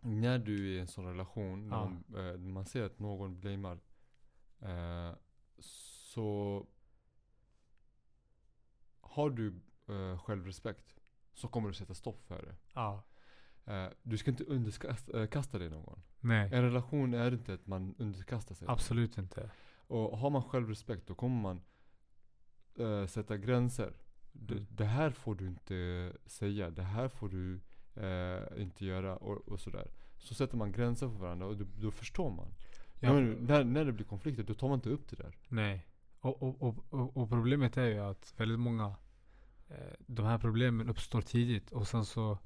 när 0.00 0.38
du 0.38 0.54
är 0.72 0.76
i 0.76 0.78
en 0.80 0.86
sån 0.86 1.06
relation, 1.06 1.68
när 1.68 1.76
Ja. 1.76 1.84
man, 2.08 2.26
eh, 2.26 2.36
man 2.38 2.64
ser 2.66 2.82
att 2.82 2.98
någon 2.98 3.40
blamear, 3.40 3.78
eh, 4.60 5.12
så 5.58 6.66
har 9.16 9.30
du 9.30 9.60
eh, 9.88 10.18
självrespekt 10.18 10.94
så 11.32 11.48
kommer 11.48 11.68
du 11.68 11.74
sätta 11.74 11.94
stopp 11.94 12.24
för 12.26 12.42
det. 12.42 12.54
Ja. 12.74 13.02
Eh, 13.64 13.86
du 14.02 14.16
ska 14.18 14.30
inte 14.30 14.44
underkasta 14.44 15.58
dig 15.58 15.70
någon. 15.70 16.02
Nej. 16.20 16.50
En 16.52 16.62
relation 16.62 17.14
är 17.14 17.32
inte 17.32 17.54
att 17.54 17.66
man 17.66 17.94
underkastar 17.98 18.54
sig. 18.54 18.68
Absolut 18.68 19.18
inte. 19.18 19.50
Och 19.86 20.18
har 20.18 20.30
man 20.30 20.42
självrespekt 20.42 21.06
då 21.06 21.14
kommer 21.14 21.40
man 21.42 21.62
eh, 22.78 23.06
sätta 23.06 23.36
gränser. 23.36 23.92
D- 24.32 24.54
Mm. 24.54 24.66
Det 24.70 24.84
här 24.84 25.10
får 25.10 25.34
du 25.34 25.46
inte 25.46 26.12
säga, 26.26 26.70
det 26.70 26.82
här 26.82 27.08
får 27.08 27.28
du 27.28 27.60
eh, 27.94 28.62
inte 28.62 28.84
göra 28.86 29.16
och, 29.16 29.48
och 29.48 29.60
sådär. 29.60 29.90
Så 30.18 30.34
sätter 30.34 30.56
man 30.56 30.72
gränser 30.72 31.08
för 31.08 31.16
varandra 31.18 31.46
och 31.46 31.56
då, 31.56 31.64
då 31.80 31.90
förstår 31.90 32.30
man. 32.30 32.54
Ja, 33.00 33.12
när, 33.20 33.64
när 33.64 33.84
det 33.84 33.92
blir 33.92 34.06
konflikter 34.06 34.42
då 34.44 34.54
tar 34.54 34.68
man 34.68 34.78
inte 34.78 34.90
upp 34.90 35.08
det 35.08 35.16
där. 35.16 35.38
Nej. 35.48 35.86
Och, 36.20 36.42
och, 36.42 36.62
och, 36.90 37.16
och, 37.16 37.28
problemet 37.30 37.76
är 37.76 37.86
ju 37.86 37.98
att 37.98 38.34
väldigt 38.36 38.58
många 38.58 38.84
eh, 38.86 38.96
De 39.98 40.26
här 40.26 40.38
problemen 40.38 40.88
uppstår 40.88 41.20
tidigt 41.20 41.72
och 41.72 41.88
sen 41.88 42.04
så 42.04 42.38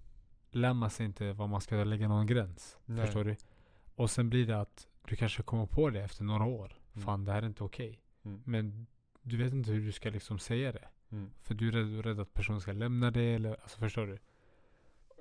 lär 0.50 0.72
man 0.72 0.90
sig 0.90 1.06
inte 1.06 1.32
var 1.32 1.46
man 1.46 1.60
ska 1.60 1.84
lägga 1.84 2.08
någon 2.08 2.26
gräns. 2.26 2.78
Nej. 2.84 3.06
Förstår 3.06 3.24
du? 3.24 3.36
Och 3.94 4.10
sen 4.10 4.30
blir 4.30 4.46
det 4.46 4.60
att 4.60 4.88
du 5.06 5.16
kanske 5.16 5.42
kommer 5.42 5.66
på 5.66 5.90
det 5.90 6.02
efter 6.02 6.24
några 6.24 6.44
år. 6.44 6.80
Mm. 6.92 7.06
Fan 7.06 7.24
det 7.24 7.32
här 7.32 7.42
är 7.42 7.46
inte 7.46 7.64
okej. 7.64 8.02
Mm. 8.22 8.42
Men 8.44 8.86
du 9.22 9.36
vet 9.36 9.52
inte 9.52 9.70
hur 9.70 9.86
du 9.86 9.92
ska 9.92 10.10
liksom 10.10 10.38
säga 10.38 10.72
det. 10.72 10.88
Mm. 11.10 11.30
För 11.42 11.54
du 11.54 11.68
är 11.68 11.72
rädd, 11.72 12.04
rädd 12.04 12.20
att 12.20 12.34
personen 12.34 12.60
ska 12.60 12.72
lämna 12.72 13.10
dig 13.10 13.34
eller 13.34 13.56
alltså 13.62 13.78
förstår 13.78 14.06
du? 14.06 14.18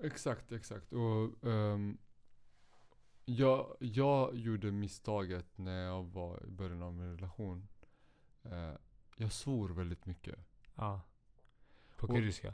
Exakt, 0.04 0.52
exakt. 0.52 0.94
Och 0.94 1.48
ehm, 1.48 1.98
jag, 3.26 3.76
jag 3.80 4.36
gjorde 4.36 4.72
misstaget 4.72 5.58
när 5.58 5.86
jag 5.86 6.04
var 6.04 6.46
i 6.46 6.52
början 6.52 6.82
av 6.82 6.94
min 6.94 7.16
relation. 7.16 7.68
Eh, 8.44 8.74
jag 9.16 9.32
svor 9.32 9.70
väldigt 9.70 10.06
mycket. 10.06 10.40
Ja. 10.76 11.02
På 12.00 12.08
Och- 12.08 12.16
kurdiska? 12.16 12.54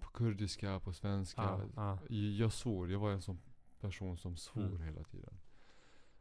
På 0.00 0.08
kurdiska, 0.08 0.80
på 0.80 0.92
svenska. 0.92 1.42
Ja. 1.76 1.98
ja. 2.08 2.16
Jag 2.16 2.52
svor, 2.52 2.90
jag 2.92 2.98
var 2.98 3.10
en 3.12 3.22
sån 3.22 3.40
person 3.80 4.18
som 4.18 4.36
svor 4.36 4.64
Mm. 4.66 4.82
hela 4.82 5.04
tiden. 5.04 5.34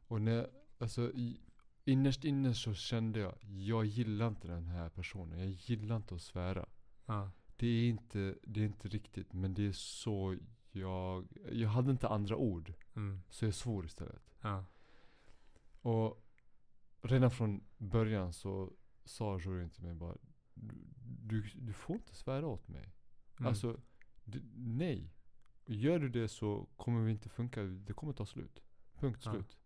Och 0.08 0.22
när, 0.22 0.50
alltså 0.78 1.12
i, 1.12 1.40
innerst 1.86 2.24
inne 2.24 2.54
så 2.54 2.74
kände 2.74 3.20
jag, 3.20 3.36
jag 3.42 3.86
gillar 3.86 4.28
inte 4.28 4.48
den 4.48 4.66
här 4.68 4.90
personen. 4.90 5.40
Jag 5.40 5.50
gillar 5.50 5.96
inte 5.96 6.16
att 6.16 6.22
svära. 6.22 6.66
ja. 7.06 7.32
Det 7.56 7.68
är 7.68 7.90
inte, 7.90 8.36
det 8.44 8.62
är 8.62 8.66
inte 8.66 8.88
riktigt, 8.88 9.34
men 9.34 9.54
det 9.54 9.68
är 9.68 9.72
så 9.72 10.38
jag, 10.72 11.28
jag 11.52 11.70
hade 11.70 11.92
inte 11.92 12.08
andra 12.08 12.36
ord. 12.36 12.74
Mm. 12.96 13.22
Så 13.30 13.46
jag 13.46 13.54
svor 13.54 13.86
istället. 13.86 14.22
Och 15.82 16.26
redan 17.02 17.32
från 17.32 17.64
början 17.78 18.34
så 18.34 18.74
sa 19.06 19.40
juryn 19.40 19.70
till 19.70 19.84
mig 19.84 19.94
bara, 19.94 20.16
du, 20.62 20.76
du, 21.42 21.50
du 21.56 21.74
får 21.74 21.96
inte 21.96 22.16
svära 22.16 22.48
åt 22.48 22.68
mig. 22.68 22.94
Mm. 23.40 23.48
Alltså, 23.50 23.80
d- 24.24 24.40
nej. 24.56 25.14
Gör 25.66 26.00
du 26.00 26.10
det 26.10 26.28
så 26.28 26.68
kommer 26.78 27.02
vi 27.06 27.12
inte 27.12 27.30
funka. 27.30 27.64
Det 27.64 27.94
kommer 27.94 28.14
ta 28.14 28.26
slut. 28.26 28.62
Punkt 29.00 29.22
Ja. 29.26 29.32
slut. 29.32 29.58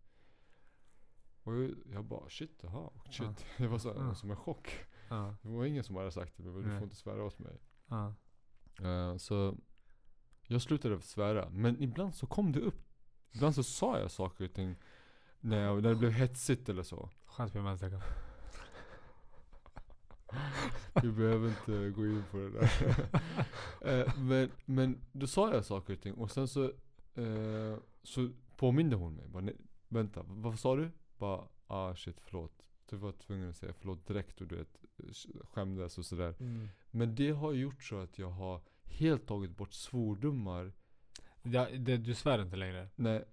Och 1.42 1.54
jag, 1.54 1.74
jag 1.92 2.04
bara 2.04 2.28
shit, 2.28 2.60
jaha, 2.62 2.90
shit. 3.10 3.20
Ja. 3.26 3.34
Det 3.58 3.66
var 3.66 3.78
så, 3.78 3.88
Ja. 3.88 4.14
som 4.14 4.30
en 4.30 4.36
chock. 4.36 4.68
ja. 5.08 5.36
Det 5.42 5.48
var 5.48 5.64
ingen 5.64 5.84
som 5.84 5.96
hade 5.96 6.10
sagt 6.10 6.34
till 6.36 6.44
mig, 6.44 6.62
du 6.62 6.68
Nej. 6.68 6.78
får 6.78 6.84
inte 6.84 6.96
svära 6.96 7.24
åt 7.24 7.38
mig. 7.38 7.60
Eh, 8.82 9.16
så 9.16 9.56
jag 10.46 10.62
slutade 10.62 11.00
svära. 11.00 11.50
Men 11.50 11.82
ibland 11.82 12.14
så 12.14 12.26
kom 12.26 12.52
det 12.52 12.60
upp. 12.60 12.84
Ibland 13.32 13.54
så 13.54 13.62
sa 13.62 13.98
jag 13.98 14.10
saker 14.10 14.44
och 14.44 14.52
ting. 14.52 14.76
När, 15.40 15.58
jag, 15.62 15.82
när 15.82 15.88
det 15.90 15.96
blev 15.96 16.10
hetsigt 16.12 16.68
eller 16.68 16.82
så. 16.82 17.10
Skönt 17.24 17.54
med 17.54 17.64
Vi 21.02 21.12
behöver 21.12 21.48
inte 21.48 21.90
gå 21.90 22.06
in 22.06 22.22
på 22.30 22.36
det 22.36 22.50
där. 22.50 22.70
Eh, 23.84 24.18
men, 24.18 24.50
men 24.64 24.98
då 25.12 25.26
sa 25.26 25.54
jag 25.54 25.64
saker 25.64 25.92
och 25.94 26.00
ting 26.00 26.14
och 26.14 26.30
sen 26.30 26.48
så, 26.48 26.64
eh, 27.14 27.78
så 28.02 28.30
påminde 28.56 28.96
hon 28.96 29.14
mig. 29.14 29.28
Bara, 29.28 29.42
"Nej, 29.42 29.56
vänta, 29.88 30.22
vad 30.26 30.58
sa 30.58 30.76
du? 30.76 30.90
Bara, 31.18 31.44
ah 31.66 31.94
shit 31.94 32.20
förlåt. 32.20 32.62
Du 32.90 32.96
var 32.96 33.12
tvungen 33.12 33.48
att 33.50 33.56
säga 33.56 33.72
förlåt 33.78 34.06
direkt 34.06 34.40
och 34.40 34.46
du 34.46 34.56
vet, 34.56 34.78
skämdes 35.44 35.98
och 35.98 36.04
sådär. 36.06 36.34
Mm. 36.40 36.68
Men 36.90 37.14
det 37.14 37.30
har 37.30 37.52
gjort 37.52 37.82
så 37.82 37.98
att 37.98 38.18
jag 38.18 38.30
har 38.30 38.60
helt 38.84 39.26
tagit 39.26 39.56
bort 39.56 39.72
svordomar. 39.72 40.72
Ja, 41.42 41.68
det, 41.78 41.96
du 41.96 42.14
svär 42.14 42.42
inte 42.42 42.56
längre? 42.56 42.88
Nej, 42.96 43.24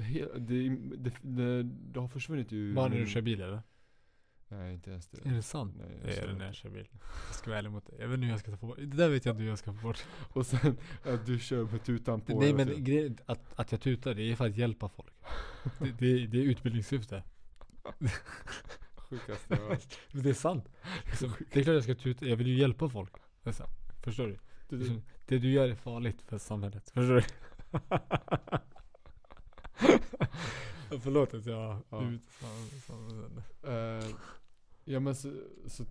he, 0.00 0.26
det, 0.38 0.68
det, 0.96 1.12
det, 1.22 1.62
det 1.62 2.00
har 2.00 2.08
försvunnit 2.08 2.52
ur 2.52 2.74
Bara 2.74 2.88
när 2.88 2.96
du 2.98 3.06
kör 3.06 3.20
bil 3.22 3.40
eller? 3.40 3.62
Nej 4.56 4.74
inte 4.74 4.90
ens 4.90 5.08
det. 5.08 5.28
Är 5.28 5.32
det 5.32 5.42
sant? 5.42 5.74
Nej, 5.78 5.86
jag 6.00 6.08
Det 6.08 6.18
är 6.18 6.26
det 6.26 6.34
när 6.34 6.46
jag 6.46 6.54
kör 6.54 6.70
bil. 6.70 6.88
Jag 7.26 7.34
ska 7.34 7.50
vara 7.50 7.58
ärlig 7.58 7.70
mot 7.70 7.86
dig. 7.86 7.96
Jag 8.00 8.08
vet 8.08 8.14
inte 8.14 8.24
hur 8.26 8.32
jag 8.32 8.40
ska 8.40 8.56
få 8.56 8.66
bort. 8.66 8.76
Det 8.78 8.86
där 8.96 9.08
vet 9.08 9.24
jag 9.24 9.32
inte 9.32 9.42
hur 9.42 9.48
jag 9.48 9.58
ska 9.58 9.72
få 9.72 9.82
bort. 9.82 10.04
Och 10.32 10.46
sen 10.46 10.76
att 11.04 11.26
du 11.26 11.38
kör 11.38 11.64
med 11.64 11.84
tutan 11.84 12.20
på. 12.20 12.40
Nej 12.40 12.54
men 12.54 12.84
grejen, 12.84 13.18
att, 13.26 13.40
att 13.56 13.72
jag 13.72 13.80
tutar, 13.80 14.14
det 14.14 14.22
är 14.22 14.36
för 14.36 14.46
att 14.46 14.56
hjälpa 14.56 14.88
folk. 14.88 15.12
Det, 15.78 15.90
det, 15.98 16.26
det 16.26 16.38
är 16.38 16.42
utbildningssyfte. 16.42 17.22
Sjukaste 18.96 19.58
jag 19.68 19.78
det 20.22 20.30
är 20.30 20.34
sant. 20.34 20.68
Liksom, 21.04 21.32
det 21.52 21.60
är 21.60 21.64
klart 21.64 21.74
jag 21.74 21.82
ska 21.82 21.94
tuta, 21.94 22.26
jag 22.26 22.36
vill 22.36 22.46
ju 22.46 22.54
hjälpa 22.58 22.88
folk. 22.88 23.12
Det 23.42 23.52
Förstår 24.02 24.26
du? 24.26 24.38
Liksom, 24.76 25.02
det 25.26 25.38
du 25.38 25.50
gör 25.50 25.68
är 25.68 25.74
farligt 25.74 26.22
för 26.22 26.38
samhället. 26.38 26.90
Förstår 26.94 27.14
du? 27.14 27.22
Förlåt 31.00 31.34
att 31.34 31.46
jag 31.46 31.82
Ja. 31.88 32.02
ut 32.02 32.22
Eh, 33.62 34.04
ja 34.88 35.00
men 35.00 35.14
så, 35.14 35.32
så 35.66 35.84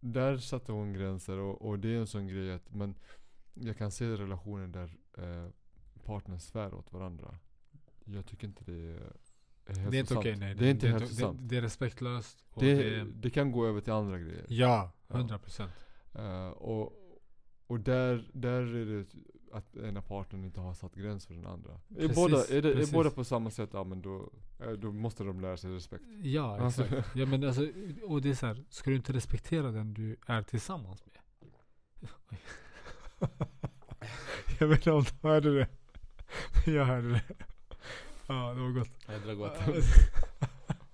där 0.00 0.36
satte 0.38 0.72
hon 0.72 0.92
gränser 0.92 1.38
och, 1.38 1.62
och 1.62 1.78
det 1.78 1.88
är 1.88 1.98
en 1.98 2.06
sån 2.06 2.26
grej 2.26 2.52
att 2.52 2.74
men 2.74 2.94
jag 3.54 3.76
kan 3.76 3.90
se 3.90 4.04
relationer 4.04 4.66
där 4.66 4.96
eh, 5.18 5.50
partners 6.04 6.42
svär 6.42 6.74
åt 6.74 6.92
varandra. 6.92 7.38
Jag 8.04 8.26
tycker 8.26 8.46
inte 8.46 8.64
det 8.64 8.72
är 8.72 9.12
hälsosamt. 9.66 9.90
Det 9.90 9.96
är 9.96 10.00
inte 10.00 10.14
okej 10.14 10.36
nej. 10.36 10.54
Det 10.54 10.66
är 10.66 10.70
inte 10.70 10.86
det, 10.86 10.92
hälsosamt. 10.92 11.38
det, 11.38 11.44
det 11.46 11.56
är 11.56 11.62
respektlöst. 11.62 12.44
Det, 12.54 12.74
det, 12.74 13.04
det, 13.04 13.30
kan 13.30 13.52
gå 13.52 13.66
över 13.66 13.80
till 13.80 13.92
andra 13.92 14.18
grejer. 14.18 14.46
ja, 14.48 14.92
Ja. 15.08 15.16
100 15.16 15.38
procent. 15.38 15.72
Eh, 16.14 16.48
och 16.48 17.06
och 17.66 17.80
där, 17.80 18.30
där 18.32 18.62
är 18.62 18.86
det 18.86 19.06
att 19.52 19.76
ena 19.76 20.02
parten 20.02 20.44
inte 20.44 20.60
har 20.60 20.74
satt 20.74 20.94
gräns 20.94 21.26
för 21.26 21.34
den 21.34 21.46
andra. 21.46 21.72
Är, 21.72 21.94
Precis, 21.94 22.16
båda, 22.16 22.44
är, 22.46 22.62
det, 22.62 22.72
är 22.72 22.92
båda 22.92 23.10
på 23.10 23.24
samma 23.24 23.50
sätt, 23.50 23.70
ja 23.72 23.84
men 23.84 24.02
då, 24.02 24.30
eh, 24.60 24.70
då 24.70 24.92
måste 24.92 25.24
de 25.24 25.40
lära 25.40 25.56
sig 25.56 25.70
respekt. 25.74 26.04
Ja, 26.22 26.60
Alltså- 26.60 26.84
exakt. 26.84 27.16
Ja, 27.16 27.26
men 27.26 27.44
alltså, 27.44 27.68
och 28.02 28.22
det 28.22 28.30
är 28.30 28.34
så 28.34 28.46
här, 28.46 28.64
ska 28.70 28.90
du 28.90 28.96
inte 28.96 29.12
respektera 29.12 29.70
den 29.70 29.94
du 29.94 30.16
är 30.26 30.42
tillsammans 30.42 31.04
med? 31.06 31.14
Jag 34.60 34.66
vet 34.68 34.78
inte 34.78 34.92
om 34.92 35.04
du 35.22 35.28
hörde 35.28 35.58
det. 35.58 35.68
Jag 36.70 36.84
hörde 36.84 37.08
det. 37.08 37.22
Ja, 38.28 38.54
det 38.54 38.60
var 38.60 38.70
gott. 38.70 38.90
Jag 39.06 39.22
drar 39.22 39.82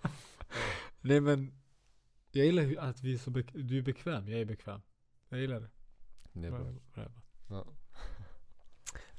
Nej 1.01 1.21
men, 1.21 1.53
jag 2.31 2.47
gillar 2.47 2.77
att 2.89 3.03
vi 3.03 3.15
är 3.15 3.19
så 3.19 3.31
bek- 3.31 3.63
du 3.63 3.79
är 3.79 3.83
bekväm, 3.83 4.29
jag 4.29 4.41
är 4.41 4.45
bekväm. 4.45 4.81
Jag 5.29 5.41
gillar 5.41 5.61
det. 5.61 5.71
Det 6.33 6.47
är 6.47 6.51
bra. 6.51 6.61
Bra, 6.61 6.75
bra. 6.95 7.05
Ja. 7.49 7.67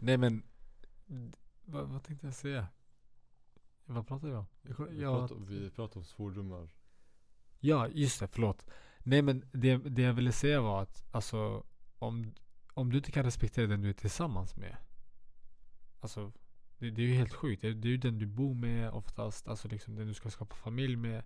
Nej 0.04 0.18
men, 0.18 0.44
vad, 1.66 1.88
vad 1.90 2.04
tänkte 2.04 2.28
jag 2.28 2.34
säga? 2.34 2.68
Vad 3.86 4.08
pratade 4.08 4.32
jag 4.32 4.40
om? 4.40 4.46
Jag, 4.62 4.76
kom- 4.78 4.88
Vi, 4.90 5.02
jag, 5.02 5.30
pratar, 5.30 5.46
vi 5.46 5.70
pratar 5.70 6.00
om 6.00 6.04
svordomar. 6.04 6.70
Ja, 7.60 7.88
just 7.88 8.20
det, 8.20 8.28
förlåt. 8.28 8.66
Nej 9.00 9.22
men 9.22 9.46
det, 9.52 9.78
det 9.78 10.02
jag 10.02 10.14
ville 10.14 10.32
säga 10.32 10.62
var 10.62 10.82
att 10.82 11.04
alltså 11.12 11.64
om, 12.00 12.34
om 12.74 12.90
du 12.92 12.98
inte 12.98 13.12
kan 13.12 13.24
respektera 13.26 13.68
den 13.68 13.82
du 13.82 13.90
är 13.90 13.94
tillsammans 13.94 14.56
med. 14.56 14.78
Alltså 16.00 16.32
det, 16.78 16.90
det 16.92 17.02
är 17.02 17.06
ju 17.08 17.14
helt 17.16 17.34
sjukt. 17.34 17.62
Det, 17.62 17.74
det 17.74 17.88
är 17.88 17.92
ju 17.92 17.98
den 17.98 18.20
du 18.20 18.26
bor 18.26 18.54
med 18.54 18.92
oftast. 18.92 19.48
Alltså 19.48 19.68
liksom 19.68 19.96
den 19.96 20.08
du 20.08 20.14
ska 20.14 20.30
skapa 20.30 20.56
familj 20.56 20.96
med. 20.96 21.24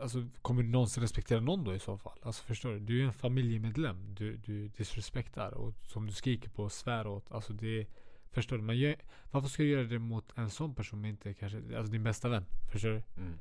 Alltså 0.00 0.28
kommer 0.42 0.62
du 0.62 0.68
någonsin 0.68 1.02
respektera 1.02 1.40
någon 1.40 1.64
då 1.64 1.74
i 1.74 1.78
så 1.78 1.98
fall? 1.98 2.18
Alltså 2.22 2.44
förstår 2.44 2.72
du? 2.72 2.80
Du 2.80 3.00
är 3.00 3.04
en 3.04 3.12
familjemedlem. 3.12 4.14
Du, 4.14 4.36
du 4.36 4.68
disrespektar 4.68 5.54
och 5.54 5.74
som 5.82 6.06
du 6.06 6.12
skriker 6.12 6.50
på 6.50 6.62
och 6.62 6.72
svär 6.72 7.06
åt. 7.06 7.32
Alltså 7.32 7.52
det 7.52 7.86
Förstår 8.32 8.56
du? 8.56 8.62
Man 8.62 8.78
gör, 8.78 8.96
varför 9.30 9.48
ska 9.48 9.62
du 9.62 9.68
göra 9.68 9.84
det 9.84 9.98
mot 9.98 10.38
en 10.38 10.50
sån 10.50 10.74
person 10.74 11.00
men 11.00 11.10
inte 11.10 11.34
kanske, 11.34 11.58
alltså 11.58 11.92
din 11.92 12.02
bästa 12.02 12.28
vän? 12.28 12.44
Förstår 12.72 12.88
du? 12.88 13.02
Mm. 13.16 13.38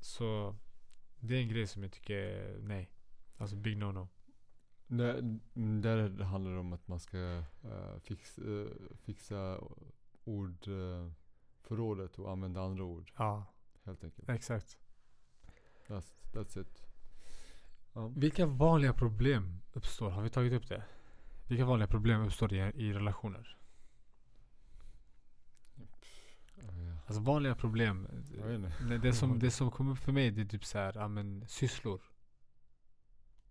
Så 0.00 0.56
det 1.20 1.34
är 1.34 1.40
en 1.40 1.48
grej 1.48 1.66
som 1.66 1.82
jag 1.82 1.92
tycker 1.92 2.14
är 2.14 2.58
nej. 2.58 2.90
Alltså 3.36 3.56
big 3.56 3.76
no 3.76 3.92
no. 3.92 4.08
Där, 4.86 5.22
där 5.80 6.24
handlar 6.24 6.52
det 6.52 6.58
om 6.58 6.72
att 6.72 6.88
man 6.88 7.00
ska 7.00 7.18
eh, 7.64 7.98
fix, 8.00 8.38
eh, 8.38 8.66
fixa 9.04 9.60
ordförrådet 10.24 12.18
och 12.18 12.30
använda 12.32 12.60
andra 12.60 12.84
ord. 12.84 13.12
Ja, 13.16 13.44
Helt 13.84 14.04
enkelt. 14.04 14.28
exakt. 14.28 14.78
That's, 15.88 16.12
that's 16.32 16.60
it. 16.60 16.82
Ja. 17.92 18.12
Vilka 18.16 18.46
vanliga 18.46 18.92
problem 18.92 19.62
uppstår? 19.72 20.10
Har 20.10 20.22
vi 20.22 20.30
tagit 20.30 20.52
upp 20.52 20.68
det? 20.68 20.82
Vilka 21.48 21.64
vanliga 21.64 21.88
problem 21.88 22.22
uppstår 22.22 22.52
i, 22.52 22.58
i 22.58 22.92
relationer? 22.92 23.56
Alltså 27.06 27.22
vanliga 27.22 27.54
problem. 27.54 28.08
Det 29.02 29.12
som, 29.12 29.38
det 29.38 29.50
som 29.50 29.70
kommer 29.70 29.92
upp 29.92 29.98
för 29.98 30.12
mig 30.12 30.30
det 30.30 30.40
är 30.40 30.46
typ 30.46 30.64
så 30.64 30.78
här, 30.78 30.92
ja 30.94 31.08
men 31.08 31.48
sysslor. 31.48 32.02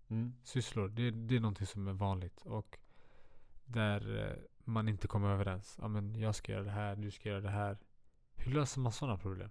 Mm. 0.07 0.33
Sysslor, 0.43 0.87
det, 0.87 1.11
det 1.11 1.35
är 1.35 1.39
någonting 1.39 1.67
som 1.67 1.87
är 1.87 1.93
vanligt. 1.93 2.41
Och 2.41 2.77
där 3.65 4.29
eh, 4.29 4.37
man 4.63 4.87
inte 4.87 5.07
kommer 5.07 5.29
överens. 5.29 5.77
Ja 5.81 5.87
men 5.87 6.15
jag 6.15 6.35
ska 6.35 6.51
göra 6.51 6.63
det 6.63 6.71
här, 6.71 6.95
du 6.95 7.11
ska 7.11 7.29
göra 7.29 7.41
det 7.41 7.49
här. 7.49 7.77
Hur 8.35 8.51
löser 8.51 8.81
man 8.81 8.91
sådana 8.91 9.17
problem? 9.17 9.49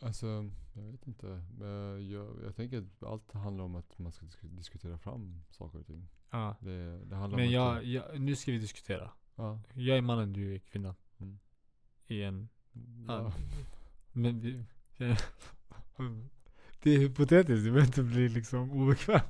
Alltså, 0.00 0.50
jag 0.72 0.82
vet 0.82 1.06
inte. 1.06 1.42
Jag, 2.10 2.36
jag 2.44 2.56
tänker 2.56 2.78
att 2.78 3.02
allt 3.02 3.32
handlar 3.32 3.64
om 3.64 3.74
att 3.74 3.98
man 3.98 4.12
ska 4.12 4.26
disk- 4.26 4.38
diskutera 4.56 4.98
fram 4.98 5.42
saker 5.50 5.78
och 5.78 5.86
ting. 5.86 6.08
Ja. 6.30 6.56
Det, 6.60 7.04
det 7.04 7.16
handlar 7.16 7.38
Men 7.38 7.46
om 7.46 7.52
jag, 7.52 7.76
att... 7.78 7.84
jag, 7.84 8.20
nu 8.20 8.36
ska 8.36 8.52
vi 8.52 8.58
diskutera. 8.58 9.10
Ja. 9.34 9.60
Jag 9.74 9.98
är 9.98 10.02
mannen, 10.02 10.32
du 10.32 10.54
är 10.54 10.58
kvinnan. 10.58 10.94
Mm. 11.18 11.38
I 12.06 12.22
en 12.22 12.48
ja. 13.08 13.32
Men 14.12 14.40
vi, 14.40 14.64
det 16.82 16.90
är 16.94 16.98
hypotetiskt, 16.98 17.64
du 17.64 17.70
behöver 17.70 17.86
inte 17.86 18.02
bli 18.02 18.28
liksom 18.28 18.70
obekväm. 18.70 19.20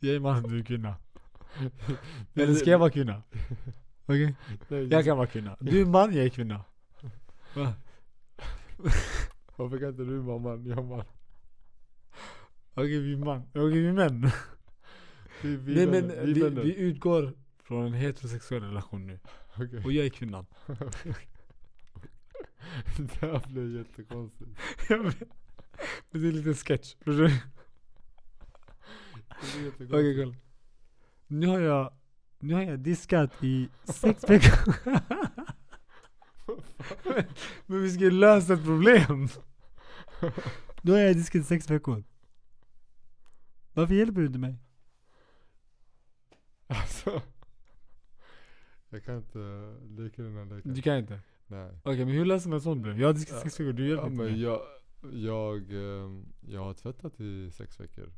Jag 0.00 0.14
är 0.14 0.20
man, 0.20 0.42
du 0.42 0.58
är 0.58 0.64
kvinna. 0.64 0.96
Eller 2.34 2.54
ska 2.54 2.70
jag 2.70 2.78
vara 2.78 2.90
kvinna? 2.90 3.22
Okej? 4.06 4.34
Nej, 4.68 4.86
Jag 4.86 5.04
kan 5.04 5.16
vara 5.16 5.26
kvinna. 5.26 5.56
Du 5.60 5.80
är 5.80 5.84
man, 5.86 6.14
jag 6.14 6.24
är 6.24 6.28
kvinna. 6.28 6.64
Va? 7.56 7.74
Varför 9.62 9.78
kan 9.78 9.88
inte 9.88 10.04
du 10.04 10.18
vara 10.18 10.38
man? 10.38 10.66
Jag 10.66 10.84
man. 10.84 11.04
Okej, 12.74 12.98
vi 12.98 13.12
är 13.12 13.16
man. 13.16 13.42
Okej, 13.54 13.70
vi 13.70 13.86
är 13.86 13.92
män. 13.92 14.30
Vi, 15.42 15.56
vi 15.56 15.74
Nej 15.74 15.86
men 15.86 16.26
vi, 16.26 16.40
vänner. 16.40 16.62
vi 16.62 16.76
utgår 16.76 17.32
från 17.62 17.86
en 17.86 17.92
heterosexuell 17.92 18.62
relation 18.62 19.06
nu. 19.06 19.18
Okej. 19.54 19.84
Och 19.84 19.92
jag 19.92 20.06
är 20.06 20.10
kvinnan. 20.10 20.46
det 22.96 23.20
här 23.20 23.52
blir 23.52 23.78
jättekonstigt. 23.78 24.50
Det 26.10 26.18
är 26.18 26.32
lite 26.32 26.54
sketch. 26.54 26.94
Förstår 26.94 27.24
du? 27.24 27.40
Okej, 29.86 30.16
kolla. 30.16 30.34
Nu 31.26 31.46
har 31.46 31.60
jag, 31.60 31.92
nu 32.38 32.54
har 32.54 32.62
jag 32.62 32.78
diskat 32.78 33.44
i 33.44 33.68
sex 33.84 34.24
veckor. 34.30 34.74
Men 37.66 37.82
vi 37.82 37.90
ska 37.90 38.04
ju 38.04 38.10
lösa 38.10 38.54
ett 38.54 38.64
problem. 38.64 39.28
Nu 40.82 40.92
har 40.92 40.98
jag 40.98 41.16
diskat 41.16 41.40
i 41.40 41.44
sex 41.44 41.70
veckor. 41.70 42.04
Varför 43.74 43.94
hjälper 43.94 44.20
du 44.20 44.26
inte 44.26 44.38
mig? 44.38 44.58
Alltså. 46.66 47.22
Jag 48.90 49.04
kan 49.04 49.16
inte 49.16 49.38
leka 49.88 50.22
den 50.22 50.36
här 50.36 50.44
leken. 50.56 50.74
Du 50.74 50.82
kan 50.82 50.96
inte? 50.98 51.20
Nej. 51.46 51.70
Okej, 51.84 52.04
men 52.04 52.14
hur 52.14 52.24
löser 52.24 52.48
man 52.48 52.56
ett 52.56 52.62
sånt 52.62 52.82
problem? 52.82 53.00
Jag 53.00 53.08
har 53.08 53.14
diskat 53.14 53.34
i 53.34 53.36
Ja. 53.36 53.42
sex 53.42 53.60
veckor, 53.60 53.72
du 53.72 53.88
hjälper 53.88 54.04
Ja, 54.04 54.10
inte 54.10 54.22
men 54.22 54.32
mig. 54.32 54.42
jag, 54.42 54.60
jag, 55.12 55.72
ehm, 55.72 56.32
jag 56.40 56.64
har 56.64 56.74
tvättat 56.74 57.20
i 57.20 57.50
sex 57.50 57.80
veckor. 57.80 58.12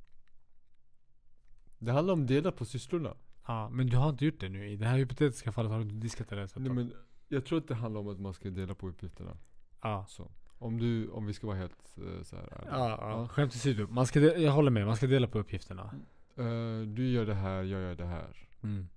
Det 1.78 1.92
handlar 1.92 2.14
om 2.14 2.26
dela 2.26 2.52
på 2.52 2.64
sysslorna. 2.64 3.16
Ja, 3.46 3.68
men 3.68 3.86
du 3.86 3.96
har 3.96 4.11
inte 4.11 4.24
gjort 4.24 4.40
det 4.40 4.48
nu. 4.48 4.68
I 4.70 4.76
det 4.76 4.86
här 4.86 4.98
hypotetiska 4.98 5.52
fallet 5.52 5.70
har 5.72 5.78
du 5.78 5.84
inte 5.84 5.94
diskat 5.96 6.28
det 6.28 6.36
ens 6.36 6.57
ett 6.57 6.62
Nej, 6.62 6.72
men 6.72 6.92
jag 7.28 7.46
tror 7.46 7.59
att 7.59 7.68
det 7.68 7.74
handlar 7.74 8.00
om 8.00 8.09
att 8.09 8.20
man 8.20 8.34
ska 8.34 8.50
dela 8.50 8.74
på 8.74 8.88
uppgifterna. 8.88 9.36
Ja. 9.82 10.07
Så. 10.09 10.30
Om 10.64 10.78
du, 10.78 11.08
om 11.08 11.26
vi 11.26 11.32
ska 11.32 11.46
vara 11.46 11.56
helt 11.56 11.94
uh, 11.98 12.22
så 12.22 12.36
här. 12.36 12.48
Ja, 12.70 12.88
ja. 13.00 13.28
Skämt 13.28 13.54
åsido. 13.54 13.86
Man 13.90 14.06
ska 14.06 14.20
de- 14.20 14.42
jag 14.42 14.52
håller 14.52 14.70
med, 14.70 14.86
man 14.86 14.96
ska 14.96 15.06
dela 15.06 15.26
på 15.26 15.38
uppgifterna. 15.38 15.94
Eh, 16.36 16.80
du 16.86 17.08
gör 17.08 17.26
det 17.26 17.34
här, 17.34 17.56
jag 17.56 17.80
gör 17.80 17.94
det 17.94 18.06
här. 18.06 18.48
Mm. 18.62 18.88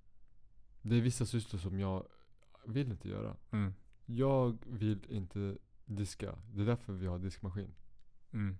Det 0.82 0.96
är 0.96 1.00
vissa 1.00 1.26
sysslor 1.26 1.60
som 1.60 1.80
jag 1.80 2.04
vill 2.64 2.90
inte 2.90 3.08
göra. 3.08 3.36
Mm. 3.50 3.74
Jag 4.06 4.58
vill 4.66 4.98
inte 5.08 5.56
diska. 5.84 6.34
Det 6.54 6.62
är 6.62 6.66
därför 6.66 6.92
vi 6.92 7.06
har 7.06 7.18
diskmaskin. 7.18 7.74
Mm. 8.32 8.58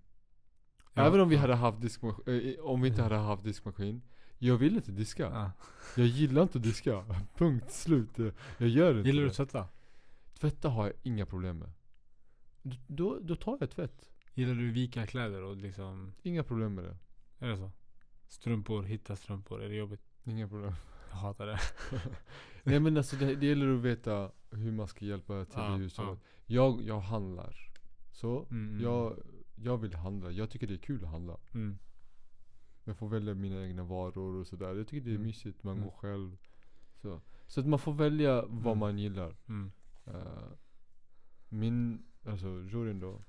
Även 0.95 1.21
om 1.21 1.29
vi 1.29 1.35
ja. 1.35 1.41
hade 1.41 1.55
haft 1.55 1.81
diskmaskin, 1.81 2.57
om 2.63 2.81
vi 2.81 2.89
inte 2.89 3.03
hade 3.03 3.17
haft 3.17 3.45
diskmaskin. 3.45 4.03
Jag 4.39 4.57
vill 4.57 4.77
inte 4.77 4.93
diska. 4.93 5.23
Ja. 5.23 5.51
Jag 5.97 6.07
gillar 6.07 6.43
inte 6.43 6.59
att 6.59 6.65
diska. 6.65 7.05
Punkt 7.37 7.71
slut. 7.73 8.11
Jag- 8.19 8.33
Jag 8.59 8.69
gör 8.69 8.97
inte 8.99 9.09
Gillar 9.09 9.23
du 9.23 9.27
det. 9.29 9.31
att 9.31 9.37
tvätta? 9.37 9.69
Tvätta 10.41 10.69
har 10.69 10.87
jag 10.87 10.95
inga 11.03 11.27
problem 11.27 11.59
med. 11.59 11.71
Då, 12.87 13.19
då 13.23 13.37
tar 13.37 13.57
jag 13.61 13.71
tvätt. 13.71 14.09
Gillar 14.35 14.55
du 14.55 14.71
vika 14.73 15.07
kläder 15.07 15.43
och 15.43 15.57
liksom, 15.57 16.13
Inga 16.23 16.43
problem 16.45 16.75
med 16.75 16.85
det. 16.85 16.97
är 17.39 17.49
det 17.49 17.57
så? 17.57 17.71
Strumpor, 18.27 18.83
hitta 18.83 19.17
strumpor, 19.17 19.63
är 19.63 19.69
det 19.69 19.75
jobbigt? 19.75 20.01
Inga 20.25 20.49
problem. 20.49 20.73
Jag 21.11 21.17
hatar 21.17 21.47
det. 21.47 21.59
Nej 22.65 22.81
men 22.81 22.97
alltså 22.97 23.17
det, 23.17 23.35
det 23.35 23.47
gäller 23.47 23.75
att 23.75 23.81
veta 23.83 24.31
hur 24.51 24.73
man 24.73 24.89
ska 24.89 25.05
hjälpa 25.05 25.45
till 25.45 25.55
Ja, 25.59 25.77
i 25.77 25.79
hushållet. 25.79 26.19
ja. 26.23 26.55
Jag, 26.55 26.83
jag 26.83 27.01
handlar. 27.01 27.57
Så, 28.13 28.47
Mm, 28.51 28.69
mm. 28.69 28.81
jag, 28.83 29.19
jag 29.57 29.79
vill 29.79 29.95
handla. 29.95 30.31
Jag 30.31 30.51
tycker 30.51 30.67
det 30.67 30.75
är 30.75 30.79
kul 30.79 31.05
att 31.05 31.11
handla. 31.11 31.37
Mm. 31.55 31.79
Jag 32.85 32.97
får 32.97 33.09
välja 33.09 33.35
mina 33.35 33.67
egna 33.67 33.83
varor 33.85 34.35
och 34.41 34.47
sådär. 34.47 34.75
Jag 34.75 34.89
tycker 34.89 35.05
det 35.05 35.11
är 35.11 35.15
Mm. 35.15 35.27
mysigt. 35.27 35.63
Man 35.63 35.77
Mm. 35.77 35.85
går 35.85 35.93
själv. 35.97 36.37
Så. 37.03 37.21
så 37.47 37.61
att 37.61 37.67
man 37.67 37.79
får 37.79 37.93
välja 37.93 38.43
vad 38.43 38.67
Mm. 38.67 38.79
man 38.79 38.99
gillar. 38.99 39.37
Eh, 40.07 40.49
min 41.49 42.03
alltså 42.31 42.47
juryn 42.49 43.01
då. 43.01 43.23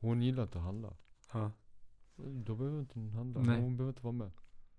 Hon 0.00 0.22
gillar 0.22 0.42
inte 0.42 0.58
att 0.58 0.64
handla. 0.64 0.96
Ja. 1.32 1.52
Då 2.16 2.54
behöver 2.54 2.80
inte 2.80 2.98
hon 2.98 3.10
handla. 3.10 3.40
Nej. 3.40 3.60
Hon 3.60 3.76
behöver 3.76 3.92
inte 3.92 4.02
vara 4.02 4.12
med. 4.12 4.30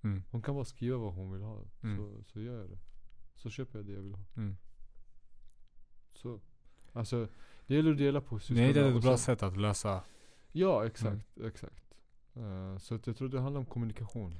Mm. 0.02 0.24
Hon 0.32 0.42
kan 0.42 0.56
bara 0.56 0.66
skriva 0.66 0.98
vad 0.98 1.14
hon 1.14 1.32
vill 1.32 1.42
ha. 1.42 1.64
Mm. 1.84 1.98
Så, 1.98 2.24
så 2.24 2.42
gör 2.42 2.60
jag 2.60 2.70
det. 2.70 2.80
Så 3.36 3.50
köper 3.50 3.80
jag 3.80 3.86
det 3.86 3.94
jag 3.94 4.02
vill 4.02 4.14
ha. 4.16 4.24
Mm. 4.36 4.58
Så. 6.14 6.40
Alltså, 6.92 7.28
det 7.68 7.76
gäller 7.76 7.92
att 7.92 7.98
dela 7.98 8.22
på 8.22 8.36
Nej, 8.36 8.42
sysslorna 8.42 8.74
det 8.74 8.80
är 8.80 8.96
ett 8.96 9.04
bra 9.04 9.18
sätt 9.18 9.44
att 9.44 9.58
lösa. 9.58 10.04
Ja, 10.52 10.86
exakt. 10.86 11.38
exakt. 11.38 11.96
Eh, 12.34 12.78
så 12.78 12.96
att 12.96 13.08
jag 13.08 13.18
tror 13.18 13.30
det 13.30 13.40
handlar 13.40 13.60
om 13.60 13.66
kommunikation. 13.66 14.36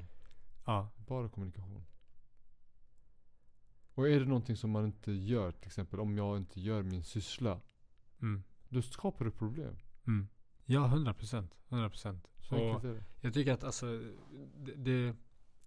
Ja. 0.66 0.90
Bara 1.08 1.30
kommunikation. 1.30 1.86
Och 3.94 4.10
är 4.10 4.20
det 4.20 4.26
någonting 4.26 4.58
som 4.58 4.72
man 4.72 4.86
inte 4.86 5.12
gör, 5.12 5.52
till 5.52 5.68
exempel 5.68 6.00
om 6.00 6.18
jag 6.18 6.38
inte 6.38 6.62
gör 6.62 6.84
min 6.84 7.04
syssla. 7.04 7.62
Mm. 8.22 8.44
Då 8.76 8.82
skapar 8.82 9.26
det 9.26 9.32
problem. 9.32 9.78
Mm. 10.08 10.28
Ja, 10.66 10.86
100 10.86 11.14
procent. 11.14 11.58
100 11.70 11.90
procent. 11.90 12.28
Jag 13.22 13.34
tycker 13.34 13.54
att 13.54 13.64
alltså, 13.64 13.86
det, 14.56 14.74
det, 14.76 15.16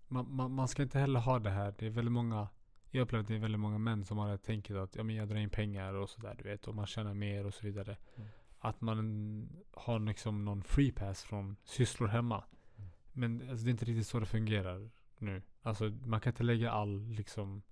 man, 0.09 0.35
man, 0.35 0.51
man 0.53 0.69
ska 0.69 0.83
inte 0.83 0.99
heller 0.99 1.21
ha 1.21 1.39
det 1.39 1.51
här. 1.51 1.75
Det 1.79 1.87
är 1.87 1.91
väldigt 1.91 2.13
många, 2.13 2.49
jag 2.91 3.03
upplever 3.03 3.23
att 3.23 3.29
det 3.29 3.35
är 3.35 3.39
väldigt 3.39 3.61
många 3.61 3.79
män 3.79 4.05
som 4.05 4.19
har 4.19 4.31
det 4.31 4.39
tänket 4.39 4.77
att 4.77 4.97
ja, 4.97 5.03
men 5.03 5.17
jag 5.17 5.29
drar 5.29 5.37
in 5.37 5.51
pengar 5.51 5.95
och 5.95 6.11
sådär 6.11 6.35
du 6.39 6.45
vet. 6.45 6.69
Och 6.69 6.75
man 6.75 6.87
tjänar 6.87 7.15
mer 7.15 7.47
och 7.47 7.55
så 7.55 7.67
vidare. 7.67 7.97
Mm. 8.17 8.29
Att 8.59 8.81
man 8.81 9.49
har 9.71 9.99
liksom 9.99 10.45
någon 10.45 10.63
free 10.63 10.93
pass 10.93 11.23
från 11.23 11.57
sysslor 11.65 12.09
hemma. 12.09 12.45
Mm. 12.77 12.91
Men 13.13 13.51
alltså, 13.51 13.65
det 13.65 13.69
är 13.69 13.73
inte 13.73 13.85
riktigt 13.85 14.07
så 14.07 14.21
det 14.21 14.27
fungerar 14.27 14.91
nu. 15.19 15.43
Alltså 15.63 15.85
man 15.85 16.21
kan 16.21 16.33
inte 16.33 16.43
lägga 16.43 16.71
all 16.71 17.09
liksom 17.09 17.63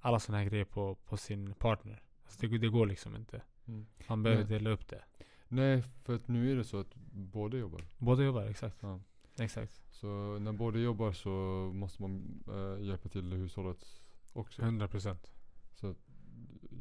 alla 0.00 0.20
sådana 0.20 0.42
här 0.42 0.50
grejer 0.50 0.64
på, 0.64 0.94
på 0.94 1.16
sin 1.16 1.54
partner. 1.54 2.02
Alltså, 2.24 2.46
det, 2.46 2.58
det 2.58 2.68
går 2.68 2.86
liksom 2.86 3.16
inte. 3.16 3.42
Mm. 3.72 3.86
Man 4.08 4.22
behöver 4.22 4.44
dela 4.44 4.70
upp 4.70 4.88
det. 4.88 5.02
Nej, 5.48 5.82
för 6.02 6.14
att 6.14 6.28
nu 6.28 6.52
är 6.52 6.56
det 6.56 6.64
så 6.64 6.80
att 6.80 6.94
båda 7.12 7.56
jobbar. 7.56 7.84
Båda 7.98 8.22
jobbar, 8.22 8.42
exakt. 8.42 8.76
Ja. 8.80 9.00
Exakt. 9.38 9.82
Så 9.90 10.38
när 10.38 10.52
båda 10.52 10.78
jobbar 10.78 11.12
så 11.12 11.30
måste 11.74 12.02
man 12.02 12.42
eh, 12.48 12.84
hjälpa 12.86 13.08
till 13.08 13.32
i 13.32 13.36
hushållet 13.36 14.00
också. 14.32 14.62
100 14.62 14.88
procent. 14.88 15.32
Så 15.74 15.90
att 15.90 15.96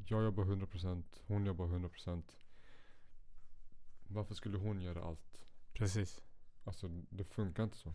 jag 0.07 0.23
jobbar 0.23 0.43
100%, 0.43 1.03
hon 1.27 1.45
jobbar 1.45 1.65
100%. 1.65 2.23
Varför 4.07 4.35
skulle 4.35 4.57
hon 4.57 4.81
göra 4.81 5.03
allt? 5.03 5.45
Precis. 5.73 6.21
Alltså 6.63 6.89
det 7.09 7.23
funkar 7.23 7.63
inte 7.63 7.77
så. 7.77 7.93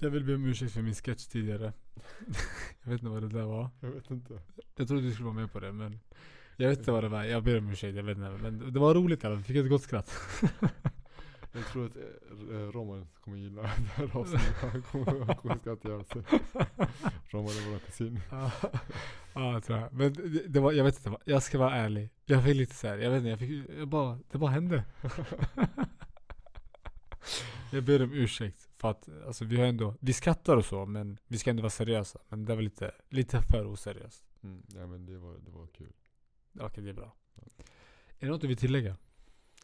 Jag 0.00 0.10
vill 0.10 0.24
be 0.24 0.34
om 0.34 0.44
ursäkt 0.44 0.72
för 0.72 0.82
min 0.82 0.94
sketch 0.94 1.26
tidigare. 1.26 1.72
jag 2.82 2.90
vet 2.90 3.00
inte 3.00 3.08
vad 3.08 3.22
det 3.22 3.28
där 3.28 3.44
var. 3.44 3.70
Jag 3.80 3.90
vet 3.90 4.10
inte. 4.10 4.42
Jag 4.76 4.88
trodde 4.88 5.02
du 5.02 5.12
skulle 5.12 5.24
vara 5.24 5.34
med 5.34 5.52
på 5.52 5.60
det 5.60 5.72
men 5.72 6.00
Jag 6.60 6.68
vet 6.68 6.78
inte 6.78 6.92
vad 6.92 7.04
det 7.04 7.08
var. 7.08 7.24
Jag 7.24 7.44
ber 7.44 7.58
om 7.58 7.70
ursäkt. 7.70 7.96
Jag 7.96 8.02
vet 8.02 8.16
inte. 8.16 8.30
Men 8.30 8.72
det 8.72 8.80
var 8.80 8.94
roligt 8.94 9.24
i 9.24 9.26
alla 9.26 9.36
fall. 9.36 9.44
Fick 9.44 9.56
ett 9.56 9.68
gott 9.68 9.82
skratt. 9.82 10.10
Jag 11.52 11.66
tror 11.66 11.86
att 11.86 11.96
eh, 11.96 12.56
Roman 12.56 13.06
kommer 13.20 13.38
gilla 13.38 13.62
det 13.62 13.68
här 13.68 14.10
avsnittet. 14.16 14.54
Han 14.60 14.82
kommer, 14.82 15.24
han 15.24 15.36
kommer 15.36 15.58
skratta 15.58 15.88
ihjäl 15.88 16.04
sig. 16.04 16.22
Roman 17.30 17.50
är 17.50 17.70
vår 17.70 17.78
kusin. 17.78 18.20
Ja, 18.30 18.50
ja, 19.34 19.52
jag 19.52 19.64
tror 19.64 19.78
jag. 19.78 19.92
Men 19.92 20.12
det, 20.12 20.48
det 20.48 20.60
var, 20.60 20.72
jag 20.72 20.84
vet 20.84 21.06
inte. 21.06 21.18
Jag 21.24 21.42
ska 21.42 21.58
vara 21.58 21.74
ärlig. 21.74 22.10
Jag 22.24 22.44
fick 22.44 22.56
lite 22.56 22.74
så 22.74 22.86
här, 22.86 22.98
jag 22.98 23.10
vet 23.10 23.18
inte. 23.18 23.28
Jag 23.30 23.38
fick, 23.38 23.78
jag 23.78 23.88
bara, 23.88 24.18
det 24.30 24.38
bara 24.38 24.50
hände. 24.50 24.84
jag 27.72 27.84
ber 27.84 28.02
om 28.02 28.12
ursäkt. 28.12 28.68
För 28.78 28.90
att 28.90 29.08
alltså, 29.26 29.44
vi 29.44 29.56
har 29.56 29.66
ändå, 29.66 29.94
vi 30.00 30.12
skrattar 30.12 30.56
och 30.56 30.64
så 30.64 30.86
men 30.86 31.18
vi 31.26 31.38
ska 31.38 31.50
ändå 31.50 31.62
vara 31.62 31.70
seriösa. 31.70 32.18
Men 32.28 32.44
det 32.44 32.54
var 32.54 32.62
lite, 32.62 32.90
lite 33.08 33.42
för 33.42 33.66
oseriöst. 33.66 34.24
Mm, 34.42 34.62
ja 34.74 34.86
men 34.86 35.06
det 35.06 35.18
var, 35.18 35.34
det 35.44 35.50
var 35.50 35.66
kul. 35.66 35.92
Okej, 36.58 36.84
det 36.84 36.90
är 36.90 36.94
bra. 36.94 37.14
Är 38.18 38.26
det 38.26 38.26
något 38.26 38.40
du 38.40 38.46
vill 38.46 38.56
tillägga? 38.56 38.96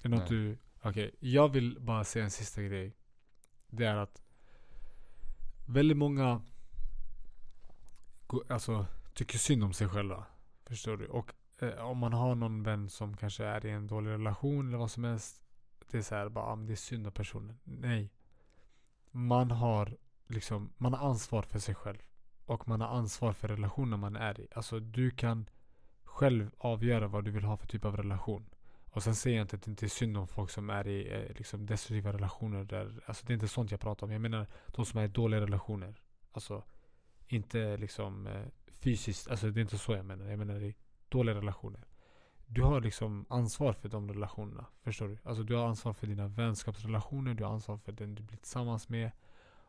Är 0.02 0.08
något 0.08 0.28
du... 0.28 0.58
Okej, 0.82 1.14
jag 1.20 1.48
vill 1.48 1.80
bara 1.80 2.04
säga 2.04 2.24
en 2.24 2.30
sista 2.30 2.62
grej. 2.62 2.96
Det 3.68 3.84
är 3.84 3.96
att 3.96 4.22
väldigt 5.66 5.96
många 5.96 6.42
alltså, 8.48 8.86
tycker 9.14 9.38
synd 9.38 9.64
om 9.64 9.72
sig 9.72 9.88
själva. 9.88 10.24
Förstår 10.64 10.96
du? 10.96 11.06
Och 11.06 11.32
eh, 11.58 11.78
om 11.78 11.98
man 11.98 12.12
har 12.12 12.34
någon 12.34 12.62
vän 12.62 12.90
som 12.90 13.16
kanske 13.16 13.44
är 13.44 13.66
i 13.66 13.70
en 13.70 13.86
dålig 13.86 14.10
relation 14.10 14.68
eller 14.68 14.78
vad 14.78 14.90
som 14.90 15.04
helst. 15.04 15.42
Det 15.90 15.98
är 15.98 16.02
så 16.02 16.14
här, 16.14 16.28
bara, 16.28 16.44
ah, 16.44 16.56
det 16.56 16.72
är 16.72 16.76
synd 16.76 17.06
om 17.06 17.12
personen. 17.12 17.58
Nej. 17.64 18.12
Man 19.10 19.50
har 19.50 19.96
liksom, 20.26 20.72
man 20.76 20.94
har 20.94 21.08
ansvar 21.08 21.42
för 21.42 21.58
sig 21.58 21.74
själv. 21.74 21.98
Och 22.46 22.68
man 22.68 22.80
har 22.80 22.88
ansvar 22.88 23.32
för 23.32 23.48
relationen 23.48 24.00
man 24.00 24.16
är 24.16 24.40
i. 24.40 24.48
Alltså 24.54 24.80
du 24.80 25.10
kan 25.10 25.48
själv 26.16 26.50
avgöra 26.58 27.08
vad 27.08 27.24
du 27.24 27.30
vill 27.30 27.44
ha 27.44 27.56
för 27.56 27.66
typ 27.66 27.84
av 27.84 27.96
relation. 27.96 28.46
Och 28.90 29.02
sen 29.02 29.14
säger 29.14 29.36
jag 29.36 29.44
inte 29.44 29.56
att 29.56 29.62
det 29.62 29.70
inte 29.70 29.86
är 29.86 29.88
synd 29.88 30.16
om 30.16 30.28
folk 30.28 30.50
som 30.50 30.70
är 30.70 30.86
i 30.88 31.12
eh, 31.14 31.36
liksom 31.36 31.66
destruktiva 31.66 32.12
relationer. 32.12 32.64
Där, 32.64 33.00
alltså 33.06 33.26
det 33.26 33.32
är 33.32 33.34
inte 33.34 33.48
sånt 33.48 33.70
jag 33.70 33.80
pratar 33.80 34.06
om. 34.06 34.12
Jag 34.12 34.20
menar 34.20 34.46
de 34.66 34.84
som 34.84 35.00
är 35.00 35.04
i 35.04 35.08
dåliga 35.08 35.40
relationer. 35.40 36.00
Alltså 36.32 36.64
inte 37.26 37.76
liksom 37.76 38.26
eh, 38.26 38.46
fysiskt. 38.68 39.28
Alltså 39.28 39.50
det 39.50 39.60
är 39.60 39.62
inte 39.62 39.78
så 39.78 39.92
jag 39.92 40.04
menar. 40.04 40.26
Jag 40.26 40.38
menar 40.38 40.60
i 40.60 40.74
dåliga 41.08 41.34
relationer. 41.34 41.84
Du 42.46 42.62
har 42.62 42.80
liksom 42.80 43.26
ansvar 43.28 43.72
för 43.72 43.88
de 43.88 44.12
relationerna. 44.12 44.66
Förstår 44.82 45.08
du? 45.08 45.18
Alltså 45.22 45.42
du 45.42 45.54
har 45.54 45.66
ansvar 45.66 45.92
för 45.92 46.06
dina 46.06 46.28
vänskapsrelationer. 46.28 47.34
Du 47.34 47.44
har 47.44 47.52
ansvar 47.52 47.76
för 47.76 47.92
den 47.92 48.14
du 48.14 48.22
blir 48.22 48.38
tillsammans 48.38 48.88
med. 48.88 49.10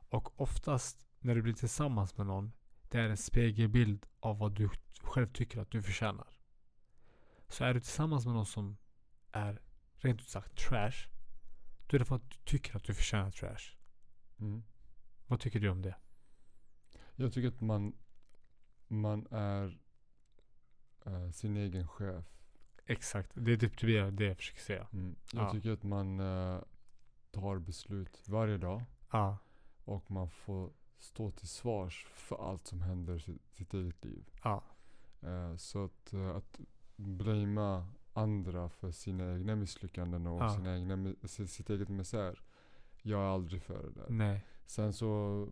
Och 0.10 0.42
oftast 0.42 1.08
när 1.20 1.36
du 1.36 1.42
blir 1.42 1.54
tillsammans 1.54 2.18
med 2.18 2.28
någon. 2.28 2.52
Det 2.90 3.00
är 3.00 3.10
en 3.10 3.18
spegelbild 3.18 4.06
av 4.20 4.38
vad 4.38 4.52
du 4.52 4.70
själv 5.02 5.28
tycker 5.28 5.62
att 5.62 5.72
du 5.72 5.82
förtjänar. 5.82 6.37
Så 7.50 7.64
är 7.64 7.74
du 7.74 7.80
tillsammans 7.80 8.26
med 8.26 8.36
någon 8.36 8.46
som 8.46 8.78
är 9.32 9.62
rent 9.98 10.22
ut 10.22 10.30
sagt 10.30 10.58
trash. 10.58 11.08
Då 11.88 11.96
är 11.98 12.00
det 12.00 12.06
för 12.06 12.16
att 12.16 12.30
du 12.30 12.38
tycker 12.46 12.76
att 12.76 12.84
du 12.84 12.94
förtjänar 12.94 13.32
trash. 13.32 13.76
Mm. 14.40 14.64
Vad 15.28 15.40
tycker 15.40 15.60
du 15.60 15.70
om 15.70 15.82
det? 15.82 15.96
Jag 17.16 17.34
tycker 17.34 17.48
att 17.48 17.62
man, 17.62 17.96
man 18.88 19.28
är 19.32 19.80
eh, 21.06 21.32
sin 21.32 21.58
egen 21.58 21.88
chef. 21.88 22.26
Exakt. 22.86 23.32
Det 23.34 23.52
är 23.52 23.58
typ 23.58 23.80
det, 23.82 24.12
det 24.12 24.26
jag 24.26 24.38
försöker 24.38 24.62
säga. 24.62 24.88
Mm. 24.94 25.16
Jag 25.34 25.44
Ja. 25.44 25.52
tycker 25.52 25.72
att 25.72 25.84
man 25.84 26.20
eh, 26.20 26.62
tar 27.32 27.60
beslut 27.60 28.28
varje 28.28 28.58
dag. 28.58 28.84
Ja. 29.12 29.38
Och 29.84 30.12
man 30.12 30.30
får 30.30 30.74
stå 31.00 31.32
till 31.32 31.48
svars 31.48 32.06
för 32.14 32.50
allt 32.50 32.68
som 32.68 32.82
händer 32.82 33.16
i 33.16 33.20
sitt, 33.20 33.42
sitt 33.54 33.74
eget 33.74 34.06
liv. 34.06 34.30
Ja. 34.44 34.64
Eh, 35.22 35.56
så 35.56 35.86
att, 35.86 36.14
att 36.14 36.60
blamea 36.98 37.88
andra 38.14 38.70
för 38.70 38.92
sina 38.92 39.34
egna 39.34 39.56
misslyckanden 39.56 40.28
och 40.28 40.42
Ja. 40.42 40.50
sina 40.50 40.78
egna, 40.78 41.14
sitt 41.28 41.70
eget 41.70 41.90
misär. 41.90 42.42
Jag 43.02 43.22
är 43.22 43.26
aldrig 43.28 43.62
för 43.64 43.84
det 43.84 43.90
där. 44.02 44.06
Nej. 44.10 44.46
Sen 44.66 44.94
så, 44.94 45.50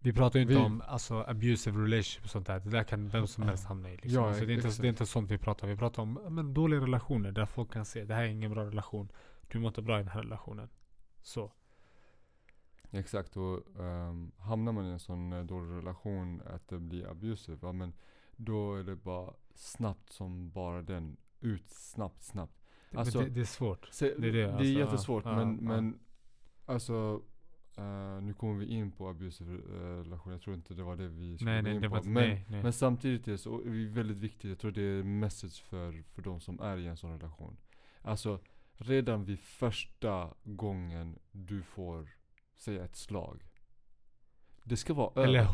Vi 0.00 0.12
pratar 0.12 0.38
ju 0.38 0.42
inte 0.42 0.54
Vi- 0.54 0.60
om 0.60 0.82
alltså, 0.86 1.14
abusive 1.28 1.78
relationship 1.78 2.24
och 2.24 2.30
sånt 2.30 2.46
där. 2.46 2.60
Det 2.60 2.70
där 2.70 2.84
kan 2.84 3.08
vem 3.08 3.26
som 3.26 3.42
helst 3.44 3.64
hamna 3.64 3.90
i. 3.90 3.96
Liksom. 3.96 4.12
Ja, 4.12 4.28
alltså, 4.28 4.46
det, 4.46 4.52
är 4.52 4.54
inte, 4.54 4.68
det 4.82 4.86
är 4.86 4.90
inte 4.90 5.06
sånt 5.06 5.30
vi 5.30 5.38
pratar 5.38 5.66
om. 5.66 5.70
Vi 5.70 5.76
pratar 5.76 6.02
om 6.02 6.20
men, 6.28 6.54
dåliga 6.54 6.80
relationer 6.80 7.32
där 7.32 7.46
folk 7.46 7.72
kan 7.72 7.84
se 7.84 8.04
det 8.04 8.14
här 8.14 8.22
är 8.22 8.26
ingen 8.28 8.50
bra 8.50 8.64
relation. 8.64 9.12
Du 9.48 9.58
mår 9.58 9.68
inte 9.68 9.82
bra 9.82 9.96
i 9.96 10.02
den 10.02 10.08
här 10.12 10.22
relationen. 10.22 10.68
Så. 11.22 11.52
exakt 12.90 13.36
och 13.36 13.76
um, 13.76 14.32
hamnar 14.38 14.72
man 14.72 14.84
i 14.86 14.90
en 14.90 14.98
sån 14.98 15.32
eh, 15.32 15.44
dålig 15.44 15.70
relation 15.76 16.42
att 16.46 16.68
det 16.68 16.78
blir 16.78 17.10
abusive, 17.10 17.58
ja 17.62 17.72
men 17.72 17.92
då 18.38 18.76
är 18.76 18.84
det 18.84 18.96
bara 18.96 19.34
snabbt 19.54 20.12
som 20.12 20.50
bara 20.50 20.82
den. 20.82 21.16
Ut 21.40 21.68
snabbt, 21.68 22.22
snabbt. 22.22 22.58
Alltså- 22.94 23.20
det, 23.20 23.28
det 23.28 23.40
är 23.40 23.44
svårt. 23.44 23.88
Se, 23.92 24.14
Det 24.18 24.28
är 24.28 24.32
det, 24.32 24.38
det 24.38 24.42
är 24.42 24.52
alltså, 24.52 24.64
jättesvårt 24.64 25.24
ja, 25.24 25.36
men, 25.36 25.56
ja. 25.56 25.62
men 25.62 25.98
alltså 26.66 27.22
eh, 27.76 28.22
nu 28.22 28.34
kommer 28.34 28.54
vi 28.54 28.66
in 28.66 28.92
på 28.92 29.08
abusive 29.08 29.52
uh, 29.52 30.02
relation. 30.04 30.32
Jag 30.32 30.42
tror 30.42 30.56
inte 30.56 30.74
det 30.74 30.82
var 30.82 30.96
det 30.96 31.08
vi 31.08 31.36
skulle 31.36 31.50
Nej, 31.50 31.62
gå 31.62 31.68
nej, 31.68 31.84
in 31.84 31.90
på. 31.90 31.96
inte, 31.96 32.08
men, 32.08 32.28
nej, 32.28 32.46
nej. 32.48 32.62
men 32.62 32.72
samtidigt 32.72 33.28
är 33.28 33.32
det 33.32 33.38
så, 33.38 33.60
är 33.60 33.88
väldigt 33.88 34.16
viktigt. 34.16 34.48
Jag 34.48 34.58
tror 34.58 34.70
det 34.70 34.82
är 34.82 35.02
message 35.02 35.62
för, 35.62 36.02
för 36.02 36.22
de 36.22 36.40
som 36.40 36.60
är 36.60 36.76
i 36.76 36.86
en 36.86 36.96
sån 36.96 37.12
relation. 37.12 37.56
Alltså 38.02 38.40
redan 38.72 39.24
vid 39.24 39.40
första 39.40 40.34
gången 40.44 41.18
du 41.32 41.62
får 41.62 42.08
säga 42.56 42.84
ett 42.84 42.96
slag. 42.96 43.44
Det 44.68 44.76
ska 44.76 44.94
vara 44.94 45.10
Eller 45.22 45.22
över. 45.22 45.50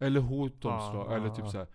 Eller 0.00 0.20
hot 0.20 0.64
om 0.64 0.72
Ja, 0.72 0.90
slag. 0.90 1.06
ja, 1.08 1.16
eller 1.16 1.26
ja. 1.26 1.34
typ 1.34 1.48
så 1.48 1.58
här. 1.58 1.66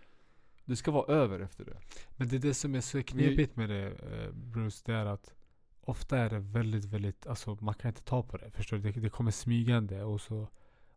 Det 0.65 0.75
ska 0.75 0.91
vara 0.91 1.13
över 1.13 1.39
efter 1.39 1.65
det. 1.65 1.77
Men 2.17 2.27
det 2.27 2.35
är 2.35 2.39
det 2.39 2.53
som 2.53 2.75
är 2.75 2.81
så 2.81 3.03
knepigt 3.03 3.55
med 3.55 3.69
det 3.69 3.88
eh, 3.88 4.31
Bruce. 4.31 4.81
Det 4.85 4.93
är 4.93 5.05
att 5.05 5.33
ofta 5.81 6.17
är 6.17 6.29
det 6.29 6.39
väldigt, 6.39 6.85
väldigt, 6.85 7.27
alltså 7.27 7.57
man 7.61 7.73
kan 7.73 7.89
inte 7.89 8.03
ta 8.03 8.23
på 8.23 8.38
det. 8.38 8.51
Förstår 8.51 8.77
du? 8.77 8.91
Det, 8.91 8.99
det 8.99 9.09
kommer 9.09 9.31
smygande 9.31 10.03
och 10.03 10.21
så 10.21 10.47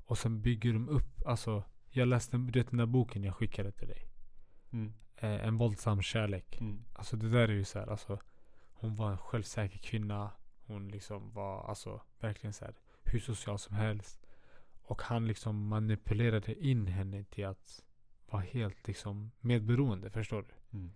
och 0.05 0.19
sen 0.19 0.43
bygger 0.43 0.73
de 0.73 0.89
upp, 0.89 1.27
alltså 1.27 1.65
jag 1.91 2.09
läste 2.09 2.37
du 2.37 2.61
vet 2.61 2.71
den 2.71 2.79
där 2.79 2.87
boken 2.87 3.25
jag 3.25 3.37
skickade 3.37 3.73
till 3.73 3.89
dig. 3.89 4.07
Mm. 4.73 4.93
Eh, 5.17 5.47
en 5.47 5.59
våldsam 5.59 6.03
kärlek. 6.03 6.61
Mm. 6.61 6.85
Alltså 6.93 7.17
det 7.17 7.29
där 7.29 7.49
är 7.49 7.53
ju 7.53 7.65
så 7.65 7.79
här, 7.79 7.87
alltså 7.87 8.19
hon 8.73 8.97
var 8.97 9.11
en 9.11 9.19
självsäker 9.19 9.79
kvinna. 9.79 10.31
Hon 10.67 10.89
liksom 10.89 11.33
var 11.33 11.65
alltså 11.69 12.01
verkligen 12.21 12.53
så 12.53 12.65
här 12.65 12.75
hur 13.05 13.21
social 13.21 13.59
som 13.59 13.75
helst. 13.77 14.20
Och 14.91 15.03
han 15.03 15.27
liksom 15.27 15.69
manipulerade 15.69 16.67
in 16.67 16.87
henne 16.87 17.25
till 17.25 17.47
att 17.47 17.85
vara 18.31 18.43
helt 18.43 18.87
liksom 18.87 19.31
medberoende. 19.41 20.11
Förstår 20.11 20.43
du? 20.43 20.79
Mm. 20.79 20.93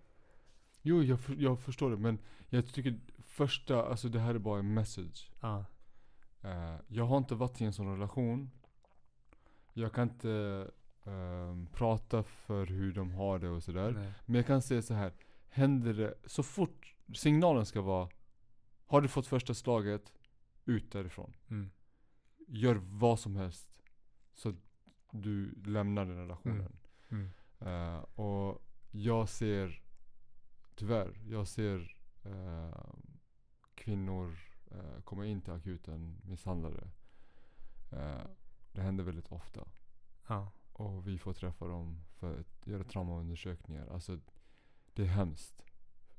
Jo, 0.81 1.03
jag, 1.03 1.19
jag 1.37 1.59
förstår 1.59 1.91
det. 1.91 1.97
Men 1.97 2.19
jag 2.49 2.73
tycker 2.73 2.99
första, 3.19 3.85
alltså 3.85 4.09
det 4.09 4.19
här 4.19 4.35
är 4.35 4.39
bara 4.39 4.59
en 4.59 4.73
message. 4.73 5.31
Ja. 5.41 5.65
Eh, 6.41 6.75
jag 6.87 7.05
har 7.05 7.17
inte 7.17 7.35
varit 7.35 7.61
i 7.61 7.65
en 7.65 7.73
sån 7.73 7.91
relation. 7.91 8.51
Jag 9.73 9.93
kan 9.93 10.09
inte 10.09 10.67
ehm, 11.05 11.67
prata 11.73 12.23
för 12.23 12.65
hur 12.65 12.93
de 12.93 13.11
har 13.11 13.39
det 13.39 13.49
och 13.49 13.63
sådär. 13.63 13.91
Nej. 13.91 14.11
Men 14.25 14.35
jag 14.35 14.47
kan 14.47 14.61
säga 14.61 14.81
så 14.81 14.93
här. 14.93 15.13
Händer 15.49 15.93
det, 15.93 16.13
så 16.25 16.43
fort 16.43 16.95
signalen 17.13 17.65
ska 17.65 17.81
vara 17.81 18.09
Har 18.85 19.01
du 19.01 19.07
fått 19.07 19.27
första 19.27 19.53
slaget, 19.53 20.13
ut 20.65 20.91
därifrån. 20.91 21.33
Mm. 21.49 21.71
Gör 22.47 22.75
vad 22.75 23.19
som 23.19 23.35
helst. 23.35 23.74
Så 24.35 24.53
du 25.11 25.61
lämnar 25.65 26.05
den 26.05 26.17
relationen. 26.17 26.77
Mm. 27.09 27.29
Eh, 27.59 27.97
och 27.97 28.61
jag 28.91 29.29
ser, 29.29 29.83
tyvärr, 30.75 31.21
jag 31.27 31.47
ser 31.47 31.97
eh, 32.23 32.93
kvinnor 33.75 34.37
eh, 34.71 35.01
komma 35.03 35.25
in 35.25 35.41
till 35.41 35.53
akuten 35.53 36.21
misshandlade. 36.23 36.89
Det 38.71 38.81
händer 38.81 39.03
väldigt 39.03 39.31
ofta. 39.31 39.67
Ja. 40.27 40.51
Och 40.73 41.07
vi 41.07 41.17
får 41.17 41.33
träffa 41.33 41.67
dem 41.67 42.01
för 42.15 42.39
att 42.39 42.67
göra 42.67 42.83
traumaundersökningar. 42.83 43.87
Alltså, 43.87 44.19
det 44.93 45.03
är 45.03 45.07
hemskt. 45.07 45.65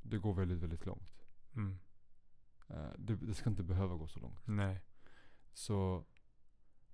Det 0.03 0.19
går 0.19 0.35
väldigt, 0.35 0.59
väldigt 0.59 0.87
långt. 0.87 1.27
Mm. 1.55 1.79
Det, 2.97 3.15
det 3.15 3.35
ska 3.35 3.51
inte 3.51 3.63
behöva 3.63 3.95
gå 3.95 4.07
så 4.07 4.21
långt. 4.21 4.47
Nej. 4.47 4.83
Så 5.53 6.05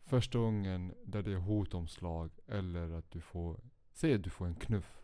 första 0.04 0.38
gången 0.38 0.94
där 1.04 1.22
det 1.22 1.32
är 1.32 1.36
hot 1.36 1.74
om 1.74 1.88
slag 1.88 2.30
eller 2.46 2.90
att 2.90 3.10
du 3.10 3.20
får, 3.20 3.60
säg 3.92 4.14
att 4.14 4.24
du 4.24 4.30
får 4.30 4.46
en 4.46 4.54
knuff. 4.54 4.98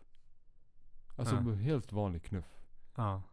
Alltså 1.15 1.35
Ja. 1.35 1.41
en 1.41 1.57
helt 1.57 1.91
vanlig 1.91 2.23
knuff. 2.23 2.59
Ja. 2.95 3.23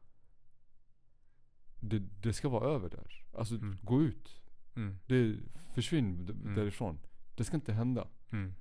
Det, 1.81 1.99
det 1.99 2.33
ska 2.33 2.49
vara 2.49 2.65
över 2.75 2.91
där. 2.91 3.25
Alltså 3.35 3.55
Mm. 3.55 3.77
gå 3.83 4.03
ut. 4.03 4.43
Mm. 4.77 4.99
Det, 5.07 5.37
försvinn 5.75 6.29
Mm. 6.31 6.55
därifrån. 6.55 6.99
Det 7.37 7.45
ska 7.45 7.57
inte 7.57 7.73
hända. 7.73 8.09
Mm. 8.33 8.55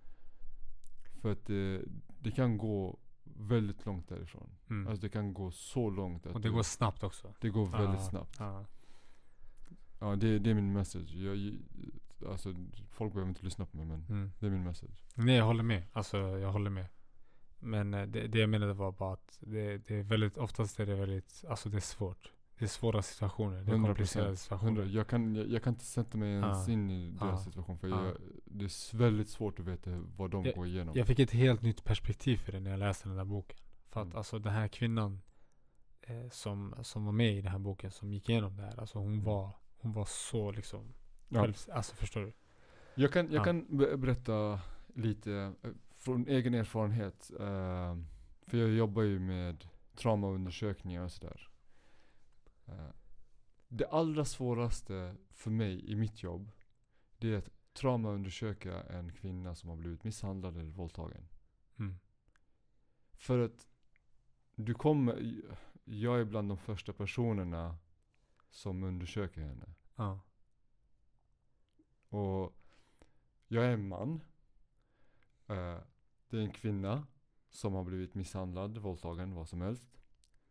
För 1.22 1.32
att 1.32 1.46
det, 1.46 1.82
det 2.20 2.32
kan 2.32 2.58
gå 2.58 3.00
väldigt 3.24 3.86
långt 3.86 4.08
därifrån. 4.10 4.50
Mm. 4.70 4.88
Alltså 4.88 5.02
det 5.02 5.10
kan 5.10 5.34
gå 5.34 5.52
så 5.52 5.90
långt 5.90 6.26
att 6.26 6.36
Och 6.36 6.42
det 6.42 6.50
går 6.50 6.64
snabbt 6.64 7.04
också. 7.04 7.34
det 7.40 7.50
går 7.50 7.68
väldigt 7.68 8.00
Ja. 8.02 8.10
snabbt. 8.10 8.36
Ja. 8.40 8.66
Ja 10.00 10.16
det, 10.16 10.40
det 10.40 10.50
är 10.50 10.54
min 10.54 10.74
message. 10.74 11.16
Jag, 11.16 11.54
alltså 12.30 12.54
folk 12.92 13.14
behöver 13.14 13.30
inte 13.30 13.44
lyssna 13.46 13.66
på 13.66 13.78
mig 13.78 13.86
men 13.86 14.06
Mm. 14.10 14.32
det 14.40 14.46
är 14.46 14.50
min 14.50 14.64
message. 14.64 15.04
Nej 15.16 15.36
jag 15.36 15.46
håller 15.46 15.64
med. 15.64 15.84
Alltså 15.94 16.18
jag 16.18 16.52
håller 16.52 16.70
med. 16.70 16.86
Men 17.60 17.94
eh, 17.94 18.06
det, 18.08 18.28
det 18.28 18.40
jag 18.40 18.50
menade 18.50 18.74
var 18.74 18.92
bara 18.92 19.14
att 19.14 19.38
det, 19.42 19.78
det 19.78 19.96
är 19.96 20.04
väldigt, 20.04 20.38
oftast 20.38 20.80
är 20.80 20.86
det 20.86 20.96
väldigt, 20.96 21.44
alltså 21.50 21.70
det 21.70 21.78
är 21.78 21.82
svårt. 21.82 22.32
Det 22.58 22.66
är 22.66 22.70
svåra 22.70 23.02
situationer. 23.02 23.64
Det 23.64 23.72
är 23.72 23.76
100%. 23.76 23.86
komplicerade 23.86 24.38
situationer. 24.38 24.72
100. 24.82 24.86
Jag, 24.86 25.08
kan, 25.08 25.36
jag, 25.36 25.48
jag 25.48 25.64
kan 25.64 25.74
inte 25.74 25.86
sätta 25.86 26.18
mig 26.18 26.30
ens 26.32 26.68
Ja. 26.68 26.74
in 26.74 26.90
i 26.90 27.12
deras 27.12 27.32
Ja. 27.32 27.38
situation 27.38 27.78
för 27.78 27.88
Ja. 27.88 28.06
jag, 28.06 28.18
det 28.46 28.66
är 28.66 28.98
väldigt 28.98 29.30
svårt 29.30 29.60
att 29.60 29.66
veta 29.66 29.92
vad 30.18 30.32
de 30.32 30.44
går 30.56 30.68
igenom. 30.68 30.96
Jag 30.98 31.08
fick 31.08 31.20
ett 31.20 31.32
helt 31.32 31.62
nytt 31.62 31.84
perspektiv 31.84 32.38
för 32.38 32.52
det 32.52 32.60
när 32.60 32.72
jag 32.72 32.80
läste 32.80 33.08
den 33.10 33.18
där 33.18 33.26
boken. 33.26 33.58
För 33.90 34.00
att 34.02 34.06
Mm. 34.06 34.18
alltså 34.18 34.40
den 34.40 34.54
här 34.54 34.68
kvinnan 34.68 35.22
eh, 36.02 36.30
som, 36.32 36.76
som 36.82 37.06
var 37.06 37.12
med 37.12 37.34
i 37.38 37.42
den 37.42 37.52
här 37.52 37.60
boken, 37.60 37.92
som 37.92 38.14
gick 38.14 38.30
igenom 38.30 38.56
det 38.58 38.64
här. 38.64 38.80
Alltså 38.80 39.00
hon 39.00 39.24
var, 39.24 39.50
hon 39.78 39.94
var 39.94 40.06
så 40.06 40.52
liksom, 40.52 40.80
Mm. 40.80 40.94
Ja. 41.36 41.42
själv, 41.42 41.56
alltså 41.72 41.96
förstår 41.96 42.22
du? 42.22 42.34
Jag 42.96 43.14
kan, 43.14 43.26
jag 43.32 43.40
Ja. 43.40 43.44
kan 43.44 43.78
be- 43.78 43.98
berätta 43.98 44.60
lite 44.94 45.54
eh, 45.64 45.72
från 45.96 46.28
egen 46.28 46.54
erfarenhet. 46.54 47.32
eh, 47.40 47.98
för 48.48 48.58
jag 48.58 48.70
jobbar 48.70 49.02
ju 49.02 49.20
med 49.20 49.68
traumaundersökningar 49.96 51.04
och 51.04 51.12
sådär. 51.12 51.50
Eh, 52.66 52.90
det 53.68 53.86
allra 53.88 54.26
svåraste 54.26 55.16
för 55.32 55.52
mig 55.52 55.92
i 55.92 55.96
mitt 55.96 56.24
jobb, 56.24 56.52
det 57.18 57.34
är 57.34 57.38
att 57.38 57.50
traumaundersöka 57.74 58.84
en 58.84 59.14
kvinna 59.14 59.56
som 59.56 59.70
har 59.70 59.78
blivit 59.78 60.04
misshandlad 60.04 60.58
eller 60.58 60.72
våldtagen. 60.72 61.28
Mm. 61.80 61.96
För 63.14 63.40
att 63.40 63.68
du 64.56 64.74
kommer, 64.74 65.42
jag 65.84 66.20
är 66.20 66.26
bland 66.26 66.50
de 66.50 66.58
första 66.58 66.94
personerna 66.94 67.78
som 68.50 68.84
undersöker 68.84 69.42
henne. 69.42 69.74
Ja. 69.96 70.20
Och 72.16 72.54
jag 73.48 73.66
är 73.66 73.72
en 73.72 73.88
man. 73.88 74.22
Eh, 75.48 75.78
det 76.30 76.38
är 76.38 76.42
en 76.42 76.52
kvinna 76.52 77.08
som 77.50 77.74
har 77.74 77.84
blivit 77.84 78.16
misshandlad, 78.16 78.78
våldtagen, 78.78 79.36
vad 79.36 79.50
som 79.50 79.62
helst. 79.62 80.02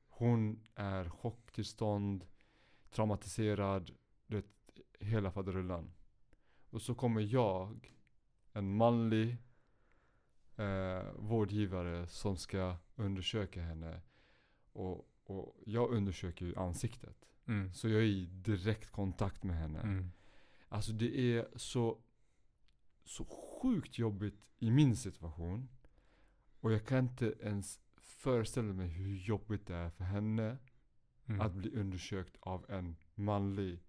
Hon 0.09 0.61
är 0.75 1.09
chocktillstånd, 1.09 2.27
traumatiserad, 2.91 3.91
det 4.27 4.45
hela 5.01 5.31
faderullan. 5.31 5.93
Och 6.71 6.83
så 6.83 6.95
kommer 6.95 7.21
jag, 7.21 7.95
en 8.53 8.77
manlig 8.77 9.37
eh, 10.57 11.13
vårdgivare 11.17 12.07
som 12.07 12.37
ska 12.37 12.77
undersöka 12.97 13.63
henne. 13.63 14.01
Och, 14.73 15.09
och 15.25 15.57
jag 15.67 15.91
undersöker 15.91 16.47
ju 16.47 16.57
ansiktet. 16.57 17.17
Mm. 17.47 17.73
Så 17.73 17.89
jag 17.89 18.01
är 18.01 18.07
i 18.07 18.27
direkt 18.27 18.91
kontakt 18.91 19.43
med 19.43 19.57
henne. 19.57 19.81
Mm. 19.81 20.11
Alltså 20.75 20.93
det 20.93 21.19
är 21.37 21.49
så, 21.57 21.99
så 23.05 23.25
sjukt 23.25 23.99
jobbigt 23.99 24.47
i 24.59 24.71
min 24.71 24.97
situation. 24.97 25.69
Och 26.61 26.73
jag 26.73 26.87
kan 26.87 26.99
inte 26.99 27.35
ens 27.41 27.81
föreställa 27.97 28.73
mig 28.73 28.89
hur 28.89 29.17
jobbigt 29.17 29.67
det 29.67 29.75
är 29.75 29.91
för 29.91 30.05
henne 30.05 30.59
Mm. 31.27 31.41
att 31.41 31.53
bli 31.53 31.71
undersökt 31.71 32.37
av 32.41 32.71
en 32.71 32.97
manlig 33.15 33.81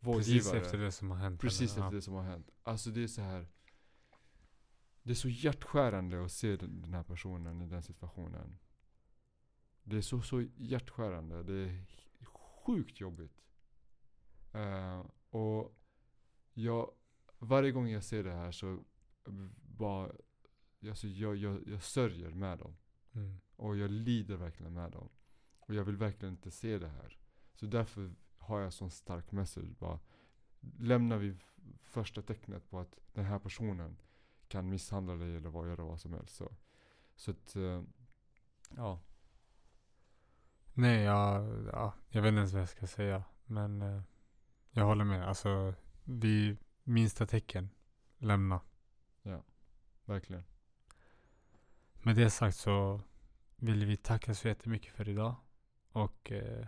Precis 0.00 0.06
vårdgivare. 0.06 0.60
efter 0.60 0.78
det 0.78 0.92
som 0.92 1.10
har 1.10 1.16
hänt. 1.18 1.40
Precis 1.40 1.74
henne. 1.74 1.86
efter 1.86 1.96
det 1.96 2.02
som 2.02 2.14
har 2.14 2.22
hänt. 2.22 2.50
Alltså 2.62 2.90
det 2.90 3.02
är 3.02 3.06
så 3.08 3.22
här. 3.22 3.46
Det 5.02 5.10
är 5.10 5.14
så 5.14 5.28
hjärtskärande 5.28 6.24
att 6.24 6.32
se 6.32 6.56
den, 6.56 6.94
här 6.94 7.02
personen 7.02 7.62
i 7.62 7.66
den 7.66 7.82
situationen. 7.82 8.58
Det 9.82 9.96
är 9.96 10.00
så, 10.00 10.22
så 10.22 10.40
hjärtskärande. 10.56 11.42
Det 11.42 11.54
är 11.54 11.84
sjukt 12.66 13.00
jobbigt. 13.00 13.42
Eh, 14.52 15.06
och 15.30 15.78
jag, 16.54 16.90
varje 17.38 17.72
gång 17.72 17.88
jag 17.88 18.04
ser 18.04 18.24
det 18.24 18.32
här 18.32 18.52
så 18.52 18.84
bara, 19.56 20.12
alltså 20.88 21.08
jag, 21.08 21.36
jag, 21.36 21.68
jag 21.68 21.82
sörjer 21.82 22.30
med 22.30 22.58
dem. 22.58 22.76
Mm. 23.12 23.36
Och 23.56 23.76
jag 23.76 23.90
lider 23.90 24.36
verkligen 24.36 24.74
med 24.74 24.92
dem. 24.92 25.08
Och 25.58 25.74
jag 25.74 25.84
vill 25.84 25.96
verkligen 25.96 26.34
inte 26.34 26.50
se 26.50 26.78
det 26.78 26.88
här. 26.88 27.18
Så 27.54 27.66
därför 27.66 28.14
har 28.38 28.60
jag 28.60 28.72
sån 28.72 28.90
stark 28.90 29.32
message. 29.32 29.78
Bara, 29.78 30.00
lämnar 30.78 31.18
vi 31.18 31.36
första 31.82 32.22
tecknet 32.22 32.70
på 32.70 32.78
att 32.78 32.98
den 33.12 33.24
här 33.24 33.38
personen 33.38 33.96
kan 34.48 34.68
misshandla 34.68 35.14
dig 35.14 35.36
eller 35.36 35.50
vad, 35.50 35.68
göra 35.68 35.84
vad 35.84 36.00
som 36.00 36.12
helst. 36.12 36.36
Så, 36.36 36.52
så 37.14 37.30
att, 37.30 37.56
eh, 37.56 37.82
ja. 38.76 39.00
Nej, 40.74 41.02
jag, 41.02 41.44
ja, 41.72 41.94
jag 42.08 42.22
vet 42.22 42.28
inte 42.28 42.38
ens 42.38 42.52
vad 42.52 42.62
jag 42.62 42.68
ska 42.68 42.86
säga. 42.86 43.24
Men 43.44 43.82
eh, 43.82 44.02
jag 44.70 44.84
håller 44.84 45.04
med. 45.04 45.28
Alltså, 45.28 45.74
vid 46.04 46.56
minsta 46.84 47.26
tecken, 47.26 47.68
lämna. 48.18 48.60
Verkligen. 50.04 50.44
Med 52.02 52.16
det 52.16 52.30
sagt 52.30 52.56
så 52.56 53.00
vill 53.56 53.86
vi 53.86 53.96
tacka 53.96 54.34
så 54.34 54.48
jättemycket 54.48 54.92
för 54.92 55.08
idag. 55.08 55.34
Och 55.92 56.32
eh, 56.32 56.66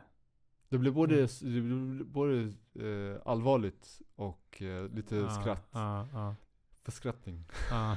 Det 0.68 0.78
blev 0.78 0.92
både, 0.94 1.14
Mm. 1.14 1.28
det 1.54 1.60
blev 1.60 2.06
både 2.06 2.52
eh, 2.74 3.20
allvarligt 3.24 4.02
och 4.16 4.62
eh, 4.62 4.88
lite 4.88 5.16
ja, 5.16 5.30
skratt. 5.40 5.68
Ja, 5.72 6.08
ja, 6.12 6.36
Förskrattning. 6.82 7.44
ja. 7.70 7.96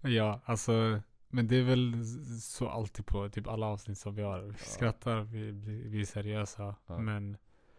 ja, 0.00 0.40
alltså. 0.44 1.00
Men 1.28 1.48
det 1.48 1.56
är 1.56 1.62
väl 1.64 2.04
så 2.40 2.68
alltid 2.68 3.06
på 3.06 3.28
typ 3.28 3.46
alla 3.48 3.66
avsnitt 3.66 3.98
som 3.98 4.14
vi 4.14 4.22
har. 4.22 4.40
Vi 4.40 4.54
skrattar, 4.58 5.20
vi, 5.20 5.50
vi 5.88 6.00
är 6.00 6.04
seriösa. 6.04 6.76
Ja. 6.86 6.98
Men 6.98 7.36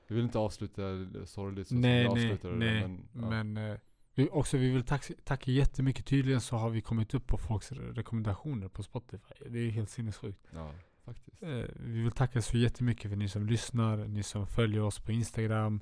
Vi 0.08 0.16
vill 0.16 0.24
inte 0.24 0.40
avsluta 0.40 0.82
sorgligt 1.26 1.68
så 1.68 1.76
Nej, 1.76 2.06
som 2.06 2.16
vi 2.16 2.22
avslutade 2.26 2.56
nej. 2.56 2.74
det. 2.82 2.88
Men, 2.88 3.08
ja. 3.14 3.30
Men 3.30 3.58
eh, 3.72 3.78
vi, 4.14 4.30
också 4.32 4.58
vi 4.58 4.70
vill 4.70 4.84
tacka, 4.84 5.14
tacka 5.24 5.52
jättemycket. 5.52 6.06
Tydligen 6.06 6.42
så 6.42 6.56
har 6.58 6.70
vi 6.70 6.82
kommit 6.82 7.14
upp 7.14 7.28
på 7.28 7.38
folks 7.38 7.72
re- 7.72 7.94
rekommendationer 7.94 8.68
på 8.68 8.84
Spotify. 8.84 9.34
Det 9.50 9.60
är 9.60 9.70
helt 9.70 9.90
sinnessjukt. 9.90 10.48
ja, 10.54 10.72
faktiskt. 11.04 11.44
Eh, 11.44 11.50
vi 11.76 12.02
vill 12.02 12.12
tacka 12.12 12.42
så 12.42 12.58
jättemycket 12.58 13.10
för 13.12 13.18
ni 13.18 13.30
som 13.30 13.46
lyssnar, 13.46 13.98
ni 13.98 14.24
som 14.24 14.48
följer 14.48 14.82
oss 14.82 15.00
på 15.00 15.12
Instagram. 15.12 15.82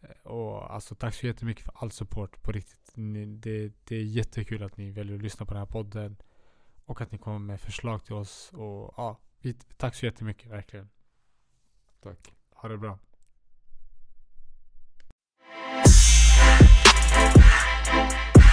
Eh, 0.00 0.26
och 0.30 0.74
alltså 0.74 0.94
tack 0.94 1.14
så 1.14 1.26
jättemycket 1.26 1.64
för 1.64 1.72
all 1.76 1.90
support 1.90 2.42
på 2.42 2.52
riktigt. 2.52 2.92
Ni, 2.94 3.26
det, 3.26 3.72
det 3.84 3.96
är 3.96 4.04
jättekul 4.04 4.62
att 4.62 4.76
ni 4.76 4.90
väljer 4.90 5.16
att 5.16 5.22
lyssna 5.22 5.46
på 5.46 5.52
den 5.54 5.60
här 5.60 5.66
podden. 5.66 6.16
Och 6.84 7.00
att 7.00 7.12
ni 7.12 7.18
kommer 7.18 7.38
med 7.38 7.60
förslag 7.60 8.04
till 8.04 8.14
oss. 8.14 8.50
Och 8.52 8.94
ja, 8.96 9.18
vi, 9.40 9.54
tack 9.54 9.94
så 9.94 10.06
jättemycket 10.06 10.50
verkligen. 10.50 10.88
Tack. 12.00 12.32
Ha 12.50 12.68
det 12.68 12.78
bra. 12.78 12.98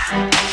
Bye. 0.10 0.49